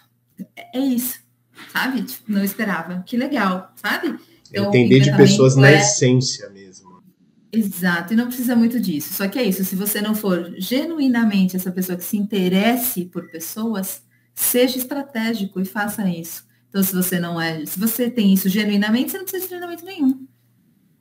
[0.72, 1.28] é isso
[1.72, 2.02] sabe?
[2.02, 3.02] Tipo, não esperava.
[3.06, 4.18] Que legal, sabe?
[4.50, 5.60] Então, Entender de pessoas é...
[5.60, 7.02] na essência mesmo.
[7.50, 9.14] Exato, e não precisa muito disso.
[9.14, 13.30] Só que é isso, se você não for genuinamente essa pessoa que se interesse por
[13.30, 14.02] pessoas,
[14.34, 16.46] seja estratégico e faça isso.
[16.68, 19.84] Então, se você não é, se você tem isso genuinamente, você não precisa de treinamento
[19.84, 20.27] nenhum.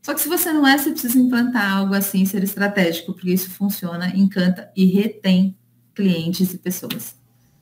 [0.08, 3.50] Só que se você não é, você precisa implantar algo assim, ser estratégico, porque isso
[3.50, 5.54] funciona, encanta e retém
[5.94, 7.14] clientes e pessoas.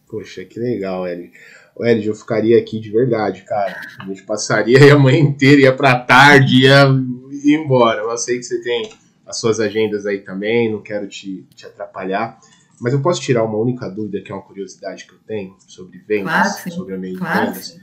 [0.08, 1.32] Poxa, que legal, Eli.
[1.80, 3.82] Ed, eu ficaria aqui de verdade, cara.
[4.00, 6.84] A gente passaria a manhã inteira, ia pra tarde, ia
[7.32, 8.02] ir embora.
[8.02, 8.92] Eu sei que você tem
[9.26, 12.40] as suas agendas aí também, não quero te, te atrapalhar.
[12.80, 15.98] Mas eu posso tirar uma única dúvida, que é uma curiosidade que eu tenho sobre
[15.98, 17.48] vendas, claro, sobre a minha claro.
[17.48, 17.82] vendas.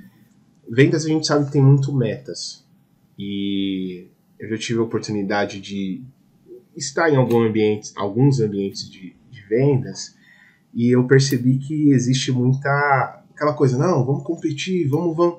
[0.70, 2.64] Vendas a gente sabe que tem muito metas.
[3.18, 4.11] E
[4.42, 6.02] eu já tive a oportunidade de
[6.76, 10.16] estar em algum ambiente, alguns ambientes de, de vendas
[10.74, 15.38] e eu percebi que existe muita aquela coisa, não, vamos competir, vamos, vamos.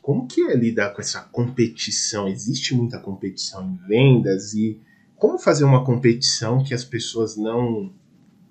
[0.00, 2.28] Como que é lidar com essa competição?
[2.28, 4.80] Existe muita competição em vendas e
[5.16, 7.92] como fazer uma competição que as pessoas não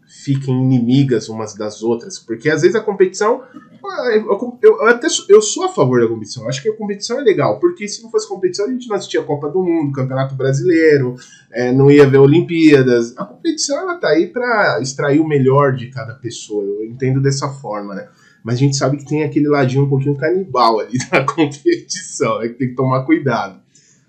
[0.07, 2.17] fiquem inimigas umas das outras?
[2.17, 3.43] Porque às vezes a competição,
[3.85, 6.47] ah, eu, eu, até eu sou a favor da competição.
[6.47, 9.21] Acho que a competição é legal, porque se não fosse competição a gente não assistia
[9.21, 11.15] a Copa do Mundo, Campeonato Brasileiro,
[11.51, 13.17] é, não ia ver Olimpíadas.
[13.17, 16.63] A competição ela tá aí para extrair o melhor de cada pessoa.
[16.63, 18.07] Eu entendo dessa forma, né?
[18.47, 22.47] mas a gente sabe que tem aquele ladinho um pouquinho canibal ali na competição, né,
[22.47, 23.59] que tem que tomar cuidado.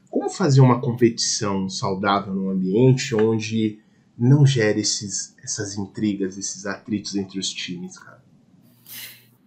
[0.08, 3.80] Como fazer uma competição saudável num ambiente onde
[4.18, 8.22] não gere esses, essas intrigas, esses atritos entre os times, cara?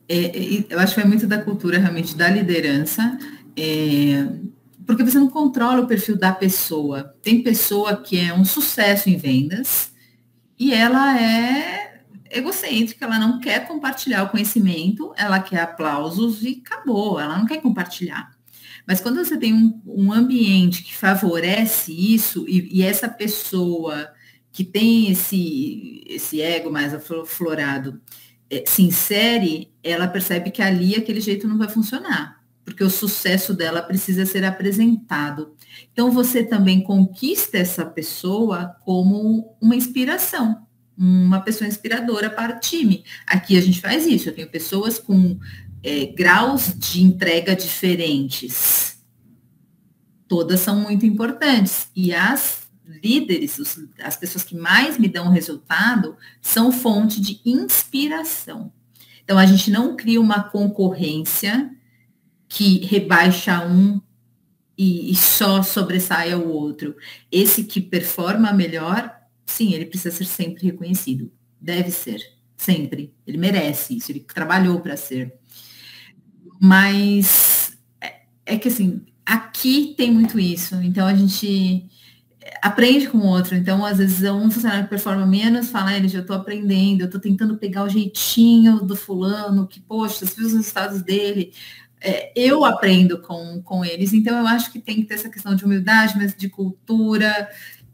[0.07, 3.17] É, é eu acho que é muito da cultura realmente da liderança,
[3.55, 4.27] é,
[4.85, 7.15] porque você não controla o perfil da pessoa.
[7.21, 9.91] Tem pessoa que é um sucesso em vendas
[10.57, 17.19] e ela é egocêntrica, ela não quer compartilhar o conhecimento, ela quer aplausos e acabou,
[17.19, 18.31] ela não quer compartilhar.
[18.87, 24.09] Mas quando você tem um, um ambiente que favorece isso e, e, essa pessoa
[24.51, 28.01] que tem esse, esse ego mais aflorado
[28.49, 33.53] é, se insere, ela percebe que ali aquele jeito não vai funcionar, porque o sucesso
[33.53, 35.55] dela precisa ser apresentado.
[35.93, 40.67] Então você também conquista essa pessoa como uma inspiração
[40.97, 43.03] uma pessoa inspiradora para o time.
[43.25, 45.39] Aqui a gente faz isso, eu tenho pessoas com
[45.83, 49.01] é, graus de entrega diferentes.
[50.27, 51.87] Todas são muito importantes.
[51.95, 52.60] E as
[53.03, 58.71] líderes, os, as pessoas que mais me dão resultado, são fonte de inspiração.
[59.23, 61.71] Então, a gente não cria uma concorrência
[62.47, 64.01] que rebaixa um
[64.77, 66.95] e, e só sobressaia o outro.
[67.31, 71.31] Esse que performa melhor sim, ele precisa ser sempre reconhecido.
[71.59, 72.19] Deve ser,
[72.57, 73.13] sempre.
[73.27, 75.33] Ele merece isso, ele trabalhou para ser.
[76.59, 80.75] Mas é, é, que assim, aqui tem muito isso.
[80.75, 81.85] Então a gente
[82.61, 83.55] aprende com o outro.
[83.55, 87.21] Então, às vezes, um funcionário que performa menos fala, ele já estou aprendendo, eu estou
[87.21, 91.53] tentando pegar o jeitinho do fulano, que, poxa, viu os resultados dele.
[92.03, 95.53] É, eu aprendo com, com eles, então eu acho que tem que ter essa questão
[95.53, 97.47] de humildade, mas de cultura,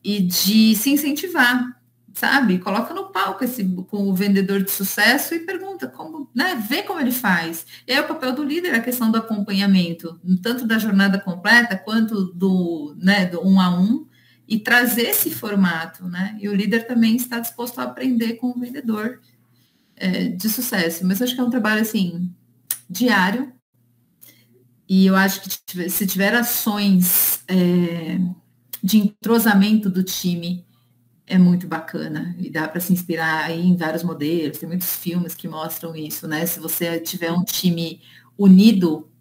[0.08, 1.78] e de se incentivar,
[2.14, 2.60] sabe?
[2.60, 6.56] Coloca no palco esse com o vendedor de sucesso e pergunta como, né?
[6.70, 7.66] Vê como ele faz.
[7.86, 12.32] E é o papel do líder a questão do acompanhamento, tanto da jornada completa quanto
[12.34, 14.07] do, né, do um a um
[14.48, 16.38] e trazer esse formato, né?
[16.40, 19.20] E o líder também está disposto a aprender com o vendedor.
[19.98, 21.06] é, de sucesso.
[21.06, 22.34] Mas acho que é um trabalho assim
[22.90, 23.52] diário.
[24.88, 28.20] E eu acho que se tiver ações é,
[28.82, 30.66] de entrosamento do time,
[31.26, 34.60] é muito bacana e dá para se inspirar aí em vários modelos.
[34.60, 36.46] Tem muitos filmes que mostram isso, né?
[36.46, 38.02] Se você tiver um time
[38.38, 39.12] unido,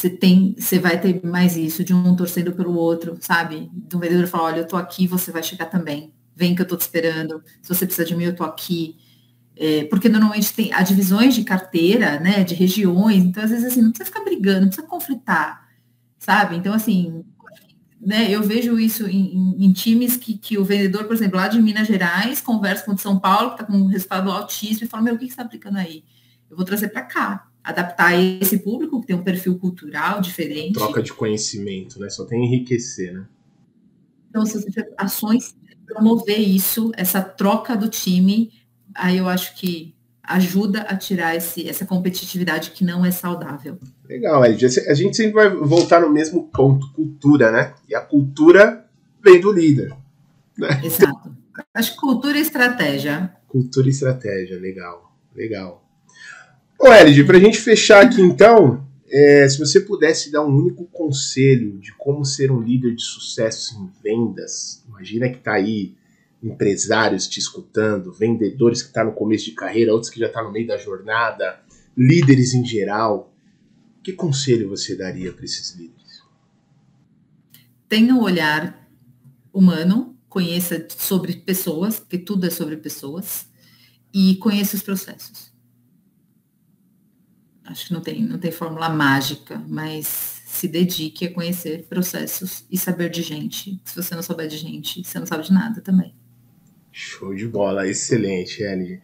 [0.00, 3.70] você tem, você vai ter mais isso de um torcendo pelo outro, sabe?
[3.70, 6.14] Do vendedor falar, olha, eu tô aqui, você vai chegar também.
[6.34, 7.42] Vem que eu tô te esperando.
[7.60, 8.96] Se você precisa de mim, eu tô aqui.
[9.54, 12.42] É, porque normalmente tem há divisões de carteira, né?
[12.42, 13.22] De regiões.
[13.22, 15.68] Então, às vezes, assim, não precisa ficar brigando, não precisa conflitar,
[16.18, 16.56] sabe?
[16.56, 17.22] Então, assim,
[18.00, 21.46] né, eu vejo isso em, em, em, times que, que o vendedor, por exemplo, lá
[21.46, 24.86] de Minas Gerais, conversa com o de São Paulo, que está com um resultado altíssimo,
[24.86, 26.04] e fala, meu, o que você está aplicando aí?
[26.48, 30.74] Eu vou trazer para cá, adaptar esse público, que tem um perfil cultural diferente.
[30.74, 32.08] Troca de conhecimento, né?
[32.08, 33.26] Só tem enriquecer, né?
[34.28, 35.54] Então, se você tiver ações
[35.86, 38.52] promover isso, essa troca do time,
[38.94, 43.78] aí eu acho que ajuda a tirar esse, essa competitividade que não é saudável.
[44.08, 44.64] Legal, Ed.
[44.64, 47.74] A gente sempre vai voltar no mesmo ponto, cultura, né?
[47.88, 48.86] E a cultura
[49.22, 49.92] vem do líder.
[50.56, 50.80] Né?
[50.84, 51.36] Exato.
[51.74, 53.34] Acho que cultura e estratégia.
[53.48, 55.89] Cultura e estratégia, legal, legal.
[56.82, 60.86] Ô, Elid, para a gente fechar aqui então, é, se você pudesse dar um único
[60.86, 65.94] conselho de como ser um líder de sucesso em vendas, imagina que está aí
[66.42, 70.40] empresários te escutando, vendedores que estão tá no começo de carreira, outros que já estão
[70.40, 71.60] tá no meio da jornada,
[71.94, 73.30] líderes em geral.
[74.02, 76.22] Que conselho você daria para esses líderes?
[77.90, 78.88] Tenha um olhar
[79.52, 83.44] humano, conheça sobre pessoas, porque tudo é sobre pessoas,
[84.14, 85.49] e conheça os processos.
[87.70, 92.76] Acho que não tem, não tem fórmula mágica, mas se dedique a conhecer processos e
[92.76, 93.80] saber de gente.
[93.84, 96.12] Se você não souber de gente, você não sabe de nada também.
[96.90, 99.00] Show de bola, excelente, Elid.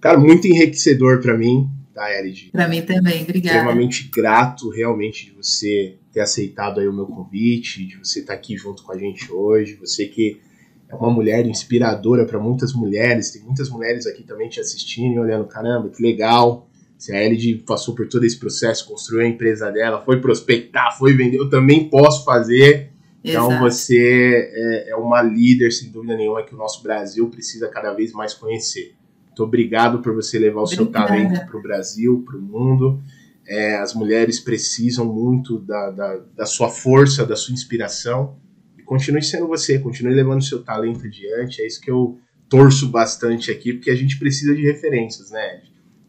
[0.00, 2.50] Cara, muito enriquecedor para mim, tá, Elid?
[2.50, 3.58] Para mim também, obrigada.
[3.58, 8.38] Extremamente grato, realmente, de você ter aceitado aí o meu convite, de você estar tá
[8.38, 9.76] aqui junto com a gente hoje.
[9.76, 10.40] Você que
[10.88, 15.18] é uma mulher inspiradora para muitas mulheres, tem muitas mulheres aqui também te assistindo e
[15.20, 16.68] olhando, caramba, que legal.
[17.02, 21.12] Se a Elid passou por todo esse processo, construiu a empresa dela, foi prospectar, foi
[21.12, 22.92] vender, eu também posso fazer.
[23.24, 23.60] Então Exato.
[23.60, 28.12] você é, é, uma líder, sem dúvida nenhuma, que o nosso Brasil precisa cada vez
[28.12, 28.94] mais conhecer.
[29.26, 30.84] Muito obrigado por você levar o Obrigada.
[30.84, 33.02] seu talento para o Brasil, para o mundo.
[33.48, 38.36] É, as mulheres precisam muito da, da, da, sua força, da sua inspiração.
[38.78, 41.62] E continue sendo você, continue levando o seu talento adiante.
[41.62, 45.62] É isso que eu torço bastante aqui, porque a gente precisa de referências, né?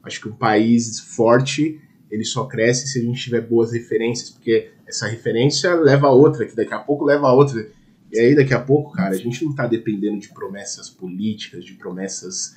[0.03, 1.80] Acho que um país forte
[2.13, 6.45] ele só cresce se a gente tiver boas referências, porque essa referência leva a outra,
[6.45, 7.67] que daqui a pouco leva a outra.
[8.11, 11.73] E aí, daqui a pouco, cara, a gente não está dependendo de promessas políticas, de
[11.73, 12.55] promessas.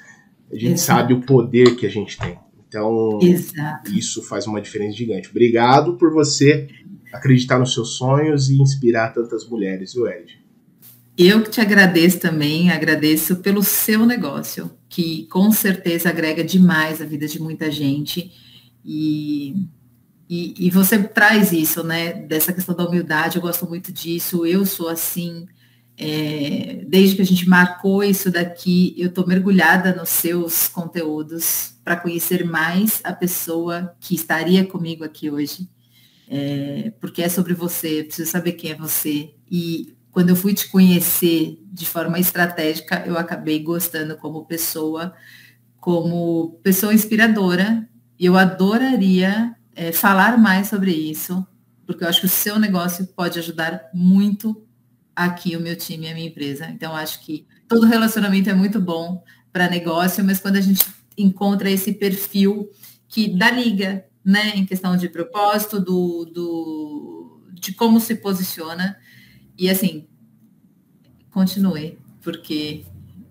[0.53, 1.01] A gente Exato.
[1.01, 2.39] sabe o poder que a gente tem.
[2.69, 3.91] Então, Exato.
[3.91, 5.31] isso faz uma diferença gigante.
[5.31, 6.69] Obrigado por você
[7.11, 10.39] acreditar nos seus sonhos e inspirar tantas mulheres, o Ed.
[11.19, 17.07] Eu que te agradeço também, agradeço pelo seu negócio, que com certeza agrega demais a
[17.07, 18.31] vida de muita gente
[18.85, 19.67] e,
[20.29, 22.13] e, e, você traz isso, né?
[22.13, 25.47] Dessa questão da humildade, eu gosto muito disso, eu sou assim.
[25.99, 31.97] É, desde que a gente marcou isso daqui, eu estou mergulhada nos seus conteúdos para
[31.97, 35.69] conhecer mais a pessoa que estaria comigo aqui hoje.
[36.29, 39.35] É, porque é sobre você, eu preciso saber quem é você.
[39.51, 45.15] E quando eu fui te conhecer de forma estratégica, eu acabei gostando como pessoa,
[45.79, 47.87] como pessoa inspiradora
[48.19, 51.47] eu adoraria é, falar mais sobre isso,
[51.87, 54.67] porque eu acho que o seu negócio pode ajudar muito
[55.15, 56.67] aqui o meu time e a minha empresa.
[56.71, 59.23] Então, acho que todo relacionamento é muito bom
[59.53, 60.87] para negócio, mas quando a gente
[61.19, 62.71] encontra esse perfil
[63.07, 68.97] que dá liga, né, em questão de propósito, do, do, de como se posiciona,
[69.59, 70.07] e assim,
[71.31, 72.85] continue, porque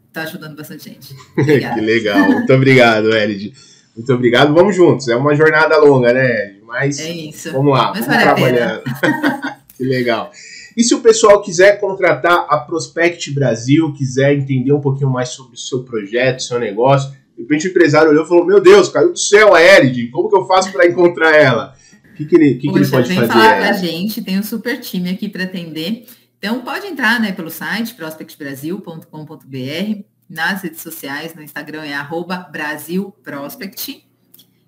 [0.08, 1.16] está ajudando bastante gente.
[1.36, 3.54] que legal, muito obrigado, Erid.
[3.96, 4.54] Muito obrigado.
[4.54, 5.08] Vamos juntos.
[5.08, 6.56] É uma jornada longa, né?
[6.66, 7.52] Mas é isso.
[7.52, 8.84] vamos lá, Mas vamos trabalhando.
[9.78, 10.32] que legal.
[10.76, 15.56] E se o pessoal quiser contratar a Prospect Brasil, quiser entender um pouquinho mais sobre
[15.56, 19.14] o seu projeto, seu negócio, de repente o empresário olhou e falou: Meu Deus, caiu
[19.14, 21.74] do céu a Erid, como que eu faço para encontrar ela?
[22.16, 23.34] O que, que ele, que, Poxa, que ele pode vem fazer?
[23.34, 26.08] falar com a gente, tem um super time aqui para atender.
[26.38, 33.14] Então pode entrar né, pelo site prospectbrasil.com.br nas redes sociais, no Instagram é arroba Brasil
[33.22, 34.06] Prospect.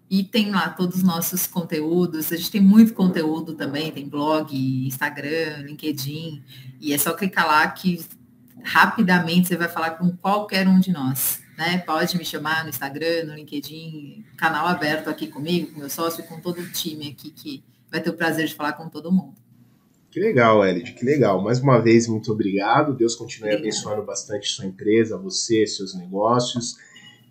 [0.10, 2.32] E tem lá todos os nossos conteúdos.
[2.32, 4.54] A gente tem muito conteúdo também, tem blog,
[4.86, 6.44] Instagram, LinkedIn.
[6.82, 8.06] E é só clicar lá que
[8.62, 11.42] rapidamente você vai falar com qualquer um de nós.
[11.58, 11.80] Né?
[11.80, 16.28] Pode me chamar no Instagram, no LinkedIn, canal aberto aqui comigo, com meu sócio e
[16.28, 19.34] com todo o time aqui que vai ter o prazer de falar com todo mundo.
[20.12, 21.42] Que legal, Elid, que legal.
[21.42, 22.96] Mais uma vez, muito obrigado.
[22.96, 23.68] Deus continue Obrigada.
[23.68, 26.76] abençoando bastante sua empresa, você, seus negócios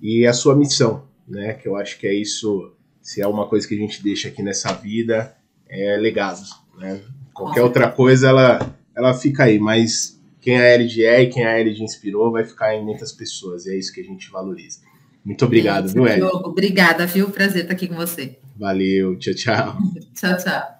[0.02, 1.54] e a sua missão, né?
[1.54, 4.42] Que eu acho que é isso, se é uma coisa que a gente deixa aqui
[4.42, 5.36] nessa vida,
[5.68, 6.42] é legado,
[6.78, 7.00] né?
[7.32, 10.15] Qualquer outra coisa, ela, ela fica aí, mas
[10.46, 13.74] quem a Elid é e quem a Elid inspirou vai ficar em muitas pessoas, e
[13.74, 14.78] é isso que a gente valoriza.
[15.24, 16.22] Muito obrigado, viu, Elid?
[16.22, 17.28] Obrigada, viu?
[17.30, 18.38] Prazer estar aqui com você.
[18.56, 19.76] Valeu, tchau, tchau.
[20.14, 20.75] tchau, tchau.